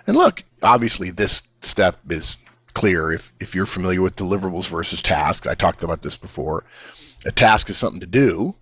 And 0.08 0.16
look, 0.16 0.44
obviously 0.62 1.10
this 1.10 1.44
step 1.62 1.98
is 2.10 2.38
clear 2.74 3.12
if, 3.12 3.32
if 3.40 3.56
you're 3.56 3.66
familiar 3.66 4.02
with 4.02 4.16
deliverables 4.16 4.68
versus 4.68 5.02
tasks. 5.02 5.48
I 5.48 5.56
talked 5.56 5.84
about 5.84 6.02
this 6.02 6.18
before. 6.18 6.64
A 7.26 7.32
task 7.32 7.70
is 7.70 7.78
something 7.78 8.02
to 8.02 8.06
do 8.06 8.56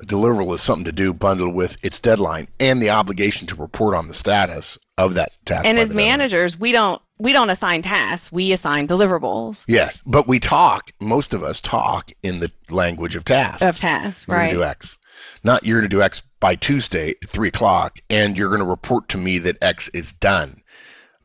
a 0.00 0.04
deliverable 0.04 0.54
is 0.54 0.62
something 0.62 0.84
to 0.84 0.92
do 0.92 1.12
bundled 1.12 1.54
with 1.54 1.76
its 1.82 2.00
deadline 2.00 2.48
and 2.58 2.82
the 2.82 2.90
obligation 2.90 3.46
to 3.48 3.54
report 3.54 3.94
on 3.94 4.08
the 4.08 4.14
status 4.14 4.78
of 4.98 5.14
that 5.14 5.32
task. 5.44 5.66
And 5.66 5.78
as 5.78 5.90
managers, 5.90 6.54
deadline. 6.54 6.62
we 6.62 6.72
don't 6.72 7.02
we 7.18 7.32
don't 7.32 7.50
assign 7.50 7.82
tasks, 7.82 8.32
we 8.32 8.52
assign 8.52 8.88
deliverables. 8.88 9.64
Yes, 9.68 10.00
but 10.04 10.26
we 10.26 10.40
talk, 10.40 10.90
most 11.00 11.32
of 11.32 11.44
us 11.44 11.60
talk 11.60 12.10
in 12.22 12.40
the 12.40 12.50
language 12.70 13.14
of 13.14 13.24
tasks. 13.24 13.62
Of 13.62 13.78
tasks, 13.78 14.26
you're 14.26 14.36
right. 14.36 14.46
Gonna 14.46 14.58
do 14.58 14.64
X. 14.64 14.98
Not 15.44 15.64
you're 15.64 15.78
gonna 15.78 15.88
do 15.88 16.02
X 16.02 16.22
by 16.40 16.56
Tuesday 16.56 17.14
at 17.22 17.28
three 17.28 17.48
o'clock 17.48 17.98
and 18.10 18.36
you're 18.36 18.50
gonna 18.50 18.64
report 18.64 19.08
to 19.10 19.18
me 19.18 19.38
that 19.38 19.58
X 19.62 19.88
is 19.90 20.12
done. 20.12 20.62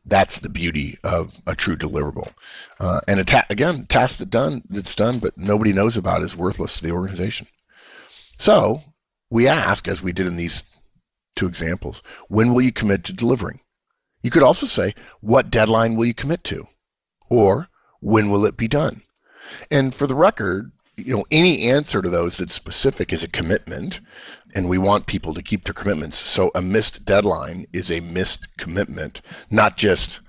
That's 0.04 0.38
the 0.38 0.48
beauty 0.48 0.98
of 1.04 1.40
a 1.46 1.54
true 1.54 1.76
deliverable. 1.76 2.32
Uh, 2.78 3.00
and 3.06 3.20
a 3.20 3.24
ta- 3.24 3.46
again, 3.50 3.86
task 3.86 4.18
that 4.18 4.30
done 4.30 4.62
that's 4.68 4.94
done, 4.94 5.18
but 5.18 5.36
nobody 5.36 5.72
knows 5.72 5.96
about 5.96 6.22
is 6.22 6.36
worthless 6.36 6.78
to 6.78 6.84
the 6.84 6.92
organization. 6.92 7.46
So 8.38 8.82
we 9.28 9.46
ask, 9.46 9.86
as 9.86 10.02
we 10.02 10.12
did 10.12 10.26
in 10.26 10.36
these 10.36 10.64
two 11.36 11.46
examples, 11.46 12.02
when 12.28 12.52
will 12.52 12.62
you 12.62 12.72
commit 12.72 13.04
to 13.04 13.12
delivering? 13.12 13.60
You 14.22 14.30
could 14.30 14.42
also 14.42 14.66
say, 14.66 14.94
what 15.20 15.50
deadline 15.50 15.96
will 15.96 16.06
you 16.06 16.14
commit 16.14 16.44
to? 16.44 16.66
Or 17.28 17.68
when 18.00 18.30
will 18.30 18.44
it 18.44 18.56
be 18.56 18.68
done? 18.68 19.02
And 19.70 19.94
for 19.94 20.06
the 20.06 20.14
record, 20.14 20.72
you 21.00 21.16
know, 21.16 21.24
any 21.30 21.62
answer 21.62 22.02
to 22.02 22.08
those 22.08 22.38
that's 22.38 22.54
specific 22.54 23.12
is 23.12 23.24
a 23.24 23.28
commitment, 23.28 24.00
and 24.54 24.68
we 24.68 24.78
want 24.78 25.06
people 25.06 25.34
to 25.34 25.42
keep 25.42 25.64
their 25.64 25.74
commitments. 25.74 26.18
So 26.18 26.50
a 26.54 26.62
missed 26.62 27.04
deadline 27.04 27.66
is 27.72 27.90
a 27.90 28.00
missed 28.00 28.56
commitment, 28.56 29.20
not 29.50 29.76
just 29.76 30.20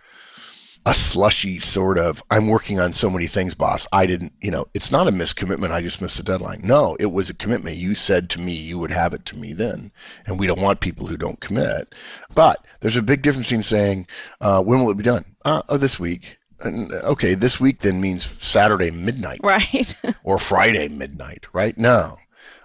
a 0.86 0.94
slushy 0.96 1.60
sort 1.60 2.00
of 2.00 2.24
i'm 2.32 2.48
working 2.48 2.80
on 2.80 2.92
so 2.92 3.08
many 3.08 3.28
things 3.28 3.54
boss. 3.54 3.86
I 3.92 4.08
didn't 4.08 4.34
you 4.42 4.50
know 4.50 4.66
it's 4.74 4.92
not 4.92 5.08
a 5.08 5.12
missed 5.12 5.36
commitment 5.36 5.74
i 5.74 5.82
just 5.82 6.02
missed 6.02 6.18
the 6.18 6.24
deadline. 6.24 6.62
No 6.64 6.96
it 7.00 7.08
was 7.08 7.30
a 7.30 7.36
commitment. 7.36 7.78
You 7.78 7.94
said 7.94 8.30
to 8.32 8.40
me 8.40 8.54
you 8.54 8.80
would 8.80 8.92
have 8.92 9.14
it 9.14 9.26
to 9.26 9.38
me 9.38 9.54
then 9.54 9.92
and 10.26 10.40
we 10.40 10.48
don't 10.48 10.62
want 10.62 10.80
people 10.80 11.06
who 11.06 11.18
don't 11.18 11.40
commit. 11.40 11.94
But 12.34 12.66
there's 12.80 12.96
a 12.96 13.04
big 13.04 13.22
difference 13.22 13.48
between 13.48 13.64
saying 13.64 14.08
uh, 14.40 14.64
when 14.64 14.80
will 14.80 14.92
it 14.92 14.98
be 14.98 15.04
done? 15.04 15.26
Uh, 15.46 15.62
oh 15.70 15.78
this 15.78 16.00
week 16.00 16.38
okay 16.66 17.34
this 17.34 17.60
week 17.60 17.80
then 17.80 18.00
means 18.00 18.24
saturday 18.24 18.92
midnight 18.92 19.40
right 19.44 19.96
or 20.24 20.38
friday 20.38 20.88
midnight 20.88 21.46
right 21.54 21.78
no 21.78 22.18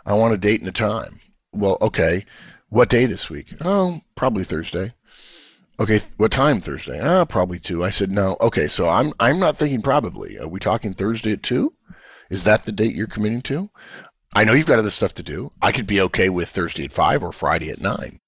i 0.05 0.13
want 0.13 0.35
a 0.35 0.39
date 0.39 0.61
and 0.61 0.69
a 0.69 0.73
time 0.73 1.21
well 1.53 1.79
okay 1.81 2.25
what 2.69 2.89
day 2.89 3.07
this 3.07 3.31
week 3.31 3.55
oh 3.61 4.01
probably 4.15 4.45
thursday 4.45 4.93
Okay, 5.79 6.01
what 6.17 6.33
time 6.33 6.61
Thursday? 6.61 6.99
Ah, 6.99 7.27
probably 7.27 7.59
two. 7.59 7.85
I 7.85 7.91
said 7.91 8.11
no. 8.11 8.39
Okay, 8.41 8.67
so 8.67 8.89
I'm 8.89 9.13
I'm 9.21 9.39
not 9.39 9.59
thinking 9.59 9.83
probably. 9.83 10.39
Are 10.39 10.49
we 10.49 10.59
talking 10.59 10.95
Thursday 10.95 11.33
at 11.33 11.43
two? 11.43 11.75
Is 12.31 12.45
that 12.45 12.65
the 12.65 12.73
date 12.73 12.95
you're 12.95 13.07
committing 13.07 13.43
to? 13.43 13.71
I 14.35 14.45
know 14.45 14.55
you've 14.55 14.67
got 14.67 14.79
other 14.79 14.91
stuff 14.91 15.13
to 15.15 15.23
do. 15.23 15.53
I 15.61 15.73
could 15.73 15.87
be 15.87 16.01
okay 16.01 16.31
with 16.31 16.49
Thursday 16.49 16.85
at 16.85 16.93
five 16.93 17.23
or 17.23 17.31
Friday 17.31 17.71
at 17.71 17.81
nine. 17.81 18.21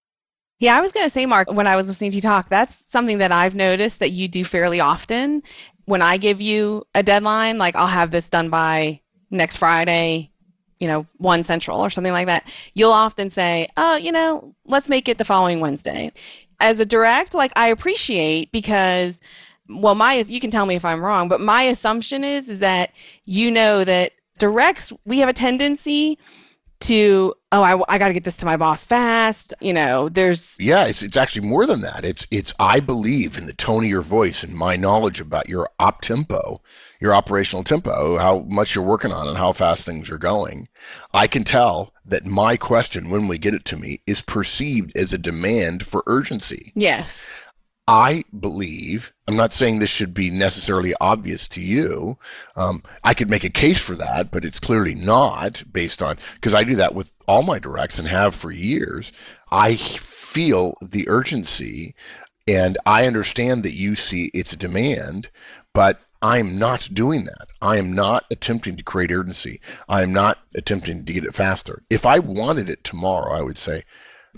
Yeah, 0.58 0.76
I 0.76 0.80
was 0.80 0.92
going 0.92 1.06
to 1.06 1.10
say, 1.10 1.24
Mark, 1.24 1.50
when 1.52 1.66
I 1.66 1.76
was 1.76 1.86
listening 1.86 2.10
to 2.12 2.16
you 2.16 2.20
talk, 2.20 2.48
that's 2.48 2.84
something 2.90 3.18
that 3.18 3.30
I've 3.30 3.54
noticed 3.54 4.00
that 4.00 4.10
you 4.10 4.26
do 4.28 4.44
fairly 4.44 4.80
often. 4.80 5.42
When 5.84 6.02
I 6.02 6.16
give 6.16 6.40
you 6.40 6.84
a 6.94 7.02
deadline, 7.02 7.58
like 7.58 7.76
I'll 7.76 7.86
have 7.86 8.10
this 8.10 8.28
done 8.28 8.50
by 8.50 9.00
next 9.30 9.58
Friday, 9.58 10.32
you 10.80 10.88
know, 10.88 11.06
one 11.16 11.44
central 11.44 11.80
or 11.80 11.90
something 11.90 12.12
like 12.12 12.26
that, 12.26 12.44
you'll 12.74 12.92
often 12.92 13.30
say, 13.30 13.68
oh, 13.76 13.96
you 13.96 14.12
know, 14.12 14.54
let's 14.64 14.88
make 14.88 15.08
it 15.08 15.18
the 15.18 15.24
following 15.24 15.60
Wednesday 15.60 16.12
as 16.60 16.80
a 16.80 16.86
direct, 16.86 17.34
like 17.34 17.52
I 17.56 17.68
appreciate 17.68 18.52
because 18.52 19.20
well 19.68 19.94
my 19.94 20.14
you 20.14 20.40
can 20.40 20.50
tell 20.50 20.66
me 20.66 20.74
if 20.74 20.84
I'm 20.84 21.04
wrong, 21.04 21.28
but 21.28 21.40
my 21.40 21.62
assumption 21.62 22.24
is 22.24 22.48
is 22.48 22.58
that 22.60 22.90
you 23.24 23.50
know 23.50 23.84
that 23.84 24.12
directs 24.38 24.92
we 25.04 25.18
have 25.18 25.28
a 25.28 25.32
tendency 25.34 26.18
to 26.80 27.34
oh 27.50 27.62
I, 27.62 27.80
I 27.88 27.98
got 27.98 28.08
to 28.08 28.14
get 28.14 28.24
this 28.24 28.36
to 28.38 28.46
my 28.46 28.56
boss 28.56 28.82
fast 28.82 29.52
you 29.60 29.72
know 29.72 30.08
there's 30.08 30.58
yeah 30.60 30.86
it's, 30.86 31.02
it's 31.02 31.16
actually 31.16 31.46
more 31.48 31.66
than 31.66 31.80
that. 31.80 32.04
It's 32.04 32.26
it's 32.30 32.54
i 32.60 32.80
believe 32.80 33.36
in 33.36 33.46
the 33.46 33.52
tone 33.52 33.84
of 33.84 33.90
your 33.90 34.02
voice 34.02 34.42
and 34.42 34.54
my 34.54 34.76
knowledge 34.76 35.20
about 35.20 35.48
your 35.48 35.70
op 35.78 36.02
tempo 36.02 36.60
your 37.00 37.14
operational 37.14 37.64
tempo 37.64 38.16
how 38.18 38.40
much 38.48 38.74
you're 38.74 38.84
working 38.84 39.12
on 39.12 39.28
and 39.28 39.38
how 39.38 39.52
fast 39.52 39.84
things 39.84 40.10
are 40.10 40.18
going. 40.18 40.68
I 41.12 41.26
can 41.26 41.44
tell 41.44 41.92
that 42.04 42.24
my 42.24 42.56
question 42.56 43.10
when 43.10 43.28
we 43.28 43.38
get 43.38 43.54
it 43.54 43.64
to 43.66 43.76
me 43.76 44.00
is 44.06 44.22
perceived 44.22 44.96
as 44.96 45.12
a 45.12 45.18
demand 45.18 45.86
for 45.86 46.02
urgency. 46.06 46.72
Yes 46.74 47.24
I 47.90 48.22
believe, 48.38 49.14
I'm 49.26 49.36
not 49.36 49.54
saying 49.54 49.78
this 49.78 49.88
should 49.88 50.12
be 50.12 50.28
necessarily 50.28 50.94
obvious 51.00 51.48
to 51.48 51.62
you. 51.62 52.18
Um, 52.54 52.82
I 53.02 53.14
could 53.14 53.30
make 53.30 53.44
a 53.44 53.50
case 53.50 53.80
for 53.80 53.94
that, 53.94 54.30
but 54.30 54.44
it's 54.44 54.60
clearly 54.60 54.94
not 54.94 55.64
based 55.72 56.02
on, 56.02 56.18
because 56.34 56.52
I 56.52 56.64
do 56.64 56.76
that 56.76 56.94
with 56.94 57.10
all 57.26 57.42
my 57.42 57.58
directs 57.58 57.98
and 57.98 58.06
have 58.06 58.34
for 58.34 58.50
years. 58.50 59.10
I 59.50 59.76
feel 59.76 60.76
the 60.82 61.08
urgency 61.08 61.94
and 62.46 62.76
I 62.84 63.06
understand 63.06 63.62
that 63.62 63.72
you 63.72 63.94
see 63.94 64.26
its 64.34 64.54
demand, 64.54 65.30
but 65.72 65.98
I'm 66.20 66.58
not 66.58 66.90
doing 66.92 67.24
that. 67.24 67.48
I 67.62 67.78
am 67.78 67.94
not 67.94 68.26
attempting 68.30 68.76
to 68.76 68.82
create 68.82 69.10
urgency. 69.10 69.62
I 69.88 70.02
am 70.02 70.12
not 70.12 70.38
attempting 70.54 71.06
to 71.06 71.12
get 71.12 71.24
it 71.24 71.34
faster. 71.34 71.82
If 71.88 72.04
I 72.04 72.18
wanted 72.18 72.68
it 72.68 72.84
tomorrow, 72.84 73.32
I 73.32 73.40
would 73.40 73.56
say, 73.56 73.84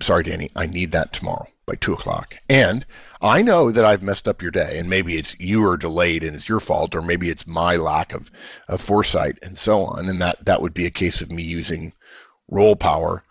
sorry, 0.00 0.22
Danny, 0.22 0.50
I 0.54 0.66
need 0.66 0.92
that 0.92 1.12
tomorrow 1.12 1.48
by 1.66 1.74
two 1.74 1.94
o'clock. 1.94 2.36
And 2.48 2.86
I 3.22 3.42
know 3.42 3.70
that 3.70 3.84
I've 3.84 4.02
messed 4.02 4.26
up 4.26 4.40
your 4.40 4.50
day, 4.50 4.78
and 4.78 4.88
maybe 4.88 5.18
it's 5.18 5.38
you 5.38 5.64
are 5.66 5.76
delayed 5.76 6.24
and 6.24 6.34
it's 6.34 6.48
your 6.48 6.60
fault, 6.60 6.94
or 6.94 7.02
maybe 7.02 7.28
it's 7.28 7.46
my 7.46 7.76
lack 7.76 8.14
of, 8.14 8.30
of 8.66 8.80
foresight 8.80 9.38
and 9.42 9.58
so 9.58 9.84
on. 9.84 10.08
And 10.08 10.20
that, 10.22 10.44
that 10.44 10.62
would 10.62 10.72
be 10.72 10.86
a 10.86 10.90
case 10.90 11.20
of 11.20 11.30
me 11.30 11.42
using 11.42 11.92
role 12.48 12.76
power 12.76 13.22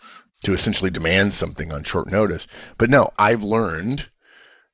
to 0.43 0.53
essentially 0.53 0.91
demand 0.91 1.33
something 1.33 1.71
on 1.71 1.83
short 1.83 2.09
notice. 2.11 2.45
But 2.77 2.89
no, 2.89 3.09
I've 3.17 3.43
learned, 3.43 4.09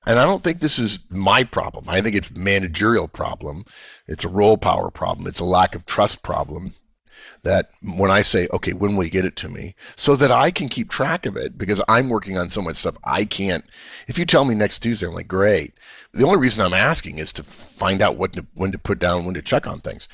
and 0.05 0.19
I 0.19 0.25
don't 0.25 0.43
think 0.43 0.59
this 0.59 0.77
is 0.77 0.99
my 1.09 1.43
problem. 1.43 1.87
I 1.87 2.01
think 2.01 2.15
it's 2.15 2.31
managerial 2.31 3.07
problem. 3.07 3.63
It's 4.07 4.25
a 4.25 4.29
role 4.29 4.57
power 4.57 4.91
problem. 4.91 5.27
It's 5.27 5.39
a 5.39 5.45
lack 5.45 5.75
of 5.75 5.85
trust 5.85 6.23
problem 6.23 6.75
that 7.45 7.69
when 7.95 8.11
I 8.11 8.21
say, 8.21 8.47
okay, 8.51 8.73
when 8.73 8.95
will 8.95 9.05
you 9.05 9.09
get 9.09 9.23
it 9.23 9.35
to 9.37 9.49
me? 9.49 9.75
So 9.95 10.15
that 10.17 10.31
I 10.31 10.51
can 10.51 10.67
keep 10.67 10.89
track 10.89 11.25
of 11.25 11.37
it 11.37 11.57
because 11.57 11.81
I'm 11.87 12.09
working 12.09 12.37
on 12.37 12.49
so 12.49 12.61
much 12.61 12.75
stuff 12.75 12.97
I 13.03 13.23
can't. 13.23 13.63
If 14.07 14.19
you 14.19 14.25
tell 14.25 14.43
me 14.43 14.55
next 14.55 14.79
Tuesday, 14.79 15.07
I'm 15.07 15.13
like, 15.13 15.27
great. 15.27 15.73
The 16.13 16.25
only 16.25 16.39
reason 16.39 16.65
I'm 16.65 16.73
asking 16.73 17.19
is 17.19 17.31
to 17.33 17.43
find 17.43 18.01
out 18.01 18.17
what 18.17 18.33
to, 18.33 18.45
when 18.55 18.71
to 18.71 18.79
put 18.79 18.99
down, 18.99 19.25
when 19.25 19.35
to 19.35 19.41
check 19.41 19.67
on 19.67 19.79
things. 19.79 20.09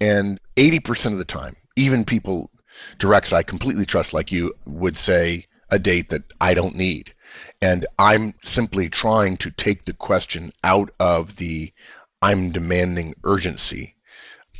And 0.00 0.40
80% 0.56 1.12
of 1.12 1.18
the 1.18 1.24
time, 1.24 1.56
even 1.76 2.04
people 2.04 2.50
directs 2.98 3.32
I 3.32 3.42
completely 3.42 3.86
trust, 3.86 4.12
like 4.12 4.32
you, 4.32 4.52
would 4.66 4.96
say 4.96 5.46
a 5.70 5.78
date 5.78 6.08
that 6.10 6.24
I 6.40 6.52
don't 6.52 6.74
need. 6.74 7.14
And 7.60 7.86
I'm 7.98 8.34
simply 8.42 8.88
trying 8.88 9.36
to 9.38 9.50
take 9.50 9.84
the 9.84 9.92
question 9.92 10.52
out 10.64 10.90
of 10.98 11.36
the 11.36 11.72
I'm 12.20 12.50
demanding 12.50 13.14
urgency. 13.24 13.96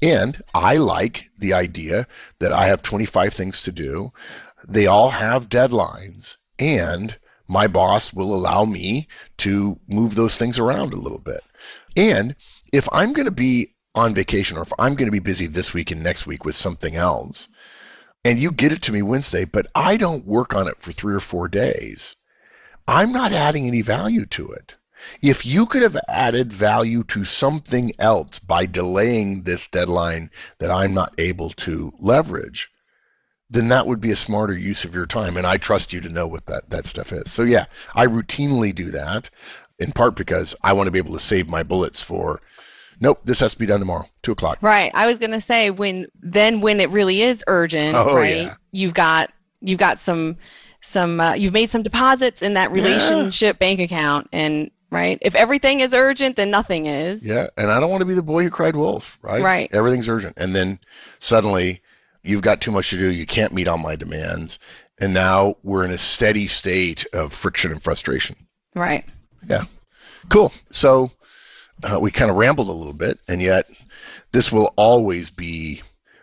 And 0.03 0.42
I 0.53 0.76
like 0.76 1.30
the 1.38 1.55
idea 1.55 2.09
that 2.40 2.53
I 2.53 2.66
have 2.66 2.82
25 2.82 3.32
things 3.32 3.62
to 3.62 3.72
do. 3.72 4.12
They 4.66 4.86
all 4.86 5.11
have 5.11 5.48
deadlines, 5.48 6.36
and 6.59 7.18
my 7.48 7.68
boss 7.68 8.12
will 8.12 8.34
allow 8.34 8.64
me 8.64 9.07
to 9.38 9.78
move 9.86 10.14
those 10.16 10.36
things 10.36 10.59
around 10.59 10.92
a 10.92 10.96
little 10.96 11.18
bit. 11.18 11.42
And 11.96 12.34
if 12.72 12.88
I'm 12.92 13.12
going 13.12 13.26
to 13.26 13.30
be 13.30 13.70
on 13.94 14.14
vacation 14.14 14.57
or 14.57 14.62
if 14.62 14.72
I'm 14.78 14.94
going 14.94 15.07
to 15.07 15.12
be 15.12 15.18
busy 15.18 15.46
this 15.46 15.72
week 15.72 15.90
and 15.90 16.03
next 16.03 16.26
week 16.26 16.44
with 16.44 16.55
something 16.57 16.96
else, 16.96 17.48
and 18.24 18.40
you 18.40 18.50
get 18.50 18.72
it 18.72 18.82
to 18.82 18.92
me 18.92 19.03
Wednesday, 19.03 19.44
but 19.44 19.66
I 19.74 19.96
don't 19.96 20.26
work 20.26 20.55
on 20.55 20.66
it 20.66 20.80
for 20.80 20.92
three 20.92 21.14
or 21.14 21.20
four 21.20 21.46
days, 21.48 22.16
I'm 22.88 23.12
not 23.12 23.32
adding 23.32 23.66
any 23.66 23.82
value 23.82 24.26
to 24.26 24.50
it. 24.50 24.74
If 25.22 25.44
you 25.46 25.66
could 25.66 25.82
have 25.82 25.96
added 26.09 26.53
value 26.53 27.03
to 27.05 27.24
something 27.24 27.92
else 27.98 28.38
by 28.38 28.66
delaying 28.66 29.42
this 29.42 29.68
deadline 29.68 30.30
that 30.59 30.70
I'm 30.70 30.94
not 30.94 31.14
able 31.18 31.50
to 31.50 31.92
leverage, 31.98 32.70
then 33.50 33.68
that 33.68 33.86
would 33.86 34.00
be 34.00 34.11
a 34.11 34.16
smarter 34.16 34.57
use 34.57 34.84
of 34.84 34.94
your 34.94 35.07
time. 35.07 35.36
And 35.36 35.46
I 35.46 35.57
trust 35.59 35.92
you 35.92 36.00
to 36.00 36.09
know 36.09 36.26
what 36.26 36.46
that, 36.46 36.70
that 36.70 36.86
stuff 36.86 37.12
is. 37.12 37.30
So, 37.30 37.42
yeah, 37.42 37.66
I 37.94 38.07
routinely 38.07 38.74
do 38.74 38.90
that 38.90 39.30
in 39.78 39.92
part 39.92 40.16
because 40.16 40.55
I 40.62 40.72
want 40.72 40.86
to 40.86 40.90
be 40.90 40.98
able 40.98 41.12
to 41.12 41.20
save 41.20 41.48
my 41.48 41.62
bullets 41.62 42.03
for 42.03 42.40
nope, 43.00 43.20
this 43.24 43.40
has 43.40 43.53
to 43.53 43.59
be 43.59 43.66
done 43.66 43.80
tomorrow, 43.80 44.07
two 44.22 44.32
o'clock. 44.32 44.59
Right. 44.62 44.92
I 44.94 45.07
was 45.07 45.18
gonna 45.18 45.40
say 45.40 45.70
when 45.70 46.07
then 46.20 46.61
when 46.61 46.80
it 46.80 46.90
really 46.90 47.20
is 47.22 47.44
urgent, 47.46 47.96
Oh, 47.96 48.14
right? 48.16 48.36
yeah. 48.36 48.55
You've 48.70 48.94
got 48.94 49.30
you've 49.61 49.78
got 49.78 49.98
some 49.98 50.38
some 50.82 51.20
uh, 51.20 51.34
you've 51.34 51.53
made 51.53 51.70
some 51.70 51.82
deposits 51.82 52.42
in 52.42 52.55
that 52.55 52.70
relationship 52.72 53.59
bank 53.59 53.80
account, 53.80 54.28
and 54.32 54.70
right. 54.93 55.18
If 55.22 55.34
everything 55.34 55.80
is 55.80 55.95
urgent, 55.95 56.36
then 56.36 56.51
nothing 56.51 56.86
is. 56.86 57.26
Yeah, 57.26 57.49
and 57.57 57.72
I 57.72 57.80
don't 57.80 57.90
want 57.90 58.03
to 58.03 58.07
be 58.07 58.14
the 58.14 58.22
boy 58.22 58.45
who 58.45 58.51
cried 58.51 58.76
wolf, 58.76 59.18
right? 59.22 59.43
Right. 59.43 59.70
Everything's 59.72 60.09
urgent, 60.09 60.34
and 60.36 60.55
then 60.55 60.78
suddenly 61.18 61.82
you've 62.22 62.43
got 62.43 62.61
too 62.61 62.70
much 62.70 62.90
to 62.90 62.99
do. 62.99 63.09
You 63.09 63.26
can't 63.26 63.53
meet 63.53 63.66
all 63.66 63.78
my 63.78 63.97
demands, 63.97 64.59
and 65.01 65.12
now 65.12 65.57
we're 65.62 65.84
in 65.84 65.90
a 65.90 65.99
steady 65.99 66.47
state 66.47 67.07
of 67.12 67.32
friction 67.32 67.72
and 67.72 67.82
frustration. 67.82 68.36
Right. 68.74 69.05
Yeah, 69.49 69.64
cool. 70.28 70.53
So 70.70 71.11
uh, 71.82 71.99
we 71.99 72.11
kind 72.11 72.30
of 72.30 72.36
rambled 72.36 72.68
a 72.68 72.72
little 72.72 72.93
bit, 72.93 73.18
and 73.26 73.40
yet 73.40 73.68
this 74.32 74.53
will 74.53 74.72
always 74.76 75.30
be 75.30 75.82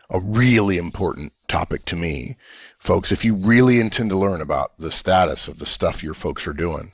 a 0.10 0.20
really 0.20 0.78
important 0.78 1.34
topic 1.48 1.86
to 1.86 1.96
me, 1.96 2.36
folks. 2.80 3.12
If 3.12 3.24
you 3.26 3.36
really 3.36 3.80
intend 3.80 4.10
to 4.10 4.18
learn 4.18 4.42
about 4.42 4.72
the 4.78 4.92
status 4.92 5.48
of 5.48 5.60
the 5.60 5.66
stuff 5.66 6.04
your 6.04 6.14
folks 6.14 6.48
are 6.48 6.54
doing, 6.54 6.94